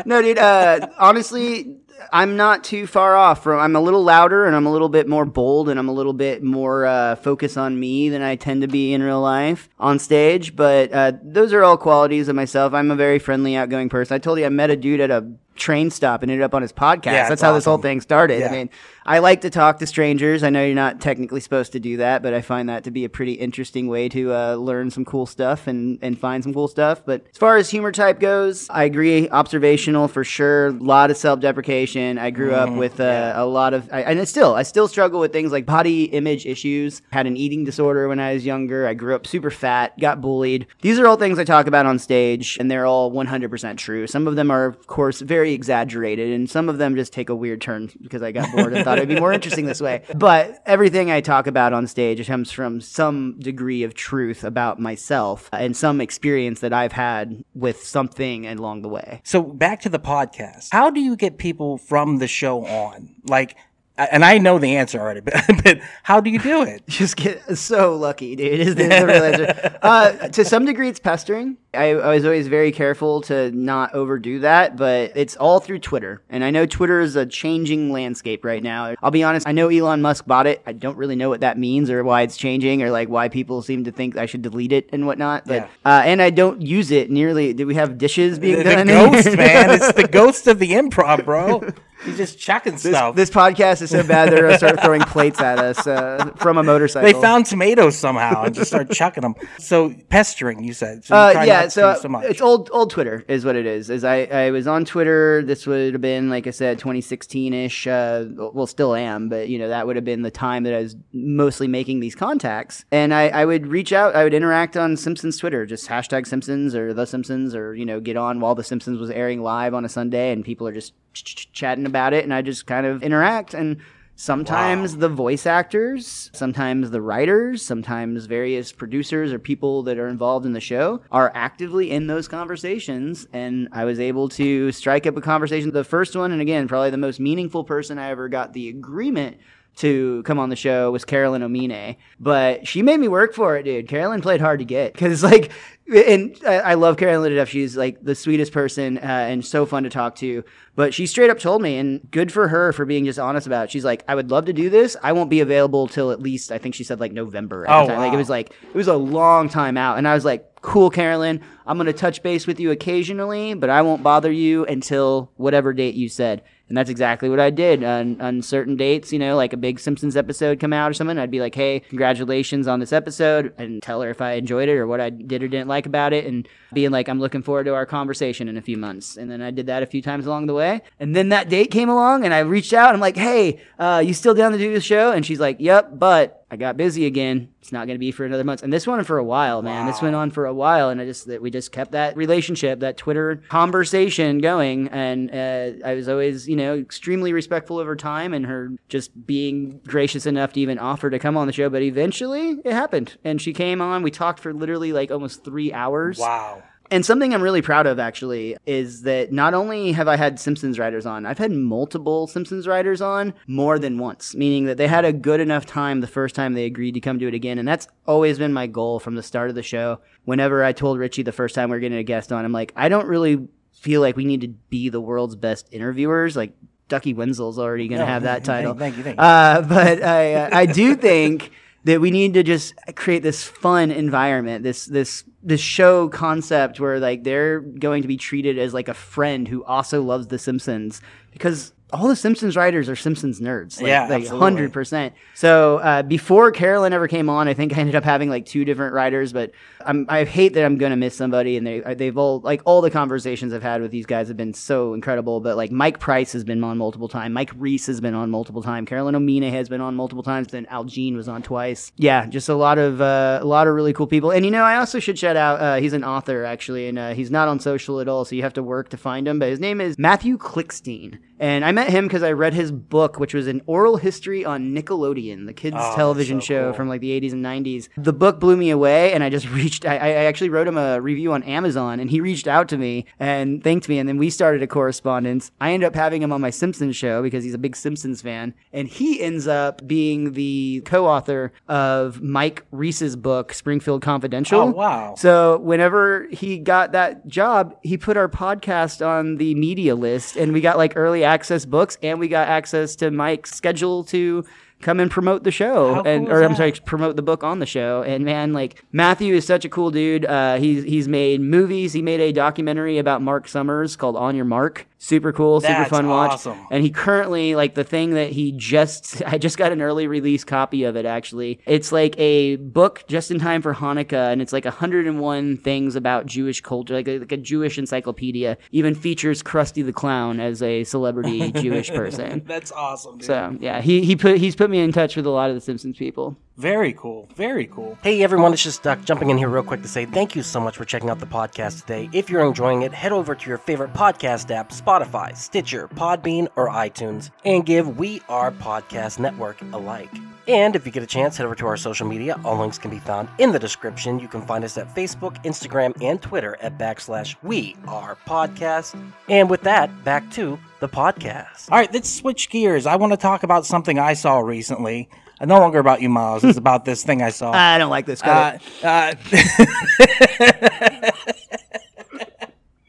no, 0.04 0.22
dude. 0.22 0.38
Uh, 0.38 0.88
honestly, 0.98 1.76
I'm 2.12 2.36
not 2.36 2.64
too 2.64 2.86
far 2.86 3.16
off 3.16 3.42
from. 3.42 3.60
I'm 3.60 3.76
a 3.76 3.80
little 3.80 4.02
louder 4.02 4.46
and 4.46 4.54
I'm 4.54 4.66
a 4.66 4.72
little 4.72 4.88
bit 4.88 5.08
more 5.08 5.24
bold 5.24 5.68
and 5.68 5.78
I'm 5.78 5.88
a 5.88 5.92
little 5.92 6.12
bit 6.12 6.42
more 6.42 6.86
uh, 6.86 7.16
focused 7.16 7.56
on 7.56 7.78
me 7.78 8.08
than 8.08 8.22
I 8.22 8.36
tend 8.36 8.62
to 8.62 8.68
be 8.68 8.92
in 8.92 9.02
real 9.02 9.20
life 9.20 9.68
on 9.78 9.98
stage. 9.98 10.54
But 10.54 10.92
uh, 10.92 11.12
those 11.22 11.52
are 11.52 11.62
all 11.62 11.76
qualities 11.76 12.28
of 12.28 12.36
myself. 12.36 12.74
I'm 12.74 12.90
a 12.90 12.96
very 12.96 13.18
friendly, 13.18 13.56
outgoing 13.56 13.88
person. 13.88 14.14
I 14.14 14.18
told 14.18 14.38
you 14.38 14.46
I 14.46 14.50
met 14.50 14.70
a 14.70 14.76
dude 14.76 15.00
at 15.00 15.10
a 15.10 15.26
train 15.60 15.90
stop 15.90 16.22
and 16.22 16.30
ended 16.30 16.44
up 16.44 16.54
on 16.54 16.62
his 16.62 16.72
podcast. 16.72 17.04
Yeah, 17.12 17.28
That's 17.28 17.42
how 17.42 17.52
this 17.52 17.64
whole 17.64 17.78
thing 17.78 18.00
started. 18.00 18.40
Yeah. 18.40 18.48
I 18.48 18.50
mean, 18.50 18.70
I 19.06 19.18
like 19.20 19.40
to 19.42 19.50
talk 19.50 19.78
to 19.78 19.86
strangers. 19.86 20.42
I 20.42 20.50
know 20.50 20.64
you're 20.64 20.74
not 20.74 21.00
technically 21.00 21.40
supposed 21.40 21.72
to 21.72 21.80
do 21.80 21.96
that, 21.98 22.22
but 22.22 22.34
I 22.34 22.40
find 22.42 22.68
that 22.68 22.84
to 22.84 22.90
be 22.90 23.04
a 23.04 23.08
pretty 23.08 23.32
interesting 23.34 23.88
way 23.88 24.08
to 24.10 24.32
uh, 24.32 24.54
learn 24.56 24.90
some 24.90 25.04
cool 25.04 25.26
stuff 25.26 25.66
and, 25.66 25.98
and 26.02 26.18
find 26.18 26.42
some 26.42 26.52
cool 26.52 26.68
stuff. 26.68 27.02
But 27.04 27.26
as 27.30 27.38
far 27.38 27.56
as 27.56 27.70
humor 27.70 27.92
type 27.92 28.20
goes, 28.20 28.68
I 28.70 28.84
agree. 28.84 29.28
Observational 29.28 30.08
for 30.08 30.24
sure. 30.24 30.66
A 30.68 30.70
lot 30.72 31.10
of 31.10 31.16
self 31.16 31.40
deprecation. 31.40 32.18
I 32.18 32.30
grew 32.30 32.50
Mm-hmm. 32.50 32.72
up 32.72 32.78
with 32.78 32.98
uh, 33.00 33.32
a 33.36 33.44
lot 33.46 33.74
of, 33.74 33.88
I, 33.92 34.02
and 34.02 34.18
it's 34.18 34.30
still, 34.30 34.54
I 34.54 34.64
still 34.64 34.88
struggle 34.88 35.20
with 35.20 35.32
things 35.32 35.52
like 35.52 35.66
body 35.66 36.04
image 36.04 36.46
issues. 36.46 37.00
Had 37.12 37.26
an 37.26 37.36
eating 37.36 37.62
disorder 37.64 38.08
when 38.08 38.18
I 38.18 38.34
was 38.34 38.44
younger. 38.44 38.88
I 38.88 38.94
grew 38.94 39.14
up 39.14 39.26
super 39.26 39.50
fat, 39.50 39.96
got 40.00 40.20
bullied. 40.20 40.66
These 40.82 40.98
are 40.98 41.06
all 41.06 41.16
things 41.16 41.38
I 41.38 41.44
talk 41.44 41.66
about 41.68 41.86
on 41.86 41.98
stage, 42.00 42.56
and 42.58 42.68
they're 42.70 42.86
all 42.86 43.12
100% 43.12 43.76
true. 43.76 44.06
Some 44.08 44.26
of 44.26 44.34
them 44.36 44.50
are, 44.50 44.64
of 44.66 44.86
course, 44.88 45.20
very 45.50 45.54
exaggerated, 45.54 46.32
and 46.32 46.48
some 46.48 46.68
of 46.68 46.78
them 46.78 46.96
just 46.96 47.12
take 47.12 47.28
a 47.28 47.34
weird 47.34 47.60
turn 47.60 47.90
because 48.00 48.22
I 48.22 48.32
got 48.32 48.50
bored 48.52 48.72
and 48.72 48.84
thought 48.84 48.98
it'd 48.98 49.08
be 49.08 49.18
more 49.18 49.32
interesting 49.32 49.66
this 49.66 49.80
way. 49.80 50.02
But 50.20 50.62
everything 50.66 51.10
I 51.10 51.20
talk 51.22 51.46
about 51.46 51.72
on 51.72 51.86
stage 51.86 52.26
comes 52.26 52.52
from 52.52 52.80
some 52.80 53.38
degree 53.38 53.84
of 53.84 53.94
truth 53.94 54.44
about 54.44 54.78
myself 54.78 55.48
and 55.52 55.74
some 55.74 56.00
experience 56.00 56.60
that 56.60 56.72
I've 56.72 56.92
had 56.92 57.42
with 57.54 57.82
something 57.82 58.46
along 58.46 58.82
the 58.82 58.88
way. 58.88 59.22
So 59.24 59.42
back 59.42 59.80
to 59.82 59.88
the 59.88 59.98
podcast. 59.98 60.68
How 60.72 60.90
do 60.90 61.00
you 61.00 61.16
get 61.16 61.38
people 61.38 61.78
from 61.78 62.18
the 62.18 62.28
show 62.28 62.66
on? 62.66 63.14
Like, 63.24 63.56
and 63.96 64.24
I 64.24 64.38
know 64.38 64.58
the 64.58 64.76
answer 64.76 65.00
already, 65.00 65.20
but, 65.24 65.44
but 65.64 65.80
how 66.02 66.20
do 66.20 66.30
you 66.30 66.38
do 66.38 66.62
it? 66.62 66.82
just 66.88 67.16
get 67.16 67.56
so 67.56 67.96
lucky, 67.96 68.36
dude. 68.36 68.60
Is 68.60 68.74
the, 68.74 68.88
the 68.88 69.06
real 69.06 69.22
answer. 69.22 69.78
Uh, 69.82 70.28
to 70.28 70.44
some 70.44 70.64
degree, 70.64 70.88
it's 70.88 71.00
pestering. 71.00 71.56
I, 71.72 71.90
I 71.90 72.14
was 72.14 72.24
always 72.24 72.48
very 72.48 72.72
careful 72.72 73.20
to 73.22 73.52
not 73.52 73.94
overdo 73.94 74.40
that, 74.40 74.76
but 74.76 75.12
it's 75.14 75.36
all 75.36 75.60
through 75.60 75.78
Twitter. 75.78 76.20
And 76.28 76.42
I 76.42 76.50
know 76.50 76.66
Twitter 76.66 77.00
is 77.00 77.14
a 77.14 77.24
changing 77.24 77.92
landscape 77.92 78.44
right 78.44 78.62
now. 78.62 78.96
I'll 79.02 79.12
be 79.12 79.22
honest, 79.22 79.46
I 79.46 79.52
know 79.52 79.68
Elon 79.68 80.02
Musk 80.02 80.26
bought 80.26 80.48
it. 80.48 80.62
I 80.66 80.72
don't 80.72 80.96
really 80.96 81.14
know 81.14 81.28
what 81.28 81.42
that 81.42 81.58
means 81.58 81.88
or 81.88 82.02
why 82.02 82.22
it's 82.22 82.36
changing 82.36 82.82
or 82.82 82.90
like 82.90 83.08
why 83.08 83.28
people 83.28 83.62
seem 83.62 83.84
to 83.84 83.92
think 83.92 84.16
I 84.16 84.26
should 84.26 84.42
delete 84.42 84.72
it 84.72 84.88
and 84.92 85.06
whatnot. 85.06 85.46
But 85.46 85.54
Yeah. 85.54 85.68
uh, 85.84 86.02
and 86.04 86.20
I 86.20 86.30
don't 86.30 86.60
use 86.60 86.90
it 86.90 87.08
nearly. 87.08 87.52
Do 87.52 87.66
we 87.68 87.76
have 87.76 87.98
dishes 87.98 88.40
being 88.40 88.58
The, 88.58 88.64
done? 88.64 88.86
the 88.88 88.92
ghost, 88.92 89.26
man. 89.36 89.70
It's 89.70 89.92
the 89.92 90.08
ghost 90.08 90.48
of 90.48 90.58
the 90.58 90.72
improv, 90.72 91.24
bro. 91.24 91.62
He's 92.04 92.16
just 92.16 92.38
chucking 92.38 92.72
This, 92.72 92.82
stuff. 92.84 93.14
this 93.14 93.28
podcast 93.28 93.82
is 93.82 93.90
so 93.90 94.02
bad 94.02 94.30
they're 94.32 94.40
gonna 94.44 94.56
start 94.56 94.80
throwing 94.80 95.02
plates 95.02 95.38
at 95.38 95.58
us 95.58 95.86
uh, 95.86 96.30
from 96.36 96.56
a 96.56 96.62
motorcycle. 96.62 97.06
they 97.12 97.20
found 97.20 97.44
tomatoes 97.44 97.94
somehow 97.94 98.44
and 98.44 98.54
just 98.54 98.70
start 98.70 98.90
chucking 98.90 99.20
them. 99.20 99.34
So 99.58 99.92
pestering, 100.08 100.64
you 100.64 100.72
said. 100.72 101.04
So 101.04 101.14
Uh, 101.14 101.32
try 101.34 101.44
yeah, 101.62 101.68
so, 101.68 101.94
so 102.00 102.08
much. 102.08 102.24
it's 102.24 102.40
old 102.40 102.70
old 102.72 102.90
Twitter 102.90 103.24
is 103.28 103.44
what 103.44 103.56
it 103.56 103.66
is. 103.66 103.90
Is 103.90 104.04
I, 104.04 104.24
I 104.24 104.50
was 104.50 104.66
on 104.66 104.84
Twitter. 104.84 105.42
This 105.42 105.66
would 105.66 105.92
have 105.94 106.00
been 106.00 106.30
like 106.30 106.46
I 106.46 106.50
said, 106.50 106.78
2016 106.78 107.52
ish. 107.52 107.86
Uh, 107.86 108.26
well, 108.36 108.66
still 108.66 108.94
am, 108.94 109.28
but 109.28 109.48
you 109.48 109.58
know 109.58 109.68
that 109.68 109.86
would 109.86 109.96
have 109.96 110.04
been 110.04 110.22
the 110.22 110.30
time 110.30 110.64
that 110.64 110.74
I 110.74 110.80
was 110.80 110.96
mostly 111.12 111.68
making 111.68 112.00
these 112.00 112.14
contacts. 112.14 112.84
And 112.90 113.14
I, 113.14 113.28
I 113.28 113.44
would 113.44 113.66
reach 113.66 113.92
out. 113.92 114.14
I 114.14 114.24
would 114.24 114.34
interact 114.34 114.76
on 114.76 114.96
Simpsons 114.96 115.36
Twitter, 115.36 115.66
just 115.66 115.88
hashtag 115.88 116.26
Simpsons 116.26 116.74
or 116.74 116.92
the 116.92 117.06
Simpsons, 117.06 117.54
or 117.54 117.74
you 117.74 117.84
know 117.84 118.00
get 118.00 118.16
on 118.16 118.40
while 118.40 118.54
the 118.54 118.64
Simpsons 118.64 118.98
was 118.98 119.10
airing 119.10 119.42
live 119.42 119.74
on 119.74 119.84
a 119.84 119.88
Sunday, 119.88 120.32
and 120.32 120.44
people 120.44 120.66
are 120.66 120.72
just 120.72 120.92
ch- 121.14 121.24
ch- 121.24 121.52
chatting 121.52 121.86
about 121.86 122.12
it, 122.12 122.24
and 122.24 122.32
I 122.34 122.42
just 122.42 122.66
kind 122.66 122.86
of 122.86 123.02
interact 123.02 123.54
and. 123.54 123.80
Sometimes 124.22 124.98
the 124.98 125.08
voice 125.08 125.46
actors, 125.46 126.28
sometimes 126.34 126.90
the 126.90 127.00
writers, 127.00 127.64
sometimes 127.64 128.26
various 128.26 128.70
producers 128.70 129.32
or 129.32 129.38
people 129.38 129.82
that 129.84 129.98
are 129.98 130.08
involved 130.08 130.44
in 130.44 130.52
the 130.52 130.60
show 130.60 131.00
are 131.10 131.32
actively 131.34 131.90
in 131.90 132.06
those 132.06 132.28
conversations. 132.28 133.26
And 133.32 133.70
I 133.72 133.86
was 133.86 133.98
able 133.98 134.28
to 134.28 134.72
strike 134.72 135.06
up 135.06 135.16
a 135.16 135.22
conversation. 135.22 135.70
The 135.70 135.84
first 135.84 136.14
one, 136.14 136.32
and 136.32 136.42
again, 136.42 136.68
probably 136.68 136.90
the 136.90 136.98
most 136.98 137.18
meaningful 137.18 137.64
person 137.64 137.98
I 137.98 138.10
ever 138.10 138.28
got 138.28 138.52
the 138.52 138.68
agreement 138.68 139.38
to 139.76 140.22
come 140.24 140.38
on 140.38 140.50
the 140.50 140.56
show 140.56 140.90
was 140.90 141.04
Carolyn 141.04 141.42
Omine, 141.42 141.96
but 142.18 142.66
she 142.68 142.82
made 142.82 142.98
me 143.00 143.08
work 143.08 143.34
for 143.34 143.56
it, 143.56 143.62
dude. 143.62 143.88
Carolyn 143.88 144.20
played 144.20 144.40
hard 144.40 144.58
to 144.58 144.64
get 144.64 144.92
because, 144.92 145.22
like, 145.22 145.50
and 145.92 146.36
I, 146.46 146.56
I 146.60 146.74
love 146.74 146.96
Carolyn 146.96 147.34
death. 147.34 147.48
She's 147.48 147.76
like 147.76 148.02
the 148.04 148.14
sweetest 148.14 148.52
person 148.52 148.98
uh, 148.98 149.00
and 149.00 149.44
so 149.44 149.64
fun 149.66 149.84
to 149.84 149.90
talk 149.90 150.16
to. 150.16 150.44
But 150.76 150.94
she 150.94 151.06
straight 151.06 151.30
up 151.30 151.38
told 151.38 151.62
me, 151.62 151.78
and 151.78 152.08
good 152.10 152.30
for 152.32 152.48
her 152.48 152.72
for 152.72 152.84
being 152.84 153.04
just 153.06 153.18
honest 153.18 153.46
about 153.46 153.64
it. 153.64 153.70
She's 153.70 153.84
like, 153.84 154.04
I 154.06 154.14
would 154.14 154.30
love 154.30 154.44
to 154.46 154.52
do 154.52 154.70
this. 154.70 154.96
I 155.02 155.12
won't 155.12 155.30
be 155.30 155.40
available 155.40 155.88
till 155.88 156.10
at 156.10 156.20
least 156.20 156.52
I 156.52 156.58
think 156.58 156.74
she 156.74 156.84
said 156.84 157.00
like 157.00 157.12
November. 157.12 157.66
At 157.66 157.74
Oh, 157.76 157.86
the 157.86 157.92
time. 157.92 157.98
Like 158.00 158.12
it 158.12 158.16
was 158.16 158.30
like 158.30 158.50
it 158.50 158.74
was 158.74 158.88
a 158.88 158.96
long 158.96 159.48
time 159.48 159.76
out, 159.76 159.98
and 159.98 160.06
I 160.06 160.14
was 160.14 160.24
like, 160.24 160.60
cool, 160.62 160.90
Carolyn. 160.90 161.40
I'm 161.66 161.76
gonna 161.78 161.92
touch 161.92 162.22
base 162.22 162.46
with 162.46 162.60
you 162.60 162.70
occasionally, 162.70 163.54
but 163.54 163.70
I 163.70 163.82
won't 163.82 164.02
bother 164.02 164.30
you 164.30 164.64
until 164.66 165.30
whatever 165.36 165.72
date 165.72 165.94
you 165.94 166.08
said. 166.08 166.42
And 166.70 166.76
that's 166.76 166.88
exactly 166.88 167.28
what 167.28 167.40
I 167.40 167.50
did 167.50 167.82
on, 167.82 168.20
on 168.20 168.42
certain 168.42 168.76
dates, 168.76 169.12
you 169.12 169.18
know, 169.18 169.34
like 169.34 169.52
a 169.52 169.56
big 169.56 169.80
Simpsons 169.80 170.16
episode 170.16 170.60
come 170.60 170.72
out 170.72 170.88
or 170.88 170.94
something. 170.94 171.18
I'd 171.18 171.28
be 171.28 171.40
like, 171.40 171.56
hey, 171.56 171.80
congratulations 171.80 172.68
on 172.68 172.78
this 172.78 172.92
episode, 172.92 173.52
and 173.58 173.82
tell 173.82 174.00
her 174.02 174.08
if 174.08 174.20
I 174.20 174.34
enjoyed 174.34 174.68
it 174.68 174.76
or 174.78 174.86
what 174.86 175.00
I 175.00 175.10
did 175.10 175.42
or 175.42 175.48
didn't 175.48 175.66
like 175.66 175.86
about 175.86 176.12
it, 176.12 176.26
and 176.26 176.48
being 176.72 176.92
like, 176.92 177.08
I'm 177.08 177.18
looking 177.18 177.42
forward 177.42 177.64
to 177.64 177.74
our 177.74 177.86
conversation 177.86 178.48
in 178.48 178.56
a 178.56 178.62
few 178.62 178.76
months. 178.76 179.16
And 179.16 179.28
then 179.28 179.42
I 179.42 179.50
did 179.50 179.66
that 179.66 179.82
a 179.82 179.86
few 179.86 180.00
times 180.00 180.26
along 180.26 180.46
the 180.46 180.54
way. 180.54 180.80
And 181.00 181.16
then 181.16 181.30
that 181.30 181.48
date 181.48 181.72
came 181.72 181.88
along, 181.88 182.24
and 182.24 182.32
I 182.32 182.38
reached 182.38 182.72
out. 182.72 182.94
I'm 182.94 183.00
like, 183.00 183.16
hey, 183.16 183.60
uh, 183.80 184.00
you 184.06 184.14
still 184.14 184.34
down 184.34 184.52
to 184.52 184.58
do 184.58 184.72
the 184.72 184.80
show? 184.80 185.10
And 185.10 185.26
she's 185.26 185.40
like, 185.40 185.56
yep, 185.58 185.98
but 185.98 186.39
I 186.50 186.56
got 186.56 186.76
busy 186.76 187.06
again. 187.06 187.48
It's 187.60 187.70
not 187.70 187.86
going 187.86 187.94
to 187.94 188.00
be 188.00 188.10
for 188.10 188.24
another 188.24 188.42
month. 188.42 188.64
And 188.64 188.72
this 188.72 188.86
went 188.86 188.98
on 188.98 189.04
for 189.04 189.18
a 189.18 189.24
while, 189.24 189.62
man. 189.62 189.86
This 189.86 190.02
went 190.02 190.16
on 190.16 190.30
for 190.30 190.46
a 190.46 190.54
while, 190.54 190.88
and 190.88 191.00
I 191.00 191.04
just 191.04 191.28
that 191.28 191.40
we 191.40 191.50
just 191.50 191.70
kept 191.70 191.92
that 191.92 192.16
relationship, 192.16 192.80
that 192.80 192.96
Twitter 192.96 193.42
conversation 193.48 194.38
going. 194.38 194.88
And 194.88 195.30
uh, 195.30 195.86
I 195.86 195.94
was 195.94 196.08
always, 196.08 196.48
you 196.48 196.56
know, 196.56 196.76
extremely 196.76 197.32
respectful 197.32 197.78
of 197.78 197.86
her 197.86 197.94
time 197.94 198.34
and 198.34 198.46
her 198.46 198.70
just 198.88 199.26
being 199.26 199.80
gracious 199.86 200.26
enough 200.26 200.52
to 200.54 200.60
even 200.60 200.78
offer 200.78 201.08
to 201.08 201.18
come 201.20 201.36
on 201.36 201.46
the 201.46 201.52
show. 201.52 201.68
But 201.68 201.82
eventually, 201.82 202.58
it 202.64 202.72
happened, 202.72 203.16
and 203.22 203.40
she 203.40 203.52
came 203.52 203.80
on. 203.80 204.02
We 204.02 204.10
talked 204.10 204.40
for 204.40 204.52
literally 204.52 204.92
like 204.92 205.12
almost 205.12 205.44
three 205.44 205.72
hours. 205.72 206.18
Wow. 206.18 206.64
And 206.90 207.06
something 207.06 207.32
I'm 207.32 207.42
really 207.42 207.62
proud 207.62 207.86
of 207.86 207.98
actually 208.00 208.56
is 208.66 209.02
that 209.02 209.30
not 209.32 209.54
only 209.54 209.92
have 209.92 210.08
I 210.08 210.16
had 210.16 210.40
Simpsons 210.40 210.78
writers 210.78 211.06
on, 211.06 211.24
I've 211.24 211.38
had 211.38 211.52
multiple 211.52 212.26
Simpsons 212.26 212.66
writers 212.66 213.00
on 213.00 213.32
more 213.46 213.78
than 213.78 213.98
once, 213.98 214.34
meaning 214.34 214.64
that 214.64 214.76
they 214.76 214.88
had 214.88 215.04
a 215.04 215.12
good 215.12 215.38
enough 215.38 215.66
time 215.66 216.00
the 216.00 216.06
first 216.08 216.34
time 216.34 216.54
they 216.54 216.64
agreed 216.64 216.92
to 216.94 217.00
come 217.00 217.18
do 217.18 217.28
it 217.28 217.34
again. 217.34 217.58
And 217.58 217.68
that's 217.68 217.86
always 218.06 218.38
been 218.38 218.52
my 218.52 218.66
goal 218.66 218.98
from 218.98 219.14
the 219.14 219.22
start 219.22 219.50
of 219.50 219.54
the 219.54 219.62
show. 219.62 220.00
Whenever 220.24 220.64
I 220.64 220.72
told 220.72 220.98
Richie 220.98 221.22
the 221.22 221.30
first 221.32 221.54
time 221.54 221.70
we 221.70 221.76
are 221.76 221.80
getting 221.80 221.98
a 221.98 222.02
guest 222.02 222.32
on, 222.32 222.44
I'm 222.44 222.52
like, 222.52 222.72
I 222.74 222.88
don't 222.88 223.06
really 223.06 223.46
feel 223.72 224.00
like 224.00 224.16
we 224.16 224.24
need 224.24 224.40
to 224.40 224.48
be 224.48 224.88
the 224.88 225.00
world's 225.00 225.36
best 225.36 225.68
interviewers. 225.72 226.36
Like, 226.36 226.54
Ducky 226.88 227.14
Wenzel's 227.14 227.56
already 227.56 227.86
going 227.86 228.00
to 228.00 228.04
No, 228.04 228.10
have 228.12 228.24
that 228.24 228.42
title. 228.52 228.74
thank 228.74 228.96
you, 228.96 229.04
thank 229.04 229.16
you. 229.16 229.22
Uh, 229.22 229.62
but 229.68 230.02
I, 230.02 230.34
uh, 230.34 230.48
I 230.52 230.66
do 230.66 230.96
think 230.96 231.52
that 231.84 232.00
we 232.00 232.10
need 232.10 232.34
to 232.34 232.42
just 232.42 232.74
create 232.94 233.22
this 233.22 233.42
fun 233.42 233.90
environment, 233.90 234.62
this 234.62 234.86
this 234.86 235.24
this 235.42 235.60
show 235.60 236.08
concept 236.08 236.78
where 236.78 237.00
like 237.00 237.24
they're 237.24 237.60
going 237.60 238.02
to 238.02 238.08
be 238.08 238.16
treated 238.16 238.58
as 238.58 238.74
like 238.74 238.88
a 238.88 238.94
friend 238.94 239.48
who 239.48 239.64
also 239.64 240.02
loves 240.02 240.26
The 240.26 240.38
Simpsons. 240.38 241.00
Because 241.32 241.72
all 241.92 242.08
the 242.08 242.16
Simpsons 242.16 242.56
writers 242.56 242.88
are 242.88 242.96
Simpsons 242.96 243.40
nerds. 243.40 243.80
Like, 243.80 243.88
Yeah, 243.88 244.06
like 244.06 244.26
hundred 244.26 244.72
percent. 244.72 245.14
So 245.34 245.78
uh, 245.78 246.02
before 246.02 246.50
Carolyn 246.52 246.92
ever 246.92 247.08
came 247.08 247.28
on, 247.28 247.48
I 247.48 247.54
think 247.54 247.76
I 247.76 247.80
ended 247.80 247.94
up 247.96 248.04
having 248.04 248.28
like 248.28 248.46
two 248.46 248.64
different 248.64 248.94
writers. 248.94 249.32
But 249.32 249.52
I'm, 249.84 250.06
I 250.08 250.24
hate 250.24 250.54
that 250.54 250.64
I'm 250.64 250.78
gonna 250.78 250.96
miss 250.96 251.14
somebody, 251.16 251.56
and 251.56 251.66
they 251.66 251.80
they've 251.94 252.16
all 252.16 252.40
like 252.40 252.62
all 252.64 252.80
the 252.80 252.90
conversations 252.90 253.52
I've 253.52 253.62
had 253.62 253.82
with 253.82 253.90
these 253.90 254.06
guys 254.06 254.28
have 254.28 254.36
been 254.36 254.54
so 254.54 254.94
incredible. 254.94 255.40
But 255.40 255.56
like 255.56 255.70
Mike 255.70 256.00
Price 256.00 256.32
has 256.32 256.44
been 256.44 256.62
on 256.64 256.78
multiple 256.78 257.08
times, 257.08 257.32
Mike 257.32 257.50
Reiss 257.56 257.86
has 257.86 258.00
been 258.00 258.14
on 258.14 258.30
multiple 258.30 258.62
times, 258.62 258.88
Carolyn 258.88 259.14
Omine 259.14 259.50
has 259.50 259.68
been 259.68 259.80
on 259.80 259.94
multiple 259.94 260.22
times, 260.22 260.48
then 260.48 260.66
Al 260.66 260.84
Jean 260.84 261.16
was 261.16 261.28
on 261.28 261.42
twice. 261.42 261.92
Yeah, 261.96 262.26
just 262.26 262.48
a 262.48 262.54
lot 262.54 262.78
of 262.78 263.00
uh, 263.00 263.38
a 263.42 263.44
lot 263.46 263.66
of 263.66 263.74
really 263.74 263.92
cool 263.92 264.06
people. 264.06 264.30
And 264.30 264.44
you 264.44 264.50
know, 264.50 264.64
I 264.64 264.76
also 264.76 264.98
should 265.00 265.18
shout 265.18 265.36
out 265.36 265.60
uh, 265.60 265.76
he's 265.76 265.92
an 265.92 266.04
author 266.04 266.44
actually, 266.44 266.88
and 266.88 266.98
uh, 266.98 267.14
he's 267.14 267.30
not 267.30 267.48
on 267.48 267.60
social 267.60 268.00
at 268.00 268.08
all, 268.08 268.24
so 268.24 268.34
you 268.34 268.42
have 268.42 268.54
to 268.54 268.62
work 268.62 268.88
to 268.90 268.96
find 268.96 269.26
him. 269.26 269.38
But 269.38 269.48
his 269.48 269.60
name 269.60 269.80
is 269.80 269.98
Mathew 269.98 270.38
Klickstein. 270.38 271.18
And 271.40 271.64
I 271.64 271.72
met 271.72 271.88
him 271.88 272.06
because 272.06 272.22
I 272.22 272.32
read 272.32 272.52
his 272.52 272.70
book, 272.70 273.18
which 273.18 273.32
was 273.32 273.46
an 273.46 273.62
oral 273.66 273.96
history 273.96 274.44
on 274.44 274.74
Nickelodeon, 274.74 275.46
the 275.46 275.54
kids' 275.54 275.76
Oh, 275.78 275.96
television 275.96 276.40
so 276.40 276.44
show 276.44 276.64
cool. 276.66 276.72
from 276.74 276.88
like 276.88 277.00
the 277.00 277.18
80s 277.18 277.32
and 277.32 277.42
90s. 277.44 277.88
The 277.96 278.12
book 278.12 278.38
blew 278.38 278.58
me 278.58 278.68
away, 278.68 279.12
and 279.14 279.24
I 279.24 279.30
just 279.30 279.48
reached. 279.50 279.86
I, 279.86 279.96
I 279.96 280.08
actually 280.26 280.50
wrote 280.50 280.68
him 280.68 280.76
a 280.76 281.00
review 281.00 281.32
on 281.32 281.42
Amazon, 281.44 281.98
and 281.98 282.10
he 282.10 282.20
reached 282.20 282.46
out 282.46 282.68
to 282.68 282.76
me 282.78 283.06
and 283.18 283.64
thanked 283.64 283.88
me, 283.88 283.98
and 283.98 284.06
then 284.06 284.18
we 284.18 284.28
started 284.28 284.62
a 284.62 284.66
correspondence. 284.66 285.50
I 285.60 285.72
ended 285.72 285.86
up 285.86 285.94
having 285.94 286.20
him 286.22 286.30
on 286.30 286.42
my 286.42 286.50
Simpsons 286.50 286.94
show 286.94 287.22
because 287.22 287.42
he's 287.42 287.54
a 287.54 287.58
big 287.58 287.74
Simpsons 287.74 288.20
fan, 288.20 288.52
and 288.72 288.86
he 288.86 289.22
ends 289.22 289.48
up 289.48 289.86
being 289.88 290.32
the 290.34 290.82
co-author 290.84 291.52
of 291.68 292.20
Mike 292.20 292.66
Reiss's 292.70 293.16
book, 293.16 293.54
Springfield 293.54 294.02
Confidential. 294.02 294.60
Oh, 294.60 294.66
wow. 294.66 295.14
So 295.16 295.56
whenever 295.60 296.28
he 296.30 296.58
got 296.58 296.92
that 296.92 297.26
job, 297.28 297.76
he 297.82 297.96
put 297.96 298.18
our 298.18 298.28
podcast 298.28 299.04
on 299.06 299.36
the 299.36 299.54
media 299.54 299.94
list, 299.94 300.36
and 300.36 300.52
we 300.52 300.60
got 300.60 300.76
like 300.76 300.92
early 300.96 301.24
access 301.30 301.64
books, 301.64 301.96
and 302.02 302.18
we 302.18 302.28
got 302.28 302.48
access 302.48 302.96
to 302.96 303.10
Mike's 303.10 303.54
schedule 303.54 304.02
to 304.04 304.44
come 304.80 304.98
and 304.98 305.10
promote 305.10 305.44
the 305.44 305.50
show, 305.50 305.94
How 305.94 306.02
and 306.02 306.26
cool 306.26 306.34
or 306.34 306.42
I'm 306.42 306.50
that? 306.52 306.56
sorry, 306.56 306.72
promote 306.84 307.16
the 307.16 307.22
book 307.22 307.44
on 307.44 307.58
the 307.58 307.66
show. 307.66 308.02
And 308.02 308.24
man, 308.24 308.52
like 308.52 308.82
Mathew 308.92 309.34
is 309.34 309.46
such 309.46 309.64
a 309.64 309.68
cool 309.68 309.90
dude. 309.90 310.24
Uh, 310.24 310.56
he's 310.56 310.82
he's 310.84 311.06
made 311.08 311.40
movies. 311.40 311.92
He 311.92 312.02
made 312.02 312.20
a 312.20 312.32
documentary 312.32 312.98
about 312.98 313.22
Mark 313.22 313.46
Summers 313.48 313.96
called 313.96 314.16
On 314.16 314.34
Your 314.34 314.44
Mark. 314.44 314.86
Super 315.02 315.32
cool, 315.32 315.62
super 315.62 315.72
That's 315.72 315.88
fun 315.88 316.08
watch. 316.08 316.32
awesome. 316.32 316.58
And 316.70 316.84
he 316.84 316.90
currently 316.90 317.54
like 317.54 317.74
the 317.74 317.84
thing 317.84 318.10
that 318.10 318.32
he 318.32 318.52
just 318.52 319.22
I 319.26 319.38
just 319.38 319.56
got 319.56 319.72
an 319.72 319.80
early 319.80 320.06
release 320.06 320.44
copy 320.44 320.84
of 320.84 320.94
it 320.94 321.06
actually. 321.06 321.58
It's 321.64 321.90
like 321.90 322.14
a 322.18 322.56
book 322.56 323.04
just 323.08 323.30
in 323.30 323.38
time 323.38 323.62
for 323.62 323.72
Hanukkah 323.72 324.30
and 324.30 324.42
it's 324.42 324.52
like 324.52 324.66
101 324.66 325.56
things 325.56 325.96
about 325.96 326.26
Jewish 326.26 326.60
culture, 326.60 326.92
like 326.92 327.08
a, 327.08 327.20
like 327.20 327.32
a 327.32 327.38
Jewish 327.38 327.78
encyclopedia. 327.78 328.58
Even 328.72 328.94
features 328.94 329.42
Krusty 329.42 329.82
the 329.82 329.92
Clown 329.94 330.38
as 330.38 330.62
a 330.62 330.84
celebrity 330.84 331.50
Jewish 331.62 331.88
person. 331.88 332.42
That's 332.46 332.70
awesome, 332.70 333.16
dude. 333.16 333.26
So 333.26 333.56
yeah, 333.58 333.80
he 333.80 334.04
he 334.04 334.16
put 334.16 334.36
he's 334.36 334.54
put 334.54 334.68
me 334.68 334.80
in 334.80 334.92
touch 334.92 335.16
with 335.16 335.24
a 335.24 335.30
lot 335.30 335.48
of 335.48 335.54
the 335.54 335.62
Simpsons 335.62 335.96
people. 335.96 336.36
Very 336.60 336.92
cool. 336.92 337.26
Very 337.34 337.66
cool. 337.68 337.96
Hey 338.02 338.22
everyone, 338.22 338.52
it's 338.52 338.62
just 338.62 338.82
Duck 338.82 339.02
jumping 339.06 339.30
in 339.30 339.38
here 339.38 339.48
real 339.48 339.62
quick 339.62 339.80
to 339.80 339.88
say 339.88 340.04
thank 340.04 340.36
you 340.36 340.42
so 340.42 340.60
much 340.60 340.76
for 340.76 340.84
checking 340.84 341.08
out 341.08 341.18
the 341.18 341.24
podcast 341.24 341.80
today. 341.80 342.10
If 342.12 342.28
you're 342.28 342.46
enjoying 342.46 342.82
it, 342.82 342.92
head 342.92 343.12
over 343.12 343.34
to 343.34 343.48
your 343.48 343.56
favorite 343.56 343.94
podcast 343.94 344.50
app, 344.50 344.68
Spotify, 344.68 345.34
Stitcher, 345.34 345.88
Podbean, 345.88 346.48
or 346.56 346.68
iTunes, 346.68 347.30
and 347.46 347.64
give 347.64 347.98
We 347.98 348.20
Are 348.28 348.52
Podcast 348.52 349.18
Network 349.18 349.62
a 349.72 349.78
like. 349.78 350.10
And 350.48 350.76
if 350.76 350.84
you 350.84 350.92
get 350.92 351.02
a 351.02 351.06
chance, 351.06 351.38
head 351.38 351.46
over 351.46 351.54
to 351.54 351.66
our 351.66 351.78
social 351.78 352.06
media. 352.06 352.38
All 352.44 352.58
links 352.58 352.76
can 352.76 352.90
be 352.90 352.98
found 352.98 353.30
in 353.38 353.52
the 353.52 353.58
description. 353.58 354.18
You 354.18 354.28
can 354.28 354.42
find 354.42 354.62
us 354.62 354.76
at 354.76 354.94
Facebook, 354.94 355.42
Instagram, 355.44 355.96
and 356.02 356.20
Twitter 356.20 356.58
at 356.60 356.76
backslash 356.76 357.36
We 357.42 357.74
Are 357.88 358.18
Podcast. 358.26 359.02
And 359.30 359.48
with 359.48 359.62
that, 359.62 360.04
back 360.04 360.30
to 360.32 360.58
the 360.80 360.90
podcast. 360.90 361.70
All 361.70 361.78
right, 361.78 361.92
let's 361.94 362.10
switch 362.10 362.50
gears. 362.50 362.84
I 362.84 362.96
want 362.96 363.14
to 363.14 363.16
talk 363.16 363.44
about 363.44 363.64
something 363.64 363.98
I 363.98 364.12
saw 364.12 364.40
recently. 364.40 365.08
Uh, 365.40 365.46
No 365.46 365.58
longer 365.58 365.78
about 365.78 366.02
you, 366.02 366.08
Miles. 366.08 366.44
It's 366.44 366.58
about 366.66 366.84
this 366.84 367.02
thing 367.04 367.22
I 367.22 367.30
saw. 367.30 367.52
I 367.52 367.78
don't 367.78 367.90
like 367.90 368.06
this 368.06 368.22
guy. 368.22 368.60
Uh, 368.82 368.86
uh, 368.86 369.14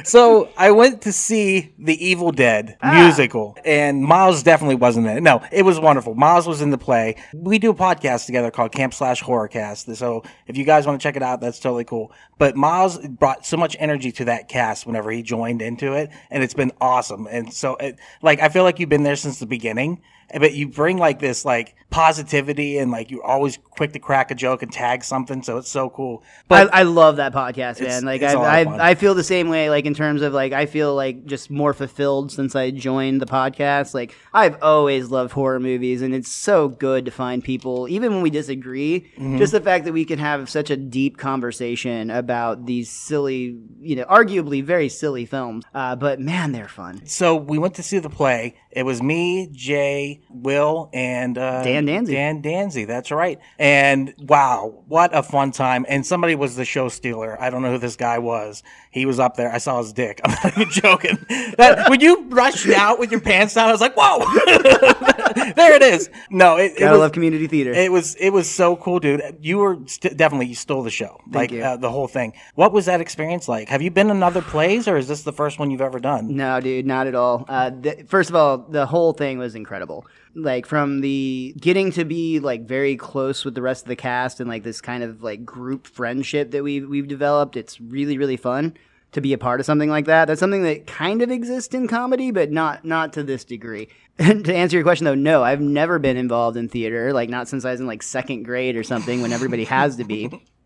so 0.03 0.49
I 0.55 0.71
went 0.71 1.01
to 1.03 1.11
see 1.11 1.73
the 1.79 2.05
Evil 2.05 2.31
Dead 2.31 2.77
ah. 2.81 3.03
musical, 3.03 3.57
and 3.65 4.03
Miles 4.03 4.43
definitely 4.43 4.75
wasn't 4.75 5.07
in 5.07 5.17
it. 5.17 5.21
No, 5.21 5.41
it 5.51 5.63
was 5.63 5.79
wonderful. 5.79 6.13
Miles 6.13 6.47
was 6.47 6.61
in 6.61 6.69
the 6.69 6.77
play. 6.77 7.15
We 7.33 7.57
do 7.57 7.71
a 7.71 7.75
podcast 7.75 8.27
together 8.27 8.51
called 8.51 8.71
Camp 8.71 8.93
Slash 8.93 9.23
Horrorcast. 9.23 9.95
So 9.95 10.23
if 10.45 10.57
you 10.57 10.63
guys 10.63 10.85
want 10.85 10.99
to 10.99 11.03
check 11.03 11.15
it 11.15 11.23
out, 11.23 11.41
that's 11.41 11.59
totally 11.59 11.85
cool. 11.85 12.11
But 12.37 12.55
Miles 12.55 12.99
brought 12.99 13.45
so 13.45 13.57
much 13.57 13.75
energy 13.79 14.11
to 14.13 14.25
that 14.25 14.47
cast 14.47 14.85
whenever 14.85 15.09
he 15.09 15.23
joined 15.23 15.61
into 15.61 15.93
it, 15.93 16.11
and 16.29 16.43
it's 16.43 16.53
been 16.53 16.71
awesome. 16.79 17.27
And 17.29 17.51
so, 17.51 17.75
it, 17.77 17.97
like, 18.21 18.39
I 18.39 18.49
feel 18.49 18.63
like 18.63 18.79
you've 18.79 18.89
been 18.89 19.03
there 19.03 19.15
since 19.15 19.39
the 19.39 19.47
beginning 19.47 20.01
but 20.33 20.53
you 20.53 20.67
bring 20.67 20.97
like 20.97 21.19
this 21.19 21.45
like 21.45 21.75
positivity 21.89 22.77
and 22.77 22.91
like 22.91 23.09
you're 23.09 23.23
always 23.23 23.57
quick 23.57 23.93
to 23.93 23.99
crack 23.99 24.29
a 24.29 24.35
joke 24.35 24.61
and 24.61 24.71
tag 24.71 25.03
something 25.03 25.41
so 25.41 25.57
it's 25.57 25.69
so 25.69 25.89
cool 25.89 26.21
but 26.47 26.73
I, 26.73 26.79
I 26.79 26.83
love 26.83 27.17
that 27.17 27.33
podcast, 27.33 27.81
man. 27.81 28.05
Like 28.05 28.23
I, 28.23 28.33
I. 28.33 28.89
I 28.89 28.95
feel 28.95 29.15
the 29.15 29.23
same 29.23 29.49
way. 29.49 29.69
Like 29.69 29.85
in 29.85 29.93
terms 29.93 30.21
of 30.21 30.33
like, 30.33 30.53
I 30.53 30.65
feel 30.65 30.95
like 30.95 31.25
just 31.25 31.49
more 31.49 31.73
fulfilled 31.73 32.31
since 32.31 32.55
I 32.55 32.71
joined 32.71 33.21
the 33.21 33.25
podcast. 33.25 33.93
Like 33.93 34.15
I've 34.33 34.61
always 34.61 35.09
loved 35.09 35.31
horror 35.33 35.59
movies, 35.59 36.01
and 36.01 36.13
it's 36.13 36.31
so 36.31 36.69
good 36.69 37.05
to 37.05 37.11
find 37.11 37.43
people, 37.43 37.87
even 37.89 38.13
when 38.13 38.21
we 38.21 38.29
disagree. 38.29 39.11
Mm-hmm. 39.17 39.37
Just 39.37 39.51
the 39.51 39.61
fact 39.61 39.85
that 39.85 39.93
we 39.93 40.05
can 40.05 40.19
have 40.19 40.49
such 40.49 40.69
a 40.69 40.77
deep 40.77 41.17
conversation 41.17 42.09
about 42.09 42.65
these 42.65 42.89
silly, 42.89 43.59
you 43.79 43.95
know, 43.95 44.05
arguably 44.05 44.63
very 44.63 44.89
silly 44.89 45.25
films. 45.25 45.65
Uh, 45.73 45.95
but 45.95 46.19
man, 46.19 46.51
they're 46.51 46.67
fun. 46.67 47.05
so 47.05 47.35
we 47.35 47.57
went 47.57 47.75
to 47.75 47.83
see 47.83 47.99
the 47.99 48.09
play 48.09 48.55
it 48.71 48.83
was 48.83 49.01
me 49.01 49.49
jay 49.51 50.16
will 50.29 50.89
and 50.93 51.37
uh, 51.37 51.63
Dan 51.63 51.85
Danzy. 51.85 52.11
dan 52.11 52.41
danzy 52.41 52.87
that's 52.87 53.11
right 53.11 53.39
and 53.57 54.13
wow 54.19 54.83
what 54.87 55.15
a 55.15 55.23
fun 55.23 55.51
time 55.51 55.85
and 55.87 56.05
somebody 56.05 56.35
was 56.35 56.55
the 56.55 56.65
show 56.65 56.89
stealer 56.89 57.41
i 57.41 57.49
don't 57.49 57.61
know 57.61 57.71
who 57.71 57.77
this 57.77 57.95
guy 57.95 58.19
was 58.19 58.63
he 58.91 59.05
was 59.05 59.19
up 59.19 59.35
there 59.35 59.51
i 59.51 59.57
saw 59.57 59.79
his 59.79 59.93
dick 59.93 60.19
i'm 60.25 60.31
not 60.31 60.57
even 60.57 60.69
joking 60.69 61.17
that, 61.57 61.89
when 61.89 61.99
you 61.99 62.23
rushed 62.29 62.69
out 62.69 62.99
with 62.99 63.11
your 63.11 63.21
pants 63.21 63.53
down 63.53 63.69
i 63.69 63.71
was 63.71 63.81
like 63.81 63.95
whoa 63.95 64.19
there 65.55 65.73
it 65.73 65.81
is 65.81 66.09
no 66.29 66.57
it, 66.57 66.73
was, 66.79 66.99
love 66.99 67.11
community 67.11 67.47
theater. 67.47 67.73
It 67.73 67.91
was 67.91 68.15
it 68.15 68.29
was 68.31 68.49
so 68.49 68.75
cool, 68.75 68.99
dude. 68.99 69.21
You 69.41 69.57
were 69.57 69.77
st- 69.85 70.17
definitely 70.17 70.47
you 70.47 70.55
stole 70.55 70.83
the 70.83 70.89
show, 70.89 71.19
like 71.31 71.51
you. 71.51 71.63
Uh, 71.63 71.77
the 71.77 71.89
whole 71.89 72.07
thing. 72.07 72.33
What 72.55 72.73
was 72.73 72.85
that 72.85 73.01
experience 73.01 73.47
like? 73.47 73.69
Have 73.69 73.81
you 73.81 73.91
been 73.91 74.09
in 74.09 74.23
other 74.23 74.41
plays, 74.41 74.87
or 74.87 74.97
is 74.97 75.07
this 75.07 75.23
the 75.23 75.33
first 75.33 75.59
one 75.59 75.71
you've 75.71 75.81
ever 75.81 75.99
done? 75.99 76.35
No, 76.35 76.59
dude, 76.59 76.85
not 76.85 77.07
at 77.07 77.15
all. 77.15 77.45
Uh, 77.47 77.69
the, 77.69 78.05
first 78.07 78.29
of 78.29 78.35
all, 78.35 78.57
the 78.57 78.85
whole 78.85 79.13
thing 79.13 79.37
was 79.37 79.55
incredible. 79.55 80.05
Like 80.37 80.65
from 80.65 81.01
the 81.01 81.55
getting 81.59 81.91
to 81.93 82.05
be 82.05 82.39
like 82.39 82.67
very 82.67 82.95
close 82.95 83.43
with 83.43 83.55
the 83.55 83.61
rest 83.61 83.83
of 83.83 83.87
the 83.87 83.95
cast 83.95 84.39
and 84.39 84.47
like 84.47 84.63
this 84.63 84.81
kind 84.81 85.03
of 85.03 85.23
like 85.23 85.43
group 85.43 85.87
friendship 85.87 86.51
that 86.51 86.63
we've 86.63 86.87
we've 86.87 87.07
developed. 87.07 87.57
It's 87.57 87.81
really 87.81 88.17
really 88.17 88.37
fun 88.37 88.77
to 89.13 89.21
be 89.21 89.33
a 89.33 89.37
part 89.37 89.59
of 89.59 89.65
something 89.65 89.89
like 89.89 90.05
that. 90.05 90.25
That's 90.25 90.39
something 90.39 90.63
that 90.63 90.85
kind 90.85 91.21
of 91.21 91.31
exists 91.31 91.73
in 91.73 91.87
comedy, 91.87 92.31
but 92.31 92.51
not 92.51 92.85
not 92.85 93.13
to 93.13 93.23
this 93.23 93.43
degree. 93.43 93.89
And 94.19 94.43
to 94.45 94.55
answer 94.55 94.75
your 94.77 94.83
question 94.83 95.05
though, 95.05 95.13
no, 95.13 95.43
I've 95.43 95.61
never 95.61 95.99
been 95.99 96.17
involved 96.17 96.57
in 96.57 96.69
theater. 96.69 97.13
Like 97.13 97.29
not 97.29 97.47
since 97.47 97.65
I 97.65 97.71
was 97.71 97.79
in 97.79 97.85
like 97.85 98.01
second 98.01 98.43
grade 98.43 98.75
or 98.75 98.81
something, 98.81 99.21
when 99.21 99.31
everybody 99.31 99.63
has 99.65 99.97
to 99.97 100.05
be 100.05 100.31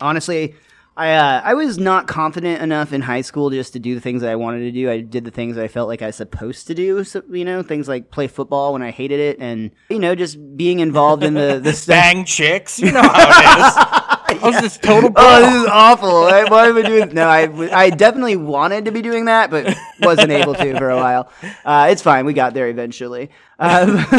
honestly, 0.00 0.54
I 1.00 1.14
uh, 1.14 1.40
I 1.42 1.54
was 1.54 1.78
not 1.78 2.06
confident 2.06 2.60
enough 2.60 2.92
in 2.92 3.00
high 3.00 3.22
school 3.22 3.48
just 3.48 3.72
to 3.72 3.78
do 3.78 3.94
the 3.94 4.02
things 4.02 4.20
that 4.20 4.30
I 4.30 4.36
wanted 4.36 4.58
to 4.60 4.70
do. 4.70 4.90
I 4.90 5.00
did 5.00 5.24
the 5.24 5.30
things 5.30 5.56
I 5.56 5.66
felt 5.66 5.88
like 5.88 6.02
I 6.02 6.06
was 6.08 6.16
supposed 6.16 6.66
to 6.66 6.74
do. 6.74 7.04
So, 7.04 7.22
you 7.30 7.46
know, 7.46 7.62
things 7.62 7.88
like 7.88 8.10
play 8.10 8.26
football 8.26 8.74
when 8.74 8.82
I 8.82 8.90
hated 8.90 9.18
it, 9.18 9.38
and 9.40 9.70
you 9.88 9.98
know, 9.98 10.14
just 10.14 10.36
being 10.58 10.80
involved 10.80 11.22
in 11.24 11.32
the 11.32 11.58
the 11.58 11.72
stuff. 11.72 11.94
Bang 11.94 12.26
chicks, 12.26 12.78
you 12.78 12.92
know 12.92 13.00
how 13.00 13.28
it 13.30 13.60
is. 13.60 13.96
I 14.42 14.46
was 14.46 14.60
this 14.60 14.78
total. 14.78 15.12
Oh, 15.16 15.40
this 15.40 15.62
is 15.62 15.68
awful. 15.68 16.24
I, 16.24 16.44
why 16.44 16.68
am 16.68 16.76
I 16.76 16.82
doing? 16.82 17.12
No, 17.14 17.26
I, 17.26 17.48
I 17.76 17.90
definitely 17.90 18.36
wanted 18.36 18.84
to 18.84 18.92
be 18.92 19.02
doing 19.02 19.24
that, 19.24 19.50
but 19.50 19.76
wasn't 20.00 20.30
able 20.30 20.54
to 20.54 20.78
for 20.78 20.90
a 20.90 20.96
while. 20.96 21.30
Uh, 21.64 21.88
it's 21.90 22.02
fine. 22.02 22.24
We 22.26 22.32
got 22.32 22.54
there 22.54 22.68
eventually. 22.68 23.30
Um, 23.58 23.96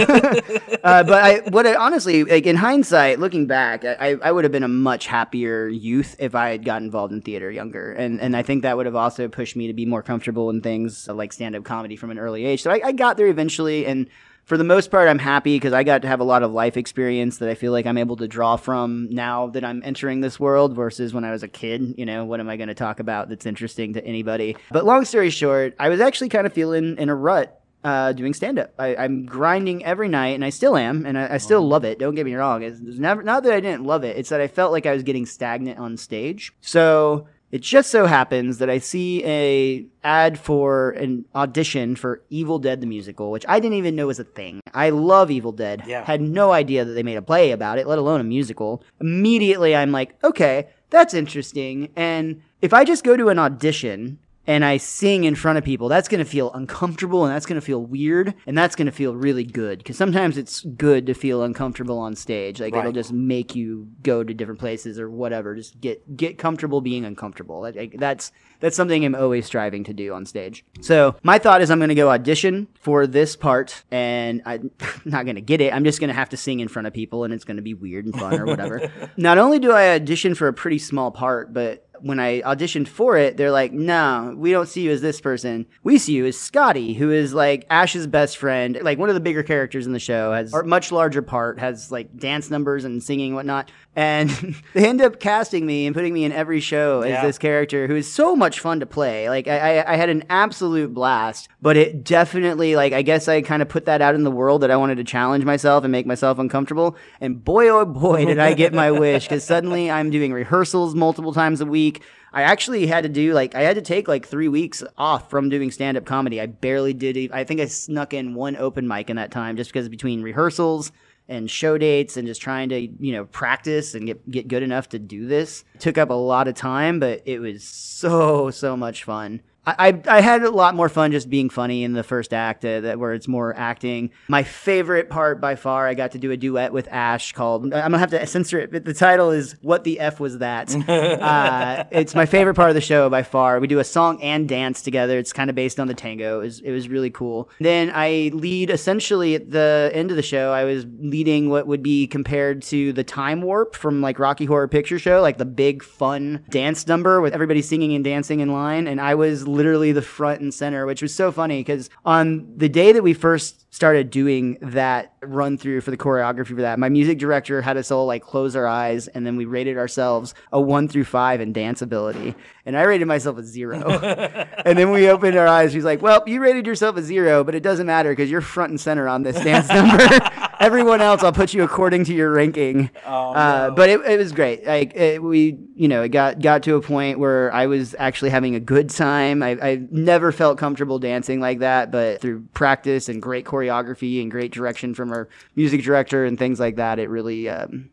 uh, 0.83 1.03
but 1.03 1.13
I, 1.13 1.41
what 1.49 1.65
I 1.65 1.75
honestly, 1.75 2.23
like 2.23 2.45
in 2.45 2.55
hindsight, 2.57 3.19
looking 3.19 3.47
back, 3.47 3.85
I, 3.85 4.17
I 4.21 4.31
would 4.31 4.43
have 4.43 4.51
been 4.51 4.63
a 4.63 4.67
much 4.67 5.07
happier 5.07 5.67
youth 5.67 6.15
if 6.19 6.35
I 6.35 6.49
had 6.49 6.65
got 6.65 6.81
involved 6.81 7.13
in 7.13 7.21
theater 7.21 7.49
younger, 7.49 7.93
and 7.93 8.19
and 8.21 8.35
I 8.35 8.43
think 8.43 8.63
that 8.63 8.77
would 8.77 8.85
have 8.85 8.95
also 8.95 9.27
pushed 9.27 9.55
me 9.55 9.67
to 9.67 9.73
be 9.73 9.85
more 9.85 10.03
comfortable 10.03 10.49
in 10.49 10.61
things 10.61 11.07
like 11.07 11.33
stand 11.33 11.55
up 11.55 11.63
comedy 11.63 11.95
from 11.95 12.11
an 12.11 12.19
early 12.19 12.45
age. 12.45 12.61
So 12.61 12.69
I, 12.69 12.81
I 12.85 12.91
got 12.91 13.17
there 13.17 13.27
eventually, 13.27 13.85
and 13.85 14.07
for 14.51 14.57
the 14.57 14.65
most 14.65 14.91
part, 14.91 15.07
I'm 15.07 15.17
happy 15.17 15.55
because 15.55 15.71
I 15.71 15.83
got 15.83 16.01
to 16.01 16.09
have 16.09 16.19
a 16.19 16.25
lot 16.25 16.43
of 16.43 16.51
life 16.51 16.75
experience 16.75 17.37
that 17.37 17.47
I 17.47 17.55
feel 17.55 17.71
like 17.71 17.85
I'm 17.85 17.97
able 17.97 18.17
to 18.17 18.27
draw 18.27 18.57
from 18.57 19.07
now 19.09 19.47
that 19.47 19.63
I'm 19.63 19.81
entering 19.85 20.19
this 20.19 20.41
world 20.41 20.75
versus 20.75 21.13
when 21.13 21.23
I 21.23 21.31
was 21.31 21.41
a 21.41 21.47
kid. 21.47 21.95
You 21.97 22.05
know, 22.05 22.25
what 22.25 22.41
am 22.41 22.49
I 22.49 22.57
going 22.57 22.67
to 22.67 22.75
talk 22.75 22.99
about 22.99 23.29
that's 23.29 23.45
interesting 23.45 23.93
to 23.93 24.05
anybody? 24.05 24.57
But 24.69 24.83
long 24.83 25.05
story 25.05 25.29
short, 25.29 25.73
I 25.79 25.87
was 25.87 26.01
actually 26.01 26.27
kind 26.27 26.45
of 26.45 26.51
feeling 26.51 26.97
in 26.97 27.07
a 27.07 27.15
rut 27.15 27.61
uh, 27.85 28.11
doing 28.11 28.33
stand 28.33 28.59
up. 28.59 28.73
I'm 28.77 29.25
grinding 29.25 29.85
every 29.85 30.09
night, 30.09 30.35
and 30.35 30.43
I 30.43 30.49
still 30.49 30.75
am, 30.75 31.05
and 31.05 31.17
I, 31.17 31.35
I 31.35 31.37
still 31.37 31.65
love 31.65 31.85
it. 31.85 31.97
Don't 31.97 32.15
get 32.15 32.25
me 32.25 32.35
wrong. 32.35 32.61
It's, 32.61 32.77
it's 32.81 32.99
never 32.99 33.23
not 33.23 33.43
that 33.43 33.53
I 33.53 33.61
didn't 33.61 33.85
love 33.85 34.03
it. 34.03 34.17
It's 34.17 34.27
that 34.31 34.41
I 34.41 34.49
felt 34.49 34.73
like 34.73 34.85
I 34.85 34.91
was 34.91 35.03
getting 35.03 35.25
stagnant 35.25 35.79
on 35.79 35.95
stage. 35.95 36.51
So 36.59 37.25
it 37.51 37.61
just 37.61 37.91
so 37.91 38.05
happens 38.05 38.59
that 38.59 38.69
I 38.69 38.77
see 38.77 39.23
a 39.25 39.85
ad 40.03 40.39
for 40.39 40.91
an 40.91 41.25
audition 41.35 41.95
for 41.95 42.21
Evil 42.29 42.59
Dead 42.59 42.81
the 42.81 42.87
musical, 42.87 43.31
which 43.31 43.45
I 43.47 43.59
didn't 43.59 43.77
even 43.77 43.95
know 43.95 44.07
was 44.07 44.19
a 44.19 44.23
thing. 44.23 44.61
I 44.73 44.89
love 44.89 45.29
Evil 45.29 45.51
Dead. 45.51 45.83
Yeah. 45.85 46.03
Had 46.03 46.21
no 46.21 46.51
idea 46.51 46.85
that 46.85 46.93
they 46.93 47.03
made 47.03 47.17
a 47.17 47.21
play 47.21 47.51
about 47.51 47.77
it, 47.77 47.87
let 47.87 47.99
alone 47.99 48.21
a 48.21 48.23
musical. 48.23 48.83
Immediately 48.99 49.75
I'm 49.75 49.91
like, 49.91 50.15
okay, 50.23 50.69
that's 50.89 51.13
interesting. 51.13 51.89
And 51.95 52.41
if 52.61 52.73
I 52.73 52.85
just 52.85 53.03
go 53.03 53.17
to 53.17 53.29
an 53.29 53.39
audition 53.39 54.19
and 54.51 54.65
I 54.65 54.75
sing 54.75 55.23
in 55.23 55.35
front 55.35 55.57
of 55.57 55.63
people, 55.63 55.87
that's 55.87 56.09
going 56.09 56.19
to 56.19 56.29
feel 56.29 56.51
uncomfortable 56.51 57.23
and 57.23 57.33
that's 57.33 57.45
going 57.45 57.59
to 57.59 57.65
feel 57.65 57.81
weird 57.81 58.33
and 58.45 58.57
that's 58.57 58.75
going 58.75 58.87
to 58.87 58.91
feel 58.91 59.15
really 59.15 59.45
good 59.45 59.77
because 59.77 59.95
sometimes 59.95 60.37
it's 60.37 60.59
good 60.61 61.05
to 61.05 61.13
feel 61.13 61.41
uncomfortable 61.41 61.97
on 61.97 62.17
stage. 62.17 62.59
Like 62.59 62.75
it'll 62.75 62.91
just 62.91 63.13
make 63.13 63.55
you 63.55 63.87
go 64.03 64.25
to 64.25 64.33
different 64.33 64.59
places 64.59 64.99
or 64.99 65.09
whatever. 65.09 65.55
Just 65.55 65.79
get 65.79 66.17
get 66.17 66.37
comfortable 66.37 66.81
being 66.81 67.05
uncomfortable. 67.05 67.61
Like, 67.61 67.95
that's 67.97 68.33
that's 68.59 68.75
something 68.75 69.05
I'm 69.05 69.15
always 69.15 69.45
striving 69.45 69.85
to 69.85 69.93
do 69.93 70.13
on 70.13 70.25
stage. 70.25 70.65
So 70.81 71.15
my 71.23 71.39
thought 71.39 71.61
is 71.61 71.71
I'm 71.71 71.79
going 71.79 71.87
to 71.87 71.95
go 71.95 72.09
audition 72.09 72.67
for 72.73 73.07
this 73.07 73.37
part 73.37 73.85
and 73.89 74.41
I'm 74.45 74.71
not 75.05 75.23
going 75.23 75.35
to 75.35 75.41
get 75.41 75.61
it. 75.61 75.73
I'm 75.73 75.85
just 75.85 76.01
going 76.01 76.09
to 76.09 76.13
have 76.13 76.29
to 76.29 76.37
sing 76.37 76.59
in 76.59 76.67
front 76.67 76.87
of 76.87 76.93
people 76.93 77.23
and 77.23 77.33
it's 77.33 77.45
going 77.45 77.55
to 77.55 77.63
be 77.63 77.73
weird 77.73 78.03
and 78.03 78.13
fun 78.13 78.37
or 78.37 78.45
whatever. 78.45 78.91
not 79.15 79.37
only 79.37 79.59
do 79.59 79.71
I 79.71 79.95
audition 79.95 80.35
for 80.35 80.49
a 80.49 80.53
pretty 80.53 80.77
small 80.77 81.09
part, 81.09 81.53
but 81.53 81.87
when 82.01 82.19
I 82.19 82.41
auditioned 82.41 82.87
for 82.87 83.17
it, 83.17 83.37
they're 83.37 83.51
like, 83.51 83.71
no, 83.71 84.33
we 84.37 84.51
don't 84.51 84.67
see 84.67 84.81
you 84.81 84.91
as 84.91 85.01
this 85.01 85.21
person. 85.21 85.65
We 85.83 85.97
see 85.97 86.13
you 86.13 86.25
as 86.25 86.39
Scotty, 86.39 86.93
who 86.93 87.11
is 87.11 87.33
like 87.33 87.65
Ash's 87.69 88.07
best 88.07 88.37
friend, 88.37 88.79
like 88.81 88.97
one 88.97 89.09
of 89.09 89.15
the 89.15 89.21
bigger 89.21 89.43
characters 89.43 89.85
in 89.87 89.93
the 89.93 89.99
show, 89.99 90.33
has 90.33 90.53
a 90.53 90.63
much 90.63 90.91
larger 90.91 91.21
part, 91.21 91.59
has 91.59 91.91
like 91.91 92.17
dance 92.17 92.49
numbers 92.49 92.85
and 92.85 93.01
singing 93.01 93.27
and 93.27 93.35
whatnot. 93.35 93.71
And 93.95 94.29
they 94.73 94.87
end 94.87 95.01
up 95.01 95.19
casting 95.19 95.65
me 95.65 95.85
and 95.85 95.93
putting 95.95 96.13
me 96.13 96.23
in 96.23 96.31
every 96.31 96.59
show 96.61 97.01
as 97.01 97.09
Yeah. 97.09 97.25
this 97.25 97.37
character 97.37 97.87
who 97.87 97.95
is 97.95 98.11
so 98.11 98.35
much 98.35 98.59
fun 98.59 98.79
to 98.79 98.85
play. 98.85 99.27
Like 99.29 99.47
I, 99.47 99.79
I, 99.79 99.93
I 99.93 99.95
had 99.97 100.09
an 100.09 100.23
absolute 100.29 100.93
blast, 100.93 101.49
but 101.61 101.75
it 101.75 102.03
definitely 102.03 102.75
like 102.75 102.93
I 102.93 103.01
guess 103.01 103.27
I 103.27 103.41
kind 103.41 103.61
of 103.61 103.67
put 103.69 103.85
that 103.85 104.01
out 104.01 104.15
in 104.15 104.23
the 104.23 104.31
world 104.31 104.61
that 104.61 104.71
I 104.71 104.77
wanted 104.77 104.95
to 104.95 105.03
challenge 105.03 105.43
myself 105.43 105.83
and 105.83 105.91
make 105.91 106.05
myself 106.05 106.39
uncomfortable. 106.39 106.95
And 107.19 107.43
boy 107.43 107.67
oh 107.67 107.85
boy 107.85 108.25
did 108.25 108.39
I 108.39 108.53
get 108.53 108.73
my 108.73 108.91
wish 108.91 109.25
because 109.25 109.43
suddenly 109.43 109.91
I'm 109.91 110.09
doing 110.09 110.31
rehearsals 110.31 110.95
multiple 110.95 111.33
times 111.33 111.59
a 111.59 111.65
week. 111.65 112.01
I 112.33 112.43
actually 112.43 112.87
had 112.87 113.03
to 113.03 113.09
do 113.09 113.33
like 113.33 113.55
I 113.55 113.61
had 113.63 113.75
to 113.75 113.81
take 113.81 114.07
like 114.07 114.25
three 114.25 114.47
weeks 114.47 114.81
off 114.97 115.29
from 115.29 115.49
doing 115.49 115.69
stand 115.69 115.97
up 115.97 116.05
comedy. 116.05 116.39
I 116.39 116.45
barely 116.45 116.93
did. 116.93 117.29
I 117.33 117.43
think 117.43 117.59
I 117.59 117.65
snuck 117.65 118.13
in 118.13 118.35
one 118.35 118.55
open 118.55 118.87
mic 118.87 119.09
in 119.09 119.17
that 119.17 119.31
time 119.31 119.57
just 119.57 119.69
because 119.73 119.89
between 119.89 120.21
rehearsals 120.23 120.93
and 121.31 121.49
show 121.49 121.77
dates 121.77 122.17
and 122.17 122.27
just 122.27 122.41
trying 122.41 122.67
to 122.69 122.79
you 122.79 123.13
know 123.13 123.25
practice 123.25 123.95
and 123.95 124.05
get 124.05 124.29
get 124.29 124.47
good 124.49 124.61
enough 124.61 124.89
to 124.89 124.99
do 124.99 125.25
this 125.25 125.63
took 125.79 125.97
up 125.97 126.09
a 126.09 126.13
lot 126.13 126.47
of 126.47 126.55
time, 126.55 126.99
but 126.99 127.21
it 127.25 127.39
was 127.39 127.63
so 127.63 128.51
so 128.51 128.75
much 128.75 129.03
fun. 129.03 129.41
I, 129.65 130.01
I 130.07 130.21
had 130.21 130.41
a 130.41 130.49
lot 130.49 130.73
more 130.73 130.89
fun 130.89 131.11
just 131.11 131.29
being 131.29 131.49
funny 131.49 131.83
in 131.83 131.93
the 131.93 132.01
first 132.03 132.33
act, 132.33 132.65
uh, 132.65 132.81
that 132.81 132.99
where 132.99 133.13
it's 133.13 133.27
more 133.27 133.55
acting. 133.55 134.09
My 134.27 134.41
favorite 134.41 135.07
part 135.07 135.39
by 135.39 135.55
far, 135.55 135.87
I 135.87 135.93
got 135.93 136.13
to 136.13 136.17
do 136.17 136.31
a 136.31 136.37
duet 136.37 136.73
with 136.73 136.87
Ash 136.87 137.31
called. 137.33 137.65
I'm 137.65 137.69
gonna 137.69 137.99
have 137.99 138.09
to 138.09 138.25
censor 138.25 138.59
it, 138.59 138.71
but 138.71 138.85
the 138.85 138.93
title 138.93 139.29
is 139.29 139.55
"What 139.61 139.83
the 139.83 139.99
F 139.99 140.19
Was 140.19 140.39
That." 140.39 140.73
uh, 140.89 141.83
it's 141.91 142.15
my 142.15 142.25
favorite 142.25 142.55
part 142.55 142.69
of 142.69 142.75
the 142.75 142.81
show 142.81 143.07
by 143.09 143.21
far. 143.21 143.59
We 143.59 143.67
do 143.67 143.77
a 143.77 143.83
song 143.83 144.19
and 144.23 144.49
dance 144.49 144.81
together. 144.81 145.19
It's 145.19 145.31
kind 145.31 145.49
of 145.49 145.55
based 145.55 145.79
on 145.79 145.87
the 145.87 145.93
tango. 145.93 146.39
It 146.39 146.43
was, 146.43 146.59
it 146.61 146.71
was 146.71 146.89
really 146.89 147.11
cool. 147.11 147.49
Then 147.59 147.91
I 147.93 148.31
lead 148.33 148.71
essentially 148.71 149.35
at 149.35 149.51
the 149.51 149.91
end 149.93 150.09
of 150.09 150.17
the 150.17 150.23
show. 150.23 150.51
I 150.51 150.63
was 150.63 150.87
leading 150.99 151.49
what 151.49 151.67
would 151.67 151.83
be 151.83 152.07
compared 152.07 152.63
to 152.63 152.93
the 152.93 153.03
time 153.03 153.43
warp 153.43 153.75
from 153.75 154.01
like 154.01 154.17
Rocky 154.17 154.45
Horror 154.45 154.67
Picture 154.67 154.97
Show, 154.97 155.21
like 155.21 155.37
the 155.37 155.45
big 155.45 155.83
fun 155.83 156.43
dance 156.49 156.87
number 156.87 157.21
with 157.21 157.33
everybody 157.33 157.61
singing 157.61 157.93
and 157.93 158.03
dancing 158.03 158.39
in 158.39 158.51
line. 158.51 158.87
And 158.87 158.99
I 158.99 159.13
was 159.13 159.47
literally 159.51 159.91
the 159.91 160.01
front 160.01 160.41
and 160.41 160.53
center, 160.53 160.85
which 160.85 161.01
was 161.01 161.13
so 161.13 161.31
funny 161.31 161.59
because 161.59 161.89
on 162.05 162.57
the 162.57 162.69
day 162.69 162.91
that 162.91 163.03
we 163.03 163.13
first 163.13 163.73
started 163.73 164.09
doing 164.09 164.57
that 164.61 165.13
run 165.21 165.57
through 165.57 165.81
for 165.81 165.91
the 165.91 165.97
choreography 165.97 166.47
for 166.47 166.61
that, 166.61 166.79
my 166.79 166.89
music 166.89 167.17
director 167.17 167.61
had 167.61 167.77
us 167.77 167.91
all 167.91 168.05
like 168.05 168.23
close 168.23 168.55
our 168.55 168.67
eyes 168.67 169.07
and 169.07 169.25
then 169.25 169.35
we 169.35 169.45
rated 169.45 169.77
ourselves 169.77 170.33
a 170.51 170.59
one 170.59 170.87
through 170.87 171.05
five 171.05 171.41
in 171.41 171.53
dance 171.53 171.81
ability. 171.81 172.35
And 172.65 172.77
I 172.77 172.83
rated 172.83 173.07
myself 173.07 173.37
a 173.37 173.43
zero. 173.43 173.79
and 174.65 174.77
then 174.77 174.91
we 174.91 175.09
opened 175.09 175.37
our 175.37 175.47
eyes. 175.47 175.73
He's 175.73 175.85
like, 175.85 176.01
Well, 176.01 176.23
you 176.27 176.41
rated 176.41 176.67
yourself 176.67 176.97
a 176.97 177.01
zero, 177.01 177.43
but 177.43 177.55
it 177.55 177.63
doesn't 177.63 177.87
matter 177.87 178.11
because 178.11 178.29
you're 178.29 178.41
front 178.41 178.71
and 178.71 178.79
center 178.79 179.07
on 179.07 179.23
this 179.23 179.41
dance 179.43 179.69
number. 179.69 179.97
Everyone 180.61 181.01
else, 181.01 181.23
I'll 181.23 181.33
put 181.33 181.53
you 181.53 181.63
according 181.63 182.05
to 182.05 182.13
your 182.13 182.31
ranking. 182.31 182.91
uh, 183.03 183.71
but 183.71 183.89
it, 183.89 183.99
it 184.01 184.17
was 184.17 184.31
great. 184.31 184.65
Like 184.65 184.95
it, 184.95 185.23
we, 185.23 185.57
you 185.75 185.87
know, 185.87 186.03
it 186.03 186.09
got 186.09 186.39
got 186.39 186.61
to 186.63 186.75
a 186.75 186.81
point 186.81 187.17
where 187.17 187.51
I 187.51 187.65
was 187.65 187.95
actually 187.97 188.29
having 188.29 188.53
a 188.53 188.59
good 188.59 188.91
time. 188.91 189.41
I, 189.41 189.57
I 189.61 189.81
never 189.89 190.31
felt 190.31 190.59
comfortable 190.59 190.99
dancing 190.99 191.39
like 191.39 191.59
that, 191.59 191.91
but 191.91 192.21
through 192.21 192.41
practice 192.53 193.09
and 193.09 193.21
great 193.21 193.43
choreography 193.43 194.21
and 194.21 194.29
great 194.29 194.51
direction 194.51 194.93
from 194.93 195.11
our 195.11 195.27
music 195.55 195.83
director 195.83 196.25
and 196.25 196.37
things 196.37 196.59
like 196.59 196.75
that, 196.75 196.99
it 196.99 197.09
really, 197.09 197.49
um, 197.49 197.89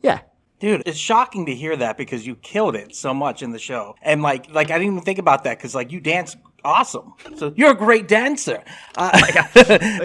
yeah, 0.00 0.20
Dude, 0.60 0.82
it's 0.86 0.98
shocking 0.98 1.46
to 1.46 1.54
hear 1.54 1.76
that 1.76 1.96
because 1.96 2.26
you 2.26 2.34
killed 2.34 2.74
it 2.74 2.92
so 2.92 3.14
much 3.14 3.42
in 3.42 3.52
the 3.52 3.60
show. 3.60 3.94
And 4.02 4.22
like, 4.22 4.50
like 4.52 4.72
I 4.72 4.78
didn't 4.78 4.94
even 4.94 5.04
think 5.04 5.20
about 5.20 5.44
that 5.44 5.56
because 5.56 5.72
like 5.72 5.92
you 5.92 6.00
dance 6.00 6.36
awesome. 6.64 7.14
So 7.36 7.52
you're 7.56 7.70
a 7.70 7.76
great 7.76 8.08
dancer. 8.08 8.62
Uh, 8.96 9.10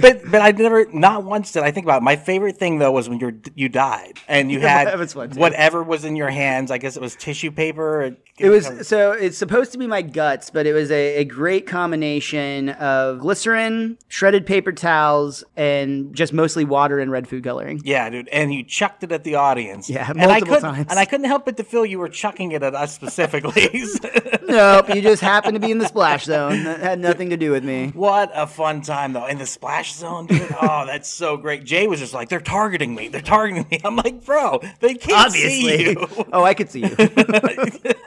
but 0.02 0.22
but 0.30 0.42
I 0.42 0.52
never, 0.52 0.86
not 0.94 1.24
once 1.24 1.52
did 1.52 1.64
I 1.64 1.72
think 1.72 1.86
about 1.86 2.02
it. 2.02 2.04
My 2.04 2.16
favorite 2.16 2.58
thing 2.58 2.80
though 2.80 2.92
was 2.92 3.10
when 3.10 3.20
you 3.20 3.40
you 3.56 3.70
died 3.70 4.20
and 4.28 4.52
you 4.52 4.60
had 4.62 4.88
That 4.88 4.98
was 4.98 5.14
fun, 5.14 5.32
too. 5.32 5.40
whatever 5.40 5.84
was 5.84 6.06
in 6.06 6.16
your 6.16 6.30
hands. 6.30 6.72
I 6.72 6.78
guess 6.78 6.96
it 6.96 7.02
was 7.02 7.16
tissue 7.16 7.52
paper. 7.52 8.16
It 8.40 8.50
was 8.50 8.88
so 8.88 9.12
it's 9.12 9.38
supposed 9.38 9.72
to 9.74 9.78
be 9.78 9.86
my 9.88 10.02
guts, 10.02 10.50
but 10.50 10.66
it 10.66 10.74
was 10.74 10.90
a, 10.92 11.18
a 11.18 11.24
great 11.24 11.68
combination 11.68 12.70
of 12.70 13.20
glycerin, 13.20 13.98
shredded 14.08 14.46
paper 14.48 14.72
towels, 14.72 15.44
and 15.56 16.16
just 16.16 16.34
mostly 16.34 16.66
water 16.66 17.00
and 17.00 17.12
red 17.12 17.28
food 17.28 17.44
coloring. 17.44 17.82
Yeah, 17.84 18.10
dude, 18.10 18.28
and 18.30 18.52
you 18.54 18.64
chucked 18.64 19.04
it 19.04 19.12
at 19.12 19.24
the 19.24 19.36
audience. 19.36 19.88
Yeah, 19.90 20.10
and 20.10 20.22
I 20.24 20.40
couldn't, 20.40 20.62
times. 20.62 20.88
And 20.90 20.98
I 20.98 21.06
couldn't 21.06 21.28
help 21.28 21.46
but 21.46 21.58
to 21.58 21.64
feel 21.64 21.86
you 21.86 22.00
were 22.00 22.10
chucking 22.10 22.54
it 22.54 22.64
at 22.64 22.74
us 22.74 22.94
specifically. 22.94 23.70
nope, 24.48 24.90
you 24.96 25.02
just 25.02 25.22
happened 25.22 25.54
to 25.54 25.60
be 25.60 25.72
in 25.72 25.78
the 25.78 25.88
splash 25.88 26.26
zone. 26.26 26.43
That 26.50 26.80
had 26.80 27.00
nothing 27.00 27.30
to 27.32 27.38
do 27.38 27.52
with 27.52 27.64
me. 27.64 27.92
What 28.04 28.32
a 28.34 28.48
fun 28.48 28.82
time 28.82 29.14
though 29.14 29.28
in 29.28 29.38
the 29.38 29.46
splash 29.46 29.94
zone, 29.94 30.28
dude. 30.28 30.54
Oh, 30.62 30.86
that's 30.86 31.10
so 31.10 31.38
great. 31.38 31.64
Jay 31.64 31.88
was 31.88 32.00
just 32.00 32.14
like, 32.14 32.30
"They're 32.30 32.42
targeting 32.42 32.94
me. 32.96 33.08
They're 33.08 33.22
targeting 33.22 33.66
me." 33.72 33.80
I'm 33.84 33.96
like, 33.96 34.26
"Bro, 34.26 34.62
they 34.80 34.96
can't 34.96 35.32
see 35.32 35.84
you." 35.92 36.08
Oh, 36.34 36.44
I 36.44 36.54
could 36.54 36.70
see 36.70 36.82
you. 36.82 36.96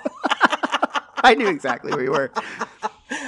I 1.22 1.35
knew 1.35 1.49
exactly 1.49 1.92
where 1.92 2.05
you 2.05 2.11
were. 2.11 2.31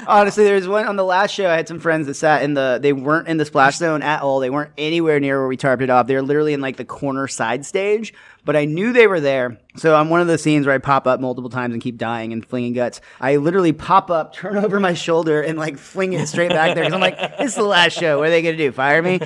Honestly, 0.07 0.44
there 0.44 0.55
was 0.55 0.66
one 0.66 0.87
on 0.87 0.97
the 0.97 1.05
last 1.05 1.33
show. 1.33 1.49
I 1.49 1.57
had 1.57 1.68
some 1.68 1.79
friends 1.81 2.07
that 2.07 2.14
sat 2.14 2.42
in 2.42 2.55
the. 2.55 2.79
They 2.81 2.92
weren't 2.92 3.29
in 3.29 3.37
the 3.37 3.44
splash 3.44 3.77
zone 3.77 4.03
at 4.03 4.23
all. 4.23 4.40
They 4.40 4.51
weren't 4.51 4.73
anywhere 4.79 5.21
near 5.21 5.38
where 5.38 5.49
we 5.49 5.57
tarped 5.57 5.83
it 5.83 5.90
off. 5.90 6.07
They 6.07 6.14
were 6.14 6.23
literally 6.23 6.53
in 6.53 6.61
like 6.61 6.77
the 6.77 6.85
corner 6.85 7.29
side 7.29 7.64
stage. 7.64 8.12
But 8.49 8.57
I 8.57 8.65
knew 8.65 8.95
they 8.95 9.07
were 9.07 9.21
there. 9.21 9.59
So 9.77 9.95
on 9.95 10.09
one 10.09 10.23
of 10.23 10.27
the 10.27 10.39
scenes 10.39 10.65
where 10.65 10.75
I 10.75 10.79
pop 10.79 11.07
up 11.07 11.21
multiple 11.21 11.51
times 11.51 11.75
and 11.75 11.83
keep 11.83 11.99
dying 11.99 12.33
and 12.33 12.43
flinging 12.43 12.73
guts, 12.73 13.03
I 13.21 13.37
literally 13.37 13.75
pop 13.75 14.11
up, 14.11 14.33
turn 14.33 14.57
over 14.65 14.81
my 14.81 14.95
shoulder, 14.95 15.43
and 15.43 15.59
like 15.59 15.77
fling 15.77 16.15
it 16.15 16.27
straight 16.29 16.49
back 16.49 16.75
there 16.75 16.85
because 16.85 16.95
I'm 16.95 17.01
like, 17.03 17.19
"This 17.37 17.51
is 17.51 17.57
the 17.57 17.63
last 17.63 17.93
show. 17.99 18.21
What 18.21 18.29
are 18.29 18.31
they 18.31 18.41
gonna 18.41 18.57
do? 18.57 18.73
Fire 18.73 19.03
me?" 19.03 19.21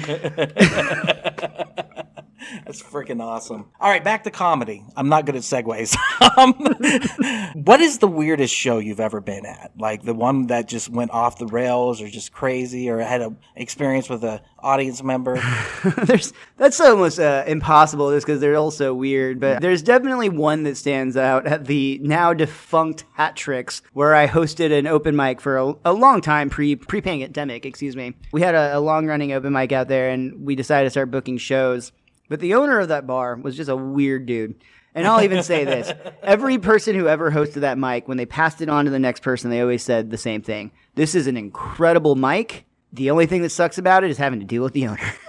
That's 2.65 2.83
freaking 2.83 3.23
awesome. 3.23 3.71
All 3.81 3.91
right, 3.91 4.03
back 4.03 4.25
to 4.25 4.31
comedy. 4.31 4.85
I'm 4.97 5.09
not 5.09 5.27
good 5.27 5.37
at 5.37 5.43
segues. 5.43 5.97
um, 6.37 6.53
what 7.65 7.81
is 7.81 7.99
the 7.99 8.09
weirdest 8.09 8.55
show 8.55 8.79
you've 8.79 9.01
ever 9.01 9.21
been 9.21 9.47
at? 9.47 9.73
Like 9.79 10.03
the 10.03 10.15
one 10.15 10.47
that 10.49 10.69
just 10.69 10.89
went 10.89 11.11
off 11.11 11.39
the 11.39 11.47
rails, 11.47 12.01
or 12.01 12.09
just 12.09 12.33
crazy, 12.33 12.89
or 12.89 12.99
had 12.99 13.21
an 13.21 13.37
experience 13.57 14.09
with 14.09 14.25
an 14.25 14.41
audience 14.59 15.03
member? 15.03 15.41
there's 16.05 16.33
that's 16.57 16.81
almost 16.81 17.19
uh, 17.19 17.45
impossible 17.47 18.11
just 18.13 18.27
because 18.27 18.41
they're 18.41 18.57
all 18.57 18.71
so 18.71 18.95
weird. 18.95 19.41
But 19.41 19.61
there's 19.61 19.83
definitely 19.83 20.29
one 20.29 20.63
that 20.65 20.77
stands 20.77 21.17
out 21.17 21.47
at 21.47 21.67
the 21.67 22.01
now 22.03 22.33
defunct 22.33 23.05
Hat 23.15 23.37
Tricks, 23.37 23.83
where 23.93 24.15
I 24.15 24.27
hosted 24.27 24.77
an 24.77 24.87
open 24.87 25.17
mic 25.17 25.41
for 25.41 25.59
a, 25.59 25.75
a 25.85 25.93
long 25.93 26.21
time 26.21 26.51
pre 26.51 26.77
pre 26.77 27.01
pandemic. 27.01 27.67
Excuse 27.67 27.97
me. 27.97 28.15
We 28.33 28.41
had 28.41 28.55
a, 28.55 28.79
a 28.79 28.81
long 28.81 29.07
running 29.07 29.33
open 29.33 29.53
mic 29.53 29.73
out 29.73 29.89
there, 29.89 30.11
and 30.11 30.45
we 30.45 30.55
decided 30.55 30.87
to 30.87 30.91
start 30.91 31.11
booking 31.11 31.39
shows. 31.39 31.93
But 32.33 32.41
the 32.41 32.55
owner 32.55 32.81
of 32.81 32.89
that 32.89 33.07
bar 33.07 33.37
was 33.37 33.59
just 33.59 33.69
a 33.69 33.77
weird 33.77 34.25
dude. 34.25 34.55
And 34.95 35.07
I'll 35.07 35.23
even 35.23 35.43
say 35.43 35.67
this 35.67 35.93
every 36.23 36.57
person 36.57 36.95
who 36.95 37.07
ever 37.07 37.31
hosted 37.31 37.61
that 37.61 37.77
mic, 37.77 38.09
when 38.09 38.17
they 38.17 38.25
passed 38.25 38.63
it 38.63 38.71
on 38.71 38.87
to 38.87 38.91
the 38.91 38.99
next 38.99 39.21
person, 39.21 39.51
they 39.51 39.61
always 39.61 39.83
said 39.83 40.11
the 40.11 40.17
same 40.17 40.41
thing. 40.41 40.73
This 40.95 41.15
is 41.15 41.27
an 41.27 41.37
incredible 41.37 42.15
mic. 42.15 42.65
The 42.91 43.11
only 43.11 43.27
thing 43.27 43.43
that 43.43 43.51
sucks 43.51 43.77
about 43.77 44.03
it 44.03 44.09
is 44.09 44.17
having 44.17 44.41
to 44.41 44.47
deal 44.47 44.63
with 44.63 44.73
the 44.73 44.87
owner, 44.87 45.15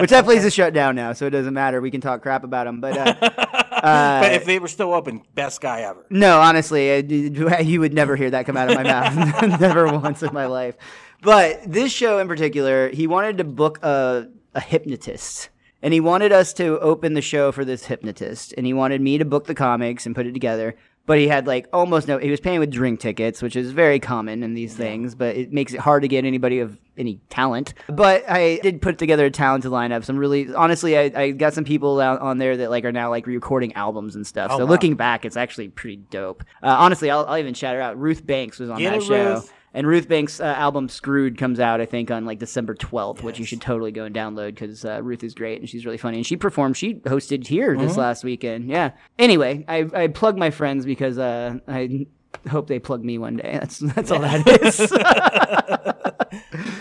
which 0.00 0.10
that 0.10 0.22
place 0.24 0.42
is 0.42 0.52
shut 0.52 0.74
down 0.74 0.96
now, 0.96 1.12
so 1.12 1.26
it 1.26 1.30
doesn't 1.30 1.54
matter. 1.54 1.80
We 1.80 1.92
can 1.92 2.00
talk 2.00 2.22
crap 2.22 2.42
about 2.42 2.66
him, 2.66 2.80
but 2.80 2.98
uh, 2.98 4.20
but 4.20 4.32
if 4.32 4.44
they 4.46 4.58
were 4.58 4.66
still 4.66 4.92
open, 4.92 5.22
best 5.36 5.60
guy 5.60 5.82
ever. 5.82 6.04
no, 6.10 6.40
honestly, 6.40 6.90
uh, 6.90 7.60
you 7.60 7.78
would 7.78 7.94
never 7.94 8.16
hear 8.16 8.30
that 8.30 8.46
come 8.46 8.56
out 8.56 8.68
of 8.68 8.74
my 8.74 8.82
mouth, 8.82 9.60
never 9.60 9.86
once 9.96 10.24
in 10.24 10.34
my 10.34 10.46
life. 10.46 10.74
But 11.22 11.70
this 11.70 11.92
show 11.92 12.18
in 12.18 12.26
particular, 12.26 12.88
he 12.88 13.06
wanted 13.06 13.38
to 13.38 13.44
book 13.44 13.78
a, 13.84 14.26
a 14.56 14.60
hypnotist. 14.60 15.50
And 15.82 15.94
he 15.94 16.00
wanted 16.00 16.32
us 16.32 16.52
to 16.54 16.78
open 16.80 17.14
the 17.14 17.22
show 17.22 17.52
for 17.52 17.64
this 17.64 17.86
hypnotist. 17.86 18.54
And 18.56 18.66
he 18.66 18.72
wanted 18.72 19.00
me 19.00 19.18
to 19.18 19.24
book 19.24 19.46
the 19.46 19.54
comics 19.54 20.06
and 20.06 20.14
put 20.14 20.26
it 20.26 20.32
together. 20.32 20.76
But 21.06 21.18
he 21.18 21.26
had 21.26 21.46
like 21.46 21.66
almost 21.72 22.06
no, 22.06 22.18
he 22.18 22.30
was 22.30 22.38
paying 22.38 22.60
with 22.60 22.70
drink 22.70 23.00
tickets, 23.00 23.42
which 23.42 23.56
is 23.56 23.72
very 23.72 23.98
common 23.98 24.42
in 24.44 24.54
these 24.54 24.74
things, 24.74 25.14
but 25.14 25.34
it 25.34 25.52
makes 25.52 25.72
it 25.72 25.80
hard 25.80 26.02
to 26.02 26.08
get 26.08 26.24
anybody 26.24 26.60
of 26.60 26.78
any 26.96 27.20
talent. 27.30 27.74
But 27.88 28.28
I 28.30 28.60
did 28.62 28.80
put 28.80 28.98
together 28.98 29.24
a 29.24 29.30
talented 29.30 29.72
lineup. 29.72 30.04
Some 30.04 30.18
really, 30.18 30.54
honestly, 30.54 30.96
I, 30.96 31.10
I 31.16 31.30
got 31.32 31.54
some 31.54 31.64
people 31.64 31.98
out 32.00 32.20
on 32.20 32.38
there 32.38 32.56
that 32.58 32.70
like 32.70 32.84
are 32.84 32.92
now 32.92 33.10
like 33.10 33.26
recording 33.26 33.72
albums 33.72 34.14
and 34.14 34.24
stuff. 34.24 34.52
Oh, 34.52 34.58
so 34.58 34.64
wow. 34.66 34.70
looking 34.70 34.94
back, 34.94 35.24
it's 35.24 35.36
actually 35.36 35.68
pretty 35.68 35.96
dope. 35.96 36.44
Uh, 36.62 36.76
honestly, 36.78 37.10
I'll, 37.10 37.26
I'll 37.26 37.38
even 37.38 37.54
shout 37.54 37.74
her 37.74 37.80
out. 37.80 37.98
Ruth 37.98 38.24
Banks 38.24 38.60
was 38.60 38.70
on 38.70 38.78
Get 38.78 38.90
that 38.90 39.02
it, 39.02 39.04
show. 39.04 39.34
Ruth. 39.34 39.52
And 39.72 39.86
Ruth 39.86 40.08
Banks' 40.08 40.40
uh, 40.40 40.44
album 40.44 40.88
"Screwed" 40.88 41.38
comes 41.38 41.60
out, 41.60 41.80
I 41.80 41.86
think, 41.86 42.10
on 42.10 42.24
like 42.24 42.38
December 42.40 42.74
twelfth, 42.74 43.22
which 43.22 43.38
you 43.38 43.44
should 43.44 43.60
totally 43.60 43.92
go 43.92 44.04
and 44.04 44.14
download 44.14 44.48
because 44.54 44.84
uh, 44.84 45.00
Ruth 45.02 45.22
is 45.22 45.32
great 45.34 45.60
and 45.60 45.68
she's 45.68 45.84
really 45.86 45.96
funny. 45.98 46.16
And 46.16 46.26
she 46.26 46.36
performed, 46.36 46.76
she 46.76 46.94
hosted 46.94 47.46
here 47.46 47.76
this 47.76 47.92
Mm-hmm. 47.92 48.00
last 48.00 48.24
weekend. 48.24 48.68
Yeah. 48.68 48.90
Anyway, 49.18 49.64
I 49.68 49.86
I 49.94 50.06
plug 50.08 50.36
my 50.36 50.50
friends 50.50 50.84
because 50.84 51.18
uh, 51.18 51.58
I 51.68 52.06
hope 52.48 52.68
they 52.68 52.78
plug 52.78 53.04
me 53.04 53.18
one 53.18 53.36
day. 53.36 53.52
That's 53.60 53.78
that's 53.78 54.10
all 54.10 54.20
that 54.20 54.46
is. 54.62 54.92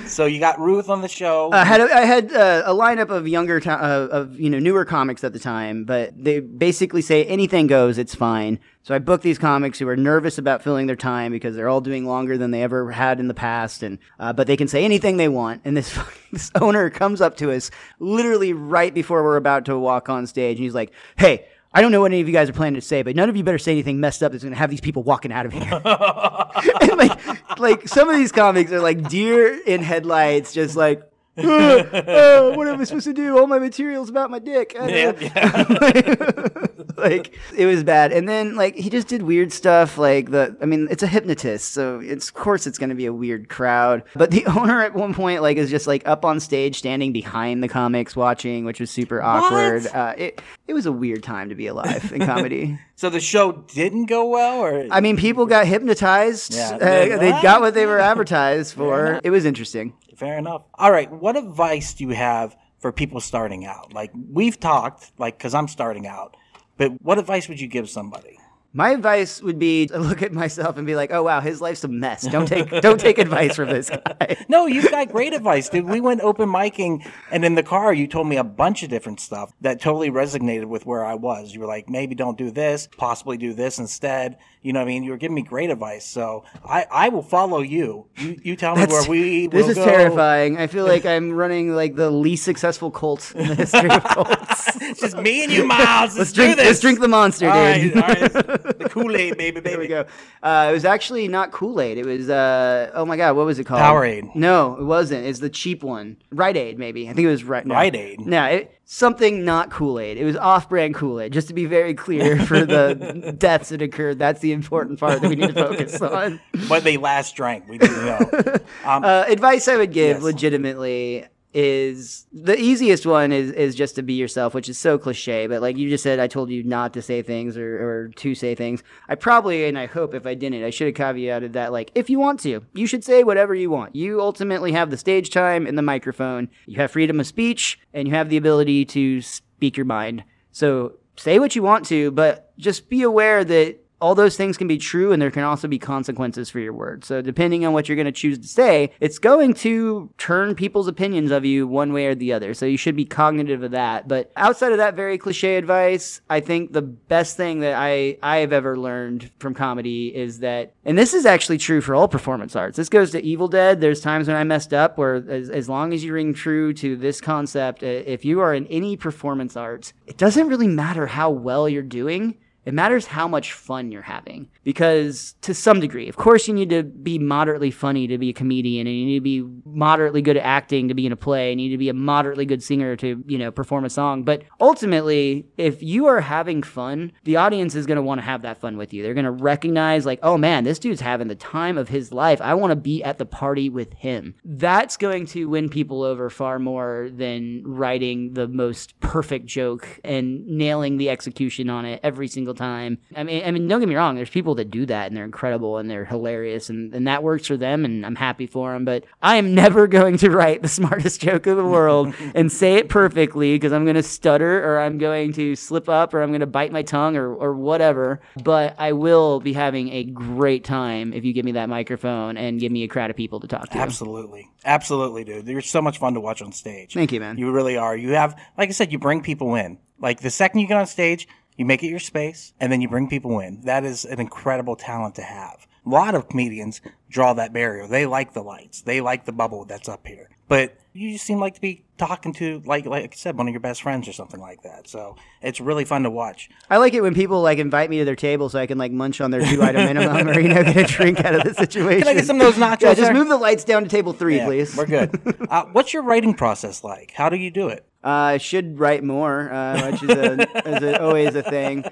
So 0.05 0.25
you 0.25 0.39
got 0.39 0.59
Ruth 0.59 0.89
on 0.89 1.01
the 1.01 1.07
show. 1.07 1.51
I 1.53 1.63
had 1.63 1.81
a, 1.81 1.83
I 1.95 2.01
had 2.01 2.33
uh, 2.33 2.63
a 2.65 2.73
lineup 2.73 3.09
of 3.09 3.27
younger 3.27 3.59
ti 3.59 3.69
uh, 3.69 4.07
of 4.07 4.39
you 4.39 4.49
know 4.49 4.59
newer 4.59 4.83
comics 4.85 5.23
at 5.23 5.33
the 5.33 5.39
time, 5.39 5.85
but 5.85 6.11
they 6.21 6.39
basically 6.39 7.01
say 7.01 7.25
anything 7.25 7.67
goes, 7.67 7.97
it's 7.97 8.15
fine. 8.15 8.59
So 8.83 8.95
I 8.95 8.99
booked 8.99 9.23
these 9.23 9.37
comics 9.37 9.77
who 9.77 9.87
are 9.87 9.95
nervous 9.95 10.37
about 10.37 10.63
filling 10.63 10.87
their 10.87 10.95
time 10.95 11.31
because 11.31 11.55
they're 11.55 11.69
all 11.69 11.81
doing 11.81 12.05
longer 12.05 12.37
than 12.37 12.51
they 12.51 12.63
ever 12.63 12.91
had 12.91 13.19
in 13.19 13.27
the 13.27 13.33
past, 13.33 13.83
and 13.83 13.99
uh, 14.19 14.33
but 14.33 14.47
they 14.47 14.57
can 14.57 14.67
say 14.67 14.83
anything 14.83 15.17
they 15.17 15.29
want. 15.29 15.61
And 15.63 15.77
this 15.77 15.97
this 16.31 16.51
owner 16.59 16.89
comes 16.89 17.21
up 17.21 17.37
to 17.37 17.51
us 17.51 17.69
literally 17.99 18.53
right 18.53 18.93
before 18.93 19.23
we're 19.23 19.37
about 19.37 19.65
to 19.65 19.77
walk 19.77 20.09
on 20.09 20.25
stage, 20.27 20.57
and 20.57 20.63
he's 20.63 20.75
like, 20.75 20.91
"Hey." 21.17 21.45
I 21.71 21.81
don't 21.81 21.91
know 21.91 22.01
what 22.01 22.11
any 22.11 22.21
of 22.21 22.27
you 22.27 22.33
guys 22.33 22.49
are 22.49 22.53
planning 22.53 22.79
to 22.79 22.85
say, 22.85 23.03
but 23.03 23.15
none 23.15 23.29
of 23.29 23.37
you 23.37 23.43
better 23.43 23.59
say 23.59 23.71
anything 23.71 23.99
messed 23.99 24.23
up 24.23 24.31
that's 24.31 24.43
going 24.43 24.53
to 24.53 24.59
have 24.59 24.71
these 24.71 24.81
people 24.81 25.03
walking 25.03 25.31
out 25.31 25.45
of 25.45 25.53
here. 25.53 25.61
and 26.81 26.97
like, 26.97 27.59
like 27.59 27.87
some 27.87 28.09
of 28.09 28.17
these 28.17 28.31
comics 28.31 28.71
are 28.71 28.79
like 28.79 29.07
deer 29.07 29.59
in 29.65 29.83
headlights, 29.83 30.51
just 30.51 30.75
like, 30.75 31.03
"Uh, 31.43 31.97
uh, 31.97 32.53
what 32.55 32.67
am 32.67 32.79
I 32.79 32.83
supposed 32.83 33.05
to 33.05 33.13
do? 33.13 33.37
All 33.37 33.47
my 33.47 33.59
material's 33.59 34.09
about 34.09 34.29
my 34.31 34.39
dick. 34.39 34.75
I 34.79 34.87
don't 34.89 35.21
Yeah, 35.21 36.47
like 36.97 37.37
it 37.55 37.65
was 37.65 37.83
bad. 37.83 38.11
And 38.11 38.27
then 38.27 38.55
like 38.55 38.75
he 38.75 38.89
just 38.89 39.07
did 39.07 39.21
weird 39.23 39.51
stuff. 39.51 39.97
Like 39.97 40.31
the, 40.31 40.55
I 40.61 40.65
mean, 40.65 40.87
it's 40.91 41.03
a 41.03 41.07
hypnotist, 41.07 41.73
so 41.73 41.99
it's 41.99 42.29
of 42.29 42.33
course 42.35 42.67
it's 42.67 42.77
going 42.77 42.89
to 42.89 42.95
be 42.95 43.05
a 43.05 43.13
weird 43.13 43.49
crowd. 43.49 44.03
But 44.15 44.31
the 44.31 44.45
owner 44.57 44.81
at 44.81 44.93
one 44.93 45.13
point 45.13 45.41
like 45.41 45.57
is 45.57 45.69
just 45.69 45.87
like 45.87 46.07
up 46.07 46.25
on 46.25 46.39
stage, 46.39 46.77
standing 46.77 47.13
behind 47.13 47.63
the 47.63 47.67
comics, 47.67 48.15
watching, 48.15 48.65
which 48.65 48.79
was 48.79 48.91
super 48.91 49.21
awkward. 49.21 49.87
Uh, 49.87 50.13
it 50.17 50.41
it 50.67 50.73
was 50.73 50.85
a 50.85 50.91
weird 50.91 51.23
time 51.23 51.49
to 51.49 51.55
be 51.55 51.67
alive 51.67 52.11
in 52.13 52.25
comedy. 52.25 52.77
so 52.95 53.09
the 53.09 53.19
show 53.19 53.51
didn't 53.51 54.05
go 54.05 54.27
well, 54.27 54.59
or 54.59 54.87
I 54.91 55.01
mean, 55.01 55.17
people 55.17 55.45
got 55.45 55.65
hypnotized. 55.67 56.53
Yeah. 56.53 56.75
Uh, 56.75 57.17
they 57.17 57.31
got 57.41 57.61
what 57.61 57.73
they 57.73 57.85
were 57.85 57.99
advertised 57.99 58.73
for. 58.75 59.19
It 59.23 59.29
was 59.29 59.45
interesting. 59.45 59.93
Fair 60.19 60.37
enough. 60.37 60.63
All 60.73 60.91
right. 60.91 61.09
What 61.09 61.37
advice 61.37 61.93
do 61.93 62.03
you 62.03 62.09
have 62.09 62.57
for 62.79 62.91
people 62.91 63.21
starting 63.21 63.65
out? 63.65 63.93
Like 63.93 64.11
we've 64.29 64.59
talked, 64.59 65.13
like 65.17 65.37
because 65.37 65.53
I'm 65.53 65.69
starting 65.69 66.05
out, 66.05 66.35
but 66.75 67.01
what 67.01 67.17
advice 67.17 67.47
would 67.47 67.61
you 67.61 67.69
give 67.69 67.89
somebody? 67.89 68.37
My 68.71 68.91
advice 68.91 69.41
would 69.41 69.57
be 69.57 69.87
to 69.87 69.97
look 69.97 70.21
at 70.21 70.31
myself 70.31 70.77
and 70.77 70.85
be 70.85 70.95
like, 70.95 71.11
"Oh 71.11 71.23
wow, 71.23 71.39
his 71.41 71.59
life's 71.59 71.83
a 71.83 71.87
mess. 71.87 72.21
Don't 72.27 72.45
take 72.47 72.69
don't 72.81 72.99
take 72.99 73.17
advice 73.17 73.55
from 73.55 73.69
this 73.69 73.89
guy." 73.89 74.37
No, 74.49 74.65
you've 74.67 74.89
got 74.91 75.09
great 75.11 75.33
advice, 75.33 75.69
dude. 75.69 75.85
We 75.85 76.01
went 76.01 76.21
open 76.21 76.49
micing, 76.49 77.03
and 77.31 77.43
in 77.45 77.55
the 77.55 77.63
car, 77.63 77.93
you 77.93 78.05
told 78.07 78.27
me 78.27 78.37
a 78.37 78.43
bunch 78.43 78.83
of 78.83 78.89
different 78.89 79.19
stuff 79.19 79.51
that 79.61 79.79
totally 79.81 80.09
resonated 80.11 80.65
with 80.65 80.85
where 80.85 81.03
I 81.05 81.15
was. 81.15 81.53
You 81.53 81.59
were 81.61 81.65
like, 81.67 81.89
maybe 81.89 82.15
don't 82.15 82.37
do 82.37 82.51
this, 82.51 82.87
possibly 82.97 83.37
do 83.37 83.53
this 83.53 83.79
instead. 83.79 84.37
You 84.61 84.73
know 84.73 84.79
what 84.81 84.85
I 84.85 84.87
mean? 84.89 85.03
You 85.03 85.11
were 85.11 85.17
giving 85.17 85.35
me 85.35 85.41
great 85.41 85.69
advice, 85.69 86.05
so 86.05 86.43
I, 86.65 86.85
I 86.91 87.09
will 87.09 87.21
follow 87.21 87.61
you. 87.61 88.07
You 88.17 88.39
you 88.43 88.55
tell 88.55 88.75
me 88.75 88.85
where 88.85 89.07
we 89.09 89.47
This 89.59 89.67
is 89.67 89.75
go. 89.77 89.85
terrifying. 89.85 90.57
I 90.57 90.67
feel 90.67 90.85
like 90.85 91.05
I'm 91.05 91.31
running 91.31 91.73
like 91.75 91.95
the 91.95 92.09
least 92.11 92.43
successful 92.43 92.91
cult 92.91 93.33
in 93.35 93.47
the 93.47 93.55
history 93.55 93.89
of 93.89 94.03
cults. 94.03 94.81
It's 94.81 94.99
just 95.05 95.17
me 95.17 95.43
and 95.43 95.51
you, 95.51 95.65
Miles. 95.65 96.15
Let's, 96.15 96.17
let's 96.17 96.31
do 96.33 96.41
drink. 96.43 96.57
this. 96.57 96.65
Let's 96.67 96.79
drink 96.81 96.99
the 96.99 97.07
monster, 97.07 97.49
All 97.49 97.55
right, 97.61 97.81
dude. 97.81 97.95
all 97.95 98.01
right. 98.01 98.58
The 98.63 98.89
Kool 98.89 99.15
Aid, 99.15 99.37
baby, 99.37 99.59
baby. 99.59 99.69
There 99.69 99.79
we 99.79 99.87
go. 99.87 100.05
Uh, 100.43 100.67
it 100.69 100.73
was 100.73 100.85
actually 100.85 101.27
not 101.27 101.51
Kool 101.51 101.79
Aid. 101.81 101.97
It 101.97 102.05
was 102.05 102.29
uh, 102.29 102.91
oh 102.93 103.05
my 103.05 103.17
god, 103.17 103.35
what 103.35 103.45
was 103.45 103.59
it 103.59 103.65
called? 103.65 103.81
Powerade. 103.81 104.33
No, 104.35 104.75
it 104.77 104.83
wasn't. 104.83 105.25
It's 105.25 105.39
the 105.39 105.49
cheap 105.49 105.83
one. 105.83 106.17
Rite 106.31 106.57
Aid, 106.57 106.77
maybe. 106.79 107.09
I 107.09 107.13
think 107.13 107.25
it 107.25 107.31
was 107.31 107.43
right. 107.43 107.65
No. 107.65 107.75
Rite 107.75 107.95
Aid? 107.95 108.21
No, 108.21 108.45
it, 108.45 108.79
something 108.85 109.45
not 109.45 109.69
Kool 109.69 109.99
Aid. 109.99 110.17
It 110.17 110.25
was 110.25 110.35
off-brand 110.37 110.95
Kool 110.95 111.19
Aid. 111.21 111.31
Just 111.33 111.47
to 111.49 111.53
be 111.53 111.65
very 111.65 111.93
clear 111.93 112.39
for 112.45 112.65
the 112.65 113.33
deaths 113.37 113.69
that 113.69 113.81
occurred, 113.81 114.19
that's 114.19 114.39
the 114.41 114.51
important 114.51 114.99
part 114.99 115.21
that 115.21 115.29
we 115.29 115.35
need 115.35 115.47
to 115.47 115.53
focus 115.53 116.01
on. 116.01 116.39
When 116.67 116.83
they 116.83 116.97
last 116.97 117.35
drank, 117.35 117.67
we 117.67 117.77
didn't 117.77 118.05
know. 118.05 118.55
Um, 118.85 119.03
Uh, 119.03 119.25
advice 119.27 119.67
I 119.67 119.77
would 119.77 119.91
give 119.91 120.17
Yes. 120.17 120.23
legitimately 120.23 121.25
is 121.53 122.27
the 122.31 122.59
easiest 122.59 123.05
one 123.05 123.31
is 123.31 123.51
is 123.51 123.73
just 123.73 123.95
to 123.95 124.03
be 124.03 124.13
yourself, 124.13 124.53
which 124.53 124.69
is 124.69 124.77
so 124.77 124.97
cliche. 124.97 125.47
But 125.47 125.61
like 125.61 125.77
you 125.77 125.89
just 125.89 126.03
said, 126.03 126.19
I 126.19 126.27
told 126.27 126.49
you 126.49 126.63
not 126.63 126.93
to 126.93 127.01
say 127.01 127.21
things 127.21 127.57
or, 127.57 127.81
or 127.81 128.07
to 128.09 128.35
say 128.35 128.53
things. 128.53 128.83
I 129.07 129.15
probably 129.15 129.65
and 129.65 129.77
I 129.77 129.87
hope 129.87 130.13
if 130.13 130.25
I 130.25 130.35
didn't, 130.35 130.63
I 130.63 130.69
should 130.69 130.87
have 130.87 131.15
caveated 131.15 131.53
that 131.53 131.71
like 131.71 131.91
if 131.95 132.09
you 132.09 132.19
want 132.19 132.39
to, 132.41 132.65
you 132.73 132.85
should 132.85 133.03
say 133.03 133.23
whatever 133.23 133.55
you 133.55 133.69
want. 133.69 133.95
You 133.95 134.21
ultimately 134.21 134.73
have 134.73 134.91
the 134.91 134.97
stage 134.97 135.31
time 135.31 135.65
and 135.65 135.77
the 135.77 135.83
microphone. 135.83 136.49
You 136.67 136.77
have 136.77 136.91
freedom 136.91 137.19
of 137.19 137.27
speech 137.27 137.79
and 137.93 138.07
you 138.07 138.13
have 138.13 138.29
the 138.29 138.37
ability 138.37 138.85
to 138.85 139.21
speak 139.21 139.75
your 139.75 139.85
mind. 139.85 140.23
So 140.51 140.93
say 141.15 141.39
what 141.39 141.55
you 141.55 141.63
want 141.63 141.85
to, 141.87 142.11
but 142.11 142.55
just 142.57 142.89
be 142.89 143.01
aware 143.01 143.43
that 143.43 143.79
all 144.01 144.15
those 144.15 144.37
things 144.37 144.57
can 144.57 144.67
be 144.67 144.77
true 144.77 145.11
and 145.11 145.21
there 145.21 145.31
can 145.31 145.43
also 145.43 145.67
be 145.67 145.79
consequences 145.79 146.49
for 146.49 146.59
your 146.59 146.73
words. 146.73 147.07
So 147.07 147.21
depending 147.21 147.65
on 147.65 147.73
what 147.73 147.87
you're 147.87 147.95
going 147.95 148.05
to 148.05 148.11
choose 148.11 148.37
to 148.39 148.47
say, 148.47 148.91
it's 148.99 149.19
going 149.19 149.53
to 149.55 150.09
turn 150.17 150.55
people's 150.55 150.87
opinions 150.87 151.31
of 151.31 151.45
you 151.45 151.67
one 151.67 151.91
way 151.91 152.07
or 152.07 152.15
the 152.15 152.33
other. 152.33 152.53
So 152.53 152.65
you 152.65 152.77
should 152.77 152.95
be 152.95 153.05
cognitive 153.05 153.63
of 153.63 153.71
that. 153.71 154.07
But 154.07 154.31
outside 154.35 154.71
of 154.71 154.77
that 154.77 154.95
very 154.95 155.17
cliche 155.17 155.57
advice, 155.57 156.21
I 156.29 156.39
think 156.39 156.71
the 156.71 156.81
best 156.81 157.35
thing 157.37 157.59
that 157.59 157.75
I 157.75 158.17
I 158.23 158.37
have 158.37 158.53
ever 158.53 158.77
learned 158.77 159.31
from 159.39 159.53
comedy 159.53 160.15
is 160.15 160.39
that 160.39 160.73
and 160.85 160.97
this 160.97 161.13
is 161.13 161.25
actually 161.25 161.57
true 161.57 161.81
for 161.81 161.95
all 161.95 162.07
performance 162.07 162.55
arts. 162.55 162.77
This 162.77 162.89
goes 162.89 163.11
to 163.11 163.23
Evil 163.23 163.47
Dead. 163.47 163.81
There's 163.81 164.01
times 164.01 164.27
when 164.27 164.37
I 164.37 164.43
messed 164.43 164.73
up 164.73 164.97
where 164.97 165.15
as, 165.15 165.49
as 165.49 165.67
long 165.67 165.93
as 165.93 166.03
you 166.03 166.13
ring 166.13 166.33
true 166.33 166.73
to 166.75 166.95
this 166.95 167.19
concept, 167.21 167.83
if 167.83 168.23
you 168.23 168.39
are 168.39 168.53
in 168.53 168.65
any 168.67 168.95
performance 168.95 169.57
arts, 169.57 169.93
it 170.07 170.17
doesn't 170.17 170.47
really 170.47 170.67
matter 170.67 171.07
how 171.07 171.29
well 171.29 171.67
you're 171.67 171.83
doing 171.83 172.37
It 172.69 172.75
matters 172.75 173.07
how 173.07 173.27
much 173.27 173.53
fun 173.53 173.91
you're 173.91 174.03
having 174.03 174.47
because 174.63 175.33
to 175.41 175.55
some 175.55 175.79
degree, 175.79 176.07
of 176.07 176.17
course, 176.17 176.47
you 176.47 176.53
need 176.53 176.69
to 176.69 176.83
be 176.83 177.17
moderately 177.17 177.71
funny 177.71 178.05
to 178.05 178.19
be 178.19 178.29
a 178.29 178.33
comedian 178.33 178.85
and 178.85 178.95
you 178.95 179.05
need 179.07 179.17
to 179.17 179.21
be 179.21 179.41
moderately 179.65 180.21
good 180.21 180.37
at 180.37 180.45
acting 180.45 180.87
to 180.87 180.93
be 180.93 181.07
in 181.07 181.11
a 181.11 181.15
play. 181.15 181.51
and 181.51 181.59
You 181.59 181.69
need 181.69 181.73
to 181.73 181.79
be 181.79 181.89
a 181.89 181.95
moderately 181.95 182.45
good 182.45 182.61
singer 182.61 182.95
to, 182.97 183.23
you 183.25 183.39
know, 183.39 183.49
perform 183.49 183.85
a 183.85 183.89
song. 183.89 184.21
But 184.21 184.43
ultimately, 184.61 185.47
if 185.57 185.81
you 185.81 186.05
are 186.05 186.21
having 186.21 186.61
fun, 186.61 187.11
the 187.23 187.37
audience 187.37 187.73
is 187.73 187.87
going 187.87 187.95
to 187.95 188.03
want 188.03 188.21
to 188.21 188.25
have 188.25 188.43
that 188.43 188.59
fun 188.59 188.77
with 188.77 188.93
you. 188.93 189.01
They're 189.01 189.15
going 189.15 189.25
to 189.25 189.31
recognize 189.31 190.05
like, 190.05 190.19
oh 190.21 190.37
man, 190.37 190.63
this 190.63 190.77
dude's 190.77 191.01
having 191.01 191.27
the 191.27 191.33
time 191.33 191.75
of 191.75 191.89
his 191.89 192.11
life. 192.13 192.39
I 192.39 192.53
want 192.53 192.69
to 192.69 192.75
be 192.75 193.03
at 193.03 193.17
the 193.17 193.25
party 193.25 193.67
with 193.71 193.93
him. 193.93 194.35
That's 194.45 194.95
going 194.95 195.25
to 195.27 195.49
win 195.49 195.69
people 195.69 196.03
over 196.03 196.29
far 196.29 196.59
more 196.59 197.09
than 197.11 197.63
writing 197.65 198.35
the 198.35 198.47
most 198.47 198.99
perfect 198.99 199.47
joke 199.47 199.99
and 200.03 200.45
nailing 200.45 200.97
the 200.97 201.09
execution 201.09 201.67
on 201.71 201.85
it 201.85 201.99
every 202.03 202.27
single 202.27 202.53
time. 202.59 202.99
I 203.15 203.23
mean, 203.23 203.43
I 203.43 203.51
mean, 203.51 203.67
don't 203.67 203.79
get 203.79 203.89
me 203.89 203.95
wrong. 203.95 204.15
There's 204.15 204.29
people 204.29 204.53
that 204.55 204.69
do 204.69 204.85
that 204.85 205.07
and 205.07 205.17
they're 205.17 205.25
incredible 205.25 205.77
and 205.77 205.89
they're 205.89 206.05
hilarious 206.05 206.69
and, 206.69 206.93
and 206.93 207.07
that 207.07 207.23
works 207.23 207.47
for 207.47 207.57
them 207.57 207.85
and 207.85 208.05
I'm 208.05 208.15
happy 208.15 208.45
for 208.45 208.73
them. 208.73 208.85
But 208.85 209.05
I 209.21 209.37
am 209.37 209.55
never 209.55 209.87
going 209.99 210.17
to 210.17 210.29
write 210.29 210.61
the 210.61 210.67
smartest 210.67 211.21
joke 211.29 211.47
of 211.47 211.57
the 211.57 211.65
world 211.65 212.13
and 212.35 212.51
say 212.51 212.75
it 212.75 212.89
perfectly 212.89 213.55
because 213.55 213.73
I'm 213.73 213.85
going 213.85 213.95
to 213.95 214.03
stutter 214.03 214.63
or 214.63 214.79
I'm 214.79 214.97
going 214.97 215.33
to 215.33 215.55
slip 215.55 215.89
up 215.89 216.13
or 216.13 216.21
I'm 216.21 216.29
going 216.29 216.41
to 216.41 216.47
bite 216.47 216.71
my 216.71 216.83
tongue 216.83 217.15
or, 217.15 217.33
or 217.33 217.53
whatever. 217.53 218.19
But 218.43 218.75
I 218.77 218.91
will 218.91 219.39
be 219.39 219.53
having 219.53 219.89
a 219.91 220.03
great 220.03 220.63
time 220.63 221.13
if 221.13 221.23
you 221.25 221.33
give 221.33 221.45
me 221.45 221.53
that 221.53 221.69
microphone 221.69 222.37
and 222.37 222.59
give 222.59 222.71
me 222.71 222.83
a 222.83 222.87
crowd 222.87 223.09
of 223.09 223.15
people 223.15 223.39
to 223.39 223.47
talk 223.47 223.69
to. 223.69 223.77
Absolutely. 223.77 224.49
Absolutely, 224.65 225.23
dude. 225.23 225.47
You're 225.47 225.61
so 225.61 225.81
much 225.81 225.97
fun 225.97 226.13
to 226.15 226.19
watch 226.19 226.41
on 226.41 226.51
stage. 226.51 226.93
Thank 226.93 227.11
you, 227.11 227.19
man. 227.19 227.37
You 227.37 227.51
really 227.51 227.77
are. 227.77 227.95
You 227.95 228.09
have, 228.09 228.37
like 228.57 228.69
I 228.69 228.73
said, 228.73 228.91
you 228.91 228.99
bring 228.99 229.21
people 229.21 229.55
in. 229.55 229.77
Like 230.01 230.21
the 230.21 230.29
second 230.29 230.61
you 230.61 230.67
get 230.67 230.77
on 230.77 230.87
stage, 230.87 231.27
you 231.59 231.65
make 231.65 231.83
it 231.83 231.89
your 231.89 231.99
space 231.99 232.53
and 232.61 232.71
then 232.71 232.79
you 232.79 232.87
bring 232.87 233.09
people 233.09 233.37
in. 233.41 233.59
That 233.63 233.83
is 233.83 234.05
an 234.05 234.21
incredible 234.21 234.77
talent 234.77 235.15
to 235.15 235.21
have. 235.21 235.67
A 235.85 235.89
lot 235.89 236.15
of 236.15 236.29
comedians 236.29 236.79
draw 237.09 237.33
that 237.33 237.51
barrier. 237.51 237.85
They 237.85 238.05
like 238.05 238.33
the 238.33 238.41
lights. 238.41 238.81
They 238.81 239.01
like 239.01 239.25
the 239.25 239.33
bubble 239.33 239.65
that's 239.65 239.89
up 239.89 240.07
here. 240.07 240.29
But 240.47 240.77
you 240.93 241.11
just 241.11 241.25
seem 241.25 241.39
like 241.39 241.55
to 241.55 241.61
be 241.61 241.83
talking 241.97 242.31
to, 242.33 242.61
like, 242.65 242.85
like 242.85 243.11
I 243.13 243.15
said, 243.15 243.37
one 243.37 243.49
of 243.49 243.51
your 243.51 243.59
best 243.59 243.81
friends 243.81 244.07
or 244.07 244.13
something 244.13 244.39
like 244.39 244.63
that. 244.63 244.87
So 244.87 245.17
it's 245.41 245.59
really 245.59 245.83
fun 245.83 246.03
to 246.03 246.09
watch. 246.09 246.49
I 246.69 246.77
like 246.77 246.93
it 246.93 247.01
when 247.01 247.13
people 247.13 247.41
like 247.41 247.57
invite 247.57 247.89
me 247.89 247.99
to 247.99 248.05
their 248.05 248.15
table 248.15 248.47
so 248.47 248.57
I 248.57 248.65
can 248.65 248.77
like 248.77 248.93
munch 248.93 249.19
on 249.19 249.29
their 249.29 249.41
two 249.41 249.61
item 249.61 249.85
minimum 249.85 250.29
or 250.29 250.39
you 250.39 250.47
know 250.47 250.63
get 250.63 250.77
a 250.77 250.83
drink 250.85 251.19
out 251.25 251.35
of 251.35 251.43
the 251.43 251.53
situation. 251.53 252.03
Can 252.03 252.07
I 252.07 252.13
get 252.13 252.25
some 252.25 252.39
of 252.39 252.43
those 252.43 252.55
nachos? 252.55 252.81
Yeah, 252.81 252.93
just 252.93 253.11
move 253.11 253.27
the 253.27 253.37
lights 253.37 253.65
down 253.65 253.83
to 253.83 253.89
table 253.89 254.13
three, 254.13 254.37
Yeah, 254.37 254.45
please. 254.45 254.77
We're 254.77 254.85
good. 254.85 255.47
uh, 255.49 255.65
what's 255.73 255.93
your 255.93 256.03
writing 256.03 256.33
process 256.33 256.85
like? 256.85 257.11
How 257.11 257.27
do 257.27 257.35
you 257.35 257.51
do 257.51 257.67
it? 257.67 257.85
Uh, 258.03 258.07
I 258.07 258.37
should 258.37 258.79
write 258.79 259.03
more, 259.03 259.51
uh, 259.51 259.91
which 259.91 260.03
is, 260.03 260.09
a, 260.09 260.67
is 260.69 260.83
a, 260.83 261.03
always 261.03 261.35
a 261.35 261.43
thing. 261.43 261.83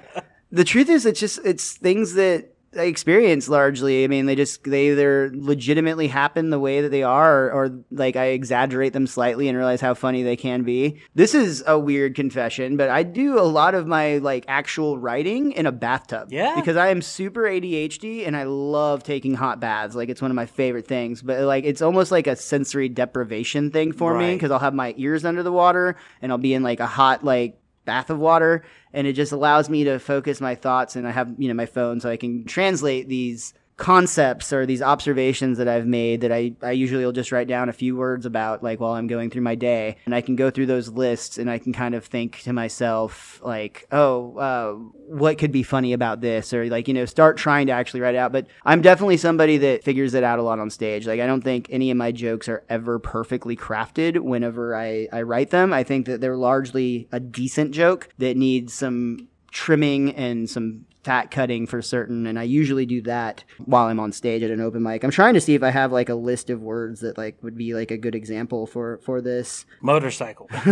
The 0.50 0.64
truth 0.64 0.88
is, 0.88 1.04
it's 1.04 1.20
just 1.20 1.40
it's 1.44 1.74
things 1.74 2.14
that 2.14 2.54
experience 2.86 3.48
largely. 3.48 4.04
I 4.04 4.06
mean, 4.06 4.26
they 4.26 4.34
just 4.34 4.64
they 4.64 4.90
either 4.90 5.30
legitimately 5.34 6.08
happen 6.08 6.50
the 6.50 6.58
way 6.58 6.80
that 6.80 6.90
they 6.90 7.02
are, 7.02 7.48
or, 7.48 7.52
or 7.52 7.84
like 7.90 8.16
I 8.16 8.26
exaggerate 8.26 8.92
them 8.92 9.06
slightly 9.06 9.48
and 9.48 9.56
realize 9.56 9.80
how 9.80 9.94
funny 9.94 10.22
they 10.22 10.36
can 10.36 10.62
be. 10.62 11.00
This 11.14 11.34
is 11.34 11.64
a 11.66 11.78
weird 11.78 12.14
confession, 12.14 12.76
but 12.76 12.90
I 12.90 13.02
do 13.02 13.38
a 13.38 13.42
lot 13.42 13.74
of 13.74 13.86
my 13.86 14.18
like 14.18 14.44
actual 14.48 14.98
writing 14.98 15.52
in 15.52 15.66
a 15.66 15.72
bathtub. 15.72 16.28
Yeah. 16.30 16.54
because 16.56 16.76
I 16.76 16.88
am 16.88 17.02
super 17.02 17.42
ADHD 17.42 18.26
and 18.26 18.36
I 18.36 18.44
love 18.44 19.02
taking 19.02 19.34
hot 19.34 19.60
baths. 19.60 19.94
Like 19.94 20.08
it's 20.08 20.22
one 20.22 20.30
of 20.30 20.34
my 20.34 20.46
favorite 20.46 20.86
things. 20.86 21.22
But 21.22 21.40
like 21.40 21.64
it's 21.64 21.82
almost 21.82 22.10
like 22.12 22.26
a 22.26 22.36
sensory 22.36 22.88
deprivation 22.88 23.70
thing 23.70 23.92
for 23.92 24.16
me 24.16 24.34
because 24.34 24.50
I'll 24.50 24.58
have 24.58 24.74
my 24.74 24.94
ears 24.96 25.24
under 25.24 25.42
the 25.42 25.52
water 25.52 25.96
and 26.22 26.32
I'll 26.32 26.38
be 26.38 26.54
in 26.54 26.62
like 26.62 26.80
a 26.80 26.86
hot 26.86 27.24
like 27.24 27.58
bath 27.88 28.10
of 28.10 28.18
water 28.18 28.62
and 28.92 29.06
it 29.06 29.14
just 29.14 29.32
allows 29.32 29.70
me 29.70 29.82
to 29.84 29.98
focus 29.98 30.42
my 30.42 30.54
thoughts 30.54 30.94
and 30.94 31.08
I 31.08 31.10
have 31.10 31.34
you 31.38 31.48
know 31.48 31.54
my 31.54 31.64
phone 31.64 32.00
so 32.00 32.10
I 32.10 32.18
can 32.18 32.44
translate 32.44 33.08
these 33.08 33.54
concepts 33.78 34.52
or 34.52 34.66
these 34.66 34.82
observations 34.82 35.56
that 35.56 35.68
I've 35.68 35.86
made 35.86 36.20
that 36.22 36.32
I, 36.32 36.52
I 36.62 36.72
usually 36.72 37.04
will 37.04 37.12
just 37.12 37.30
write 37.30 37.46
down 37.46 37.68
a 37.68 37.72
few 37.72 37.96
words 37.96 38.26
about 38.26 38.60
like 38.62 38.80
while 38.80 38.92
I'm 38.92 39.06
going 39.06 39.30
through 39.30 39.42
my 39.42 39.54
day. 39.54 39.96
And 40.04 40.14
I 40.14 40.20
can 40.20 40.36
go 40.36 40.50
through 40.50 40.66
those 40.66 40.88
lists 40.88 41.38
and 41.38 41.48
I 41.48 41.58
can 41.58 41.72
kind 41.72 41.94
of 41.94 42.04
think 42.04 42.40
to 42.40 42.52
myself 42.52 43.40
like 43.42 43.86
oh 43.92 44.36
uh, 44.36 44.72
what 45.06 45.38
could 45.38 45.52
be 45.52 45.62
funny 45.62 45.92
about 45.92 46.20
this? 46.20 46.52
Or 46.52 46.66
like 46.66 46.88
you 46.88 46.94
know 46.94 47.06
start 47.06 47.36
trying 47.36 47.68
to 47.68 47.72
actually 47.72 48.00
write 48.00 48.16
it 48.16 48.18
out. 48.18 48.32
But 48.32 48.48
I'm 48.66 48.82
definitely 48.82 49.16
somebody 49.16 49.56
that 49.58 49.84
figures 49.84 50.12
it 50.12 50.24
out 50.24 50.40
a 50.40 50.42
lot 50.42 50.58
on 50.58 50.70
stage. 50.70 51.06
Like 51.06 51.20
I 51.20 51.26
don't 51.26 51.42
think 51.42 51.68
any 51.70 51.92
of 51.92 51.96
my 51.96 52.10
jokes 52.10 52.48
are 52.48 52.64
ever 52.68 52.98
perfectly 52.98 53.56
crafted 53.56 54.18
whenever 54.18 54.74
I, 54.74 55.06
I 55.12 55.22
write 55.22 55.50
them. 55.50 55.72
I 55.72 55.84
think 55.84 56.06
that 56.06 56.20
they're 56.20 56.36
largely 56.36 57.08
a 57.12 57.20
decent 57.20 57.70
joke 57.70 58.08
that 58.18 58.36
needs 58.36 58.74
some 58.74 59.28
trimming 59.52 60.14
and 60.14 60.50
some 60.50 60.84
fat 61.08 61.30
cutting 61.30 61.66
for 61.66 61.80
certain 61.80 62.26
and 62.26 62.38
I 62.38 62.42
usually 62.42 62.84
do 62.84 63.00
that 63.02 63.42
while 63.64 63.86
I'm 63.86 63.98
on 63.98 64.12
stage 64.12 64.42
at 64.42 64.50
an 64.50 64.60
open 64.60 64.82
mic. 64.82 65.02
I'm 65.04 65.10
trying 65.10 65.32
to 65.32 65.40
see 65.40 65.54
if 65.54 65.62
I 65.62 65.70
have 65.70 65.90
like 65.90 66.10
a 66.10 66.14
list 66.14 66.50
of 66.50 66.60
words 66.60 67.00
that 67.00 67.16
like 67.16 67.42
would 67.42 67.56
be 67.56 67.72
like 67.72 67.90
a 67.90 67.96
good 67.96 68.14
example 68.14 68.66
for 68.66 68.98
for 68.98 69.22
this. 69.22 69.64
Motorcycle. 69.80 70.50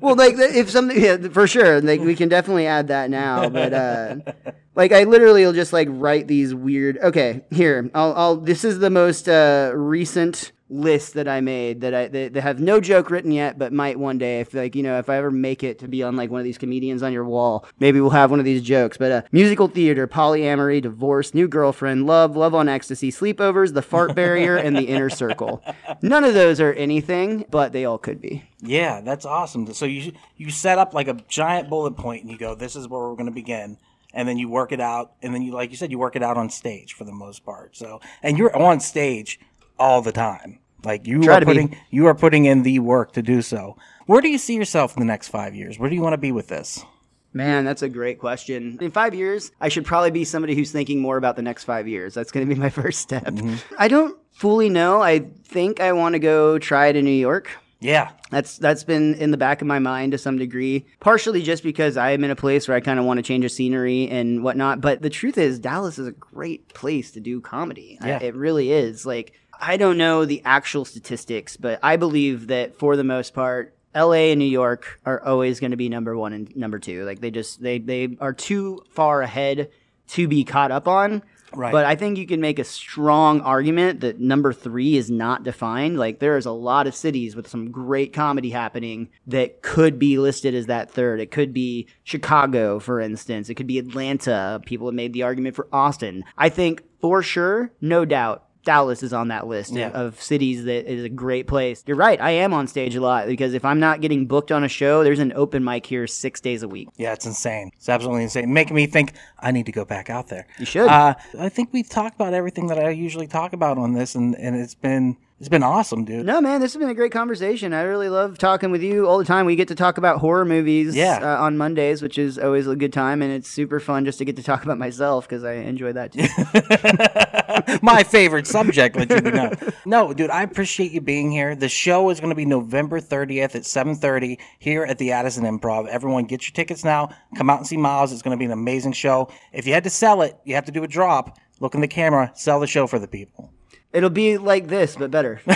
Well, 0.00 0.16
like 0.16 0.34
if 0.36 0.68
something 0.68 1.00
yeah, 1.02 1.16
for 1.28 1.46
sure, 1.46 1.80
like 1.80 2.00
we 2.00 2.14
can 2.14 2.28
definitely 2.28 2.66
add 2.66 2.88
that 2.88 3.08
now, 3.08 3.48
but 3.48 3.72
uh 3.72 4.16
like 4.74 4.92
I 4.92 5.04
literally 5.04 5.46
will 5.46 5.54
just 5.54 5.72
like 5.72 5.88
write 5.90 6.28
these 6.28 6.54
weird 6.54 6.98
Okay, 6.98 7.40
here. 7.50 7.90
I'll 7.94 8.12
I'll 8.14 8.36
this 8.36 8.64
is 8.64 8.80
the 8.80 8.90
most 8.90 9.30
uh 9.30 9.72
recent 9.74 10.52
list 10.70 11.14
that 11.14 11.28
I 11.28 11.40
made 11.40 11.82
that 11.82 11.94
I 11.94 12.08
that, 12.08 12.32
that 12.32 12.40
have 12.40 12.58
no 12.58 12.80
joke 12.80 13.10
written 13.10 13.30
yet, 13.30 13.58
but 13.58 13.72
might 13.72 13.98
one 13.98 14.18
day 14.18 14.40
if 14.40 14.54
like 14.54 14.74
you 14.74 14.82
know 14.82 14.98
if 14.98 15.08
I 15.08 15.16
ever 15.16 15.30
make 15.30 15.62
it 15.62 15.78
to 15.80 15.88
be 15.88 16.02
on 16.02 16.16
like 16.16 16.30
one 16.30 16.40
of 16.40 16.44
these 16.44 16.58
comedians 16.58 17.02
on 17.02 17.12
your 17.12 17.24
wall, 17.24 17.66
maybe 17.78 18.00
we'll 18.00 18.10
have 18.10 18.30
one 18.30 18.38
of 18.38 18.44
these 18.44 18.62
jokes. 18.62 18.96
But 18.96 19.12
uh, 19.12 19.22
musical 19.30 19.68
theater, 19.68 20.06
polyamory, 20.06 20.80
divorce, 20.80 21.34
new 21.34 21.48
girlfriend, 21.48 22.06
love, 22.06 22.36
love 22.36 22.54
on 22.54 22.68
ecstasy, 22.68 23.10
sleepovers, 23.10 23.74
the 23.74 23.82
fart 23.82 24.14
barrier, 24.14 24.56
and 24.56 24.76
the 24.76 24.88
inner 24.88 25.10
circle. 25.10 25.62
None 26.02 26.24
of 26.24 26.34
those 26.34 26.60
are 26.60 26.72
anything, 26.72 27.44
but 27.50 27.72
they 27.72 27.84
all 27.84 27.98
could 27.98 28.20
be. 28.20 28.44
Yeah, 28.60 29.02
that's 29.02 29.26
awesome. 29.26 29.72
So 29.74 29.84
you 29.84 30.12
you 30.36 30.50
set 30.50 30.78
up 30.78 30.94
like 30.94 31.08
a 31.08 31.14
giant 31.28 31.68
bullet 31.68 31.96
point 31.96 32.22
and 32.22 32.30
you 32.30 32.38
go, 32.38 32.54
this 32.54 32.76
is 32.76 32.88
where 32.88 33.00
we're 33.00 33.14
going 33.14 33.26
to 33.26 33.32
begin. 33.32 33.78
And 34.16 34.28
then 34.28 34.38
you 34.38 34.48
work 34.48 34.70
it 34.70 34.80
out. 34.80 35.14
And 35.22 35.34
then 35.34 35.42
you, 35.42 35.52
like 35.52 35.70
you 35.70 35.76
said, 35.76 35.90
you 35.90 35.98
work 35.98 36.14
it 36.14 36.22
out 36.22 36.36
on 36.36 36.48
stage 36.48 36.94
for 36.94 37.02
the 37.02 37.12
most 37.12 37.44
part. 37.44 37.76
So, 37.76 38.00
and 38.22 38.38
you're 38.38 38.56
on 38.56 38.78
stage 38.78 39.40
all 39.78 40.02
the 40.02 40.12
time. 40.12 40.58
Like 40.84 41.06
you 41.06 41.22
Try 41.22 41.36
are 41.36 41.40
to 41.40 41.46
be. 41.46 41.52
putting, 41.52 41.76
you 41.90 42.06
are 42.06 42.14
putting 42.14 42.44
in 42.44 42.62
the 42.62 42.78
work 42.80 43.12
to 43.12 43.22
do 43.22 43.40
so. 43.42 43.76
Where 44.06 44.20
do 44.20 44.28
you 44.28 44.36
see 44.38 44.54
yourself 44.54 44.94
in 44.96 45.00
the 45.00 45.06
next 45.06 45.28
five 45.28 45.54
years? 45.54 45.78
Where 45.78 45.88
do 45.88 45.96
you 45.96 46.02
want 46.02 46.12
to 46.12 46.18
be 46.18 46.30
with 46.32 46.48
this? 46.48 46.84
Man, 47.32 47.64
that's 47.64 47.82
a 47.82 47.88
great 47.88 48.18
question. 48.20 48.78
In 48.80 48.90
five 48.92 49.14
years, 49.14 49.50
I 49.60 49.68
should 49.68 49.84
probably 49.84 50.10
be 50.12 50.24
somebody 50.24 50.54
who's 50.54 50.70
thinking 50.70 51.00
more 51.00 51.16
about 51.16 51.36
the 51.36 51.42
next 51.42 51.64
five 51.64 51.88
years. 51.88 52.14
That's 52.14 52.30
going 52.30 52.46
to 52.46 52.54
be 52.54 52.60
my 52.60 52.68
first 52.82 53.00
step. 53.00 53.24
Mm-hmm. 53.24 53.74
I 53.78 53.88
don't 53.88 54.16
fully 54.32 54.68
know. 54.68 55.02
I 55.02 55.20
think 55.44 55.80
I 55.80 55.92
want 55.94 56.12
to 56.12 56.18
go 56.18 56.58
try 56.58 56.88
it 56.88 56.96
in 56.96 57.04
New 57.04 57.10
York. 57.10 57.50
Yeah. 57.80 58.12
That's 58.30 58.56
that's 58.58 58.84
been 58.84 59.14
in 59.14 59.30
the 59.30 59.36
back 59.36 59.60
of 59.62 59.66
my 59.66 59.78
mind 59.78 60.12
to 60.12 60.18
some 60.18 60.38
degree, 60.38 60.86
partially 61.00 61.42
just 61.42 61.62
because 61.62 61.96
I 61.96 62.12
am 62.12 62.24
in 62.24 62.30
a 62.30 62.36
place 62.36 62.66
where 62.68 62.76
I 62.76 62.80
kind 62.80 62.98
of 62.98 63.04
want 63.04 63.18
to 63.18 63.22
change 63.22 63.42
the 63.44 63.48
scenery 63.48 64.08
and 64.08 64.42
whatnot. 64.44 64.80
But 64.80 65.02
the 65.02 65.10
truth 65.10 65.36
is, 65.36 65.58
Dallas 65.58 65.98
is 65.98 66.06
a 66.06 66.12
great 66.12 66.68
place 66.72 67.10
to 67.12 67.20
do 67.20 67.40
comedy. 67.40 67.98
I- 68.00 68.08
Yeah. 68.08 68.22
it 68.22 68.34
really 68.36 68.70
is. 68.70 69.04
Like 69.04 69.32
I 69.66 69.78
don't 69.78 69.96
know 69.96 70.26
the 70.26 70.42
actual 70.44 70.84
statistics, 70.84 71.56
but 71.56 71.80
I 71.82 71.96
believe 71.96 72.48
that 72.48 72.78
for 72.78 72.96
the 72.96 73.04
most 73.04 73.32
part, 73.32 73.74
LA 73.94 74.30
and 74.32 74.38
New 74.38 74.44
York 74.44 75.00
are 75.06 75.24
always 75.24 75.58
going 75.58 75.70
to 75.70 75.76
be 75.78 75.88
number 75.88 76.14
one 76.16 76.34
and 76.34 76.54
number 76.54 76.78
two. 76.78 77.04
Like 77.04 77.20
they 77.20 77.30
just 77.30 77.62
they 77.62 77.78
they 77.78 78.16
are 78.20 78.34
too 78.34 78.84
far 78.90 79.22
ahead 79.22 79.70
to 80.08 80.28
be 80.28 80.44
caught 80.44 80.70
up 80.70 80.86
on. 80.86 81.22
Right. 81.54 81.72
But 81.72 81.86
I 81.86 81.94
think 81.94 82.18
you 82.18 82.26
can 82.26 82.40
make 82.40 82.58
a 82.58 82.64
strong 82.64 83.40
argument 83.40 84.00
that 84.00 84.20
number 84.20 84.52
three 84.52 84.96
is 84.96 85.10
not 85.10 85.44
defined. 85.44 85.98
Like 85.98 86.18
there 86.18 86.36
is 86.36 86.46
a 86.46 86.50
lot 86.50 86.86
of 86.86 86.94
cities 86.94 87.34
with 87.34 87.48
some 87.48 87.70
great 87.70 88.12
comedy 88.12 88.50
happening 88.50 89.08
that 89.28 89.62
could 89.62 89.98
be 89.98 90.18
listed 90.18 90.54
as 90.54 90.66
that 90.66 90.90
third. 90.90 91.20
It 91.20 91.30
could 91.30 91.54
be 91.54 91.86
Chicago, 92.02 92.80
for 92.80 93.00
instance. 93.00 93.48
It 93.48 93.54
could 93.54 93.68
be 93.68 93.78
Atlanta. 93.78 94.60
People 94.66 94.88
have 94.88 94.94
made 94.94 95.12
the 95.12 95.22
argument 95.22 95.54
for 95.54 95.68
Austin. 95.72 96.24
I 96.36 96.48
think 96.48 96.82
for 97.00 97.22
sure, 97.22 97.70
no 97.80 98.04
doubt. 98.04 98.43
Dallas 98.64 99.02
is 99.02 99.12
on 99.12 99.28
that 99.28 99.46
list 99.46 99.70
of- 99.72 99.76
Yeah. 99.76 99.88
of 99.90 100.20
cities 100.20 100.64
that 100.64 100.90
is 100.90 101.04
a 101.04 101.08
great 101.08 101.46
place. 101.46 101.82
You're 101.86 101.96
right. 101.96 102.20
I 102.20 102.30
am 102.30 102.52
on 102.52 102.66
stage 102.66 102.96
a 102.96 103.00
lot 103.00 103.26
because 103.26 103.54
if 103.54 103.64
I'm 103.64 103.78
not 103.80 104.00
getting 104.00 104.26
booked 104.26 104.50
on 104.52 104.64
a 104.64 104.68
show, 104.68 105.04
there's 105.04 105.18
an 105.18 105.32
open 105.34 105.62
mic 105.64 105.86
here 105.86 106.06
six 106.06 106.40
days 106.40 106.62
a 106.62 106.68
week. 106.68 106.88
Yeah, 106.96 107.12
it's 107.12 107.26
insane. 107.26 107.70
It's 107.76 107.88
absolutely 107.88 108.22
insane. 108.24 108.52
Making 108.52 108.76
me 108.76 108.86
think 108.86 109.12
I 109.38 109.50
need 109.52 109.66
to 109.66 109.72
go 109.72 109.84
back 109.84 110.10
out 110.10 110.28
there. 110.28 110.46
You 110.58 110.66
should. 110.66 110.88
Uh, 110.88 111.14
I 111.38 111.48
think 111.48 111.70
we've 111.72 111.88
talked 111.88 112.14
about 112.16 112.34
everything 112.34 112.66
that 112.68 112.78
I 112.78 112.90
usually 112.90 113.26
talk 113.26 113.52
about 113.52 113.78
on 113.78 113.92
this, 113.92 114.14
and, 114.14 114.34
and 114.36 114.56
it's 114.56 114.74
been 114.74 115.16
It's 115.40 115.48
been 115.48 115.64
awesome, 115.64 116.04
dude. 116.04 116.24
No, 116.24 116.40
man, 116.40 116.60
this 116.60 116.72
has 116.74 116.80
been 116.80 116.88
a 116.88 116.94
great 116.94 117.10
conversation. 117.12 117.74
I 117.74 117.82
really 117.82 118.08
love 118.08 118.38
talking 118.38 118.70
with 118.70 118.82
you 118.82 119.06
all 119.08 119.18
the 119.18 119.24
time. 119.24 119.46
We 119.46 119.56
get 119.56 119.66
to 119.68 119.74
talk 119.74 119.98
about 119.98 120.20
horror 120.20 120.44
movies 120.44 120.94
Yeah. 120.94 121.18
uh, 121.20 121.42
on 121.42 121.58
Mondays, 121.58 122.02
which 122.02 122.18
is 122.18 122.38
always 122.38 122.68
a 122.68 122.76
good 122.76 122.92
time, 122.92 123.20
and 123.20 123.32
it's 123.32 123.48
super 123.50 123.80
fun 123.80 124.04
just 124.04 124.18
to 124.18 124.24
get 124.24 124.36
to 124.36 124.42
talk 124.44 124.62
about 124.64 124.78
myself 124.78 125.28
because 125.28 125.42
I 125.42 125.54
enjoy 125.54 125.92
that 125.92 126.12
too. 126.12 127.78
My 127.82 128.04
favorite 128.04 128.46
subject, 128.46 128.96
let 128.96 129.10
you 129.10 129.30
know. 129.30 129.52
No, 129.84 130.14
dude, 130.14 130.30
I 130.30 130.42
appreciate 130.42 130.92
you 130.92 131.00
being 131.00 131.30
here. 131.32 131.56
The 131.56 131.68
show 131.68 132.10
is 132.10 132.20
going 132.20 132.30
to 132.30 132.36
be 132.36 132.46
November 132.46 133.00
30th 133.00 133.54
at 133.56 133.62
7:30 133.62 134.38
here 134.60 134.84
at 134.84 134.98
the 134.98 135.12
Addison 135.12 135.44
Improv. 135.44 135.88
Everyone, 135.88 136.24
get 136.24 136.46
your 136.48 136.54
tickets 136.54 136.84
now. 136.84 137.10
Come 137.36 137.50
out 137.50 137.58
and 137.58 137.66
see 137.66 137.76
Miles. 137.76 138.12
It's 138.12 138.22
going 138.22 138.36
to 138.36 138.38
be 138.38 138.44
an 138.44 138.52
amazing 138.52 138.92
show. 138.92 139.28
If 139.52 139.66
you 139.66 139.72
had 139.74 139.84
to 139.84 139.90
sell 139.90 140.22
it, 140.22 140.36
you 140.44 140.54
have 140.54 140.64
to 140.66 140.72
do 140.72 140.84
a 140.84 140.88
drop. 140.88 141.38
Look 141.60 141.74
in 141.74 141.80
the 141.80 141.88
camera. 141.88 142.32
Sell 142.34 142.60
the 142.60 142.66
show 142.66 142.86
for 142.86 142.98
the 142.98 143.08
people. 143.08 143.50
It'll 143.94 144.10
be 144.10 144.36
like 144.38 144.66
this, 144.66 144.96
but 144.96 145.10
better. 145.10 145.40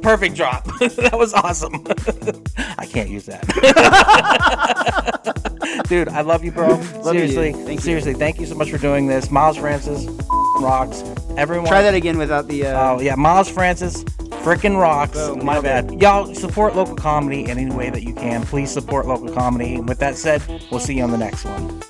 Perfect 0.00 0.34
drop. 0.36 0.64
that 0.80 1.14
was 1.14 1.32
awesome. 1.34 1.84
I 2.78 2.86
can't 2.86 3.08
use 3.10 3.26
that. 3.26 3.42
Dude, 5.88 6.08
I 6.08 6.22
love 6.22 6.42
you, 6.44 6.50
bro. 6.52 6.78
you, 6.78 6.84
seriously, 7.04 7.52
dude. 7.52 7.66
Thank 7.66 7.78
you. 7.80 7.84
seriously, 7.84 8.14
thank 8.14 8.40
you 8.40 8.46
so 8.46 8.54
much 8.54 8.70
for 8.70 8.78
doing 8.78 9.06
this. 9.06 9.30
Miles 9.30 9.56
Francis 9.58 10.06
rocks. 10.60 11.02
Everyone, 11.36 11.66
Try 11.68 11.82
that 11.82 11.94
again 11.94 12.16
without 12.18 12.48
the. 12.48 12.66
Uh, 12.66 12.94
Oh 12.94 13.00
yeah, 13.00 13.14
Miles 13.14 13.48
Francis, 13.48 14.02
frickin' 14.42 14.76
rocks. 14.80 15.18
Boom, 15.18 15.44
My 15.44 15.60
nailed 15.60 15.64
it. 15.64 15.88
bad. 15.90 16.02
Y'all 16.02 16.34
support 16.34 16.74
local 16.74 16.96
comedy 16.96 17.44
in 17.44 17.58
any 17.58 17.70
way 17.74 17.90
that 17.90 18.02
you 18.02 18.14
can. 18.14 18.42
Please 18.46 18.70
support 18.72 19.06
local 19.06 19.28
comedy. 19.32 19.74
And 19.76 19.88
with 19.88 19.98
that 19.98 20.16
said, 20.16 20.42
we'll 20.70 20.80
see 20.80 20.94
you 20.96 21.04
on 21.04 21.10
the 21.10 21.18
next 21.18 21.44
one. 21.44 21.82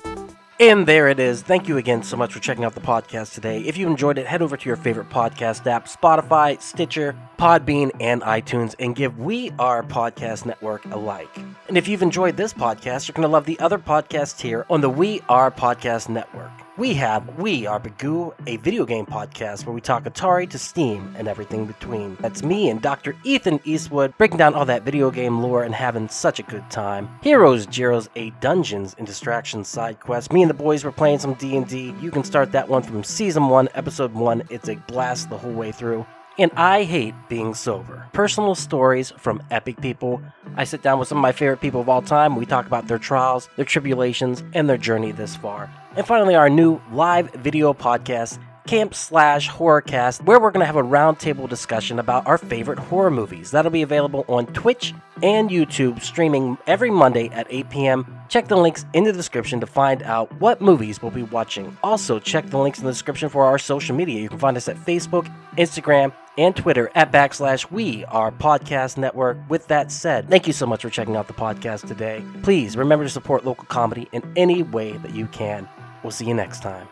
And 0.63 0.87
there 0.87 1.09
it 1.09 1.19
is. 1.19 1.41
Thank 1.41 1.67
you 1.67 1.75
again 1.75 2.03
so 2.03 2.15
much 2.15 2.31
for 2.31 2.39
checking 2.39 2.63
out 2.63 2.73
the 2.73 2.79
podcast 2.79 3.33
today. 3.33 3.59
If 3.63 3.75
you 3.75 3.85
enjoyed 3.85 4.17
it, 4.17 4.25
head 4.25 4.41
over 4.41 4.55
to 4.55 4.69
your 4.69 4.77
favorite 4.77 5.09
podcast 5.09 5.67
app 5.67 5.87
Spotify, 5.87 6.61
Stitcher, 6.61 7.17
Podbean, 7.37 7.91
and 7.99 8.21
iTunes 8.21 8.73
and 8.79 8.95
give 8.95 9.19
We 9.19 9.51
Are 9.59 9.83
Podcast 9.83 10.45
Network 10.45 10.85
a 10.85 10.97
like. 10.97 11.37
And 11.67 11.77
if 11.77 11.89
you've 11.89 12.01
enjoyed 12.01 12.37
this 12.37 12.53
podcast, 12.53 13.09
you're 13.09 13.13
going 13.13 13.23
to 13.23 13.27
love 13.27 13.45
the 13.45 13.59
other 13.59 13.77
podcasts 13.77 14.39
here 14.39 14.65
on 14.69 14.79
the 14.79 14.89
We 14.89 15.19
Are 15.27 15.51
Podcast 15.51 16.07
Network. 16.07 16.62
We 16.75 16.95
have 16.95 17.37
We 17.37 17.67
Are 17.67 17.79
Bagoo, 17.79 18.33
a 18.47 18.57
video 18.57 18.83
game 18.83 19.05
podcast 19.05 19.63
where 19.63 19.75
we 19.75 19.79
talk 19.79 20.05
Atari 20.05 20.49
to 20.49 20.57
Steam 20.57 21.13
and 21.15 21.27
everything 21.27 21.67
between. 21.67 22.17
That's 22.19 22.41
me 22.41 22.67
and 22.67 22.81
Dr. 22.81 23.15
Ethan 23.23 23.59
Eastwood 23.63 24.17
breaking 24.17 24.39
down 24.39 24.55
all 24.55 24.65
that 24.65 24.81
video 24.81 25.11
game 25.11 25.43
lore 25.43 25.63
and 25.63 25.75
having 25.75 26.09
such 26.09 26.39
a 26.39 26.43
good 26.43 26.67
time. 26.71 27.09
Heroes, 27.21 27.67
Zeros, 27.71 28.09
a 28.15 28.31
Dungeons 28.41 28.95
and 28.97 29.05
Distractions 29.05 29.67
side 29.67 29.99
quest. 29.99 30.33
Me 30.33 30.41
and 30.41 30.49
the 30.49 30.55
boys 30.55 30.83
were 30.83 30.91
playing 30.91 31.19
some 31.19 31.35
D&D. 31.35 31.93
You 32.01 32.09
can 32.09 32.23
start 32.23 32.51
that 32.53 32.67
one 32.67 32.81
from 32.81 33.03
season 33.03 33.49
1, 33.49 33.69
episode 33.75 34.15
1. 34.15 34.41
It's 34.49 34.67
a 34.67 34.75
blast 34.87 35.29
the 35.29 35.37
whole 35.37 35.53
way 35.53 35.71
through. 35.71 36.03
And 36.39 36.51
I 36.55 36.83
hate 36.83 37.13
being 37.29 37.53
sober. 37.53 38.07
Personal 38.11 38.55
stories 38.55 39.11
from 39.17 39.43
epic 39.51 39.79
people. 39.81 40.19
I 40.55 40.63
sit 40.63 40.81
down 40.81 40.97
with 40.97 41.07
some 41.07 41.19
of 41.19 41.21
my 41.21 41.31
favorite 41.31 41.61
people 41.61 41.81
of 41.81 41.89
all 41.89 42.01
time. 42.01 42.35
We 42.35 42.47
talk 42.47 42.65
about 42.65 42.87
their 42.87 42.97
trials, 42.97 43.49
their 43.55 43.65
tribulations, 43.65 44.43
and 44.53 44.67
their 44.67 44.77
journey 44.77 45.11
this 45.11 45.35
far. 45.35 45.71
And 45.95 46.07
finally, 46.07 46.33
our 46.33 46.49
new 46.49 46.81
live 46.91 47.31
video 47.33 47.71
podcast, 47.73 48.39
Camp 48.65 48.93
Slash 48.93 49.49
Horrorcast, 49.49 50.23
where 50.23 50.39
we're 50.39 50.51
going 50.51 50.61
to 50.61 50.65
have 50.65 50.75
a 50.75 50.83
roundtable 50.83 51.49
discussion 51.49 51.99
about 51.99 52.25
our 52.25 52.37
favorite 52.37 52.79
horror 52.79 53.11
movies. 53.11 53.51
That'll 53.51 53.71
be 53.71 53.81
available 53.81 54.25
on 54.27 54.47
Twitch 54.47 54.93
and 55.21 55.49
YouTube, 55.49 56.01
streaming 56.01 56.57
every 56.65 56.89
Monday 56.89 57.29
at 57.29 57.47
8 57.49 57.69
p.m. 57.69 58.19
Check 58.29 58.47
the 58.47 58.57
links 58.57 58.85
in 58.93 59.03
the 59.03 59.13
description 59.13 59.59
to 59.59 59.67
find 59.67 60.01
out 60.03 60.31
what 60.39 60.61
movies 60.61 61.01
we'll 61.01 61.11
be 61.11 61.23
watching. 61.23 61.77
Also, 61.83 62.19
check 62.19 62.49
the 62.49 62.57
links 62.57 62.79
in 62.79 62.85
the 62.85 62.91
description 62.91 63.29
for 63.29 63.45
our 63.45 63.59
social 63.59 63.95
media. 63.95 64.21
You 64.21 64.29
can 64.29 64.39
find 64.39 64.57
us 64.57 64.67
at 64.67 64.77
Facebook, 64.77 65.33
Instagram, 65.57 66.13
and 66.37 66.55
Twitter 66.55 66.89
at 66.95 67.11
backslash 67.11 67.69
we 67.69 68.05
are 68.05 68.31
podcast 68.31 68.97
network. 68.97 69.37
With 69.49 69.67
that 69.67 69.91
said, 69.91 70.29
thank 70.29 70.47
you 70.47 70.53
so 70.53 70.65
much 70.65 70.81
for 70.81 70.89
checking 70.89 71.15
out 71.15 71.27
the 71.27 71.33
podcast 71.33 71.87
today. 71.87 72.23
Please 72.41 72.75
remember 72.75 73.05
to 73.05 73.09
support 73.09 73.45
local 73.45 73.65
comedy 73.65 74.09
in 74.11 74.23
any 74.35 74.63
way 74.63 74.93
that 74.97 75.13
you 75.13 75.27
can. 75.27 75.67
We'll 76.01 76.11
see 76.11 76.25
you 76.25 76.33
next 76.33 76.61
time. 76.61 76.87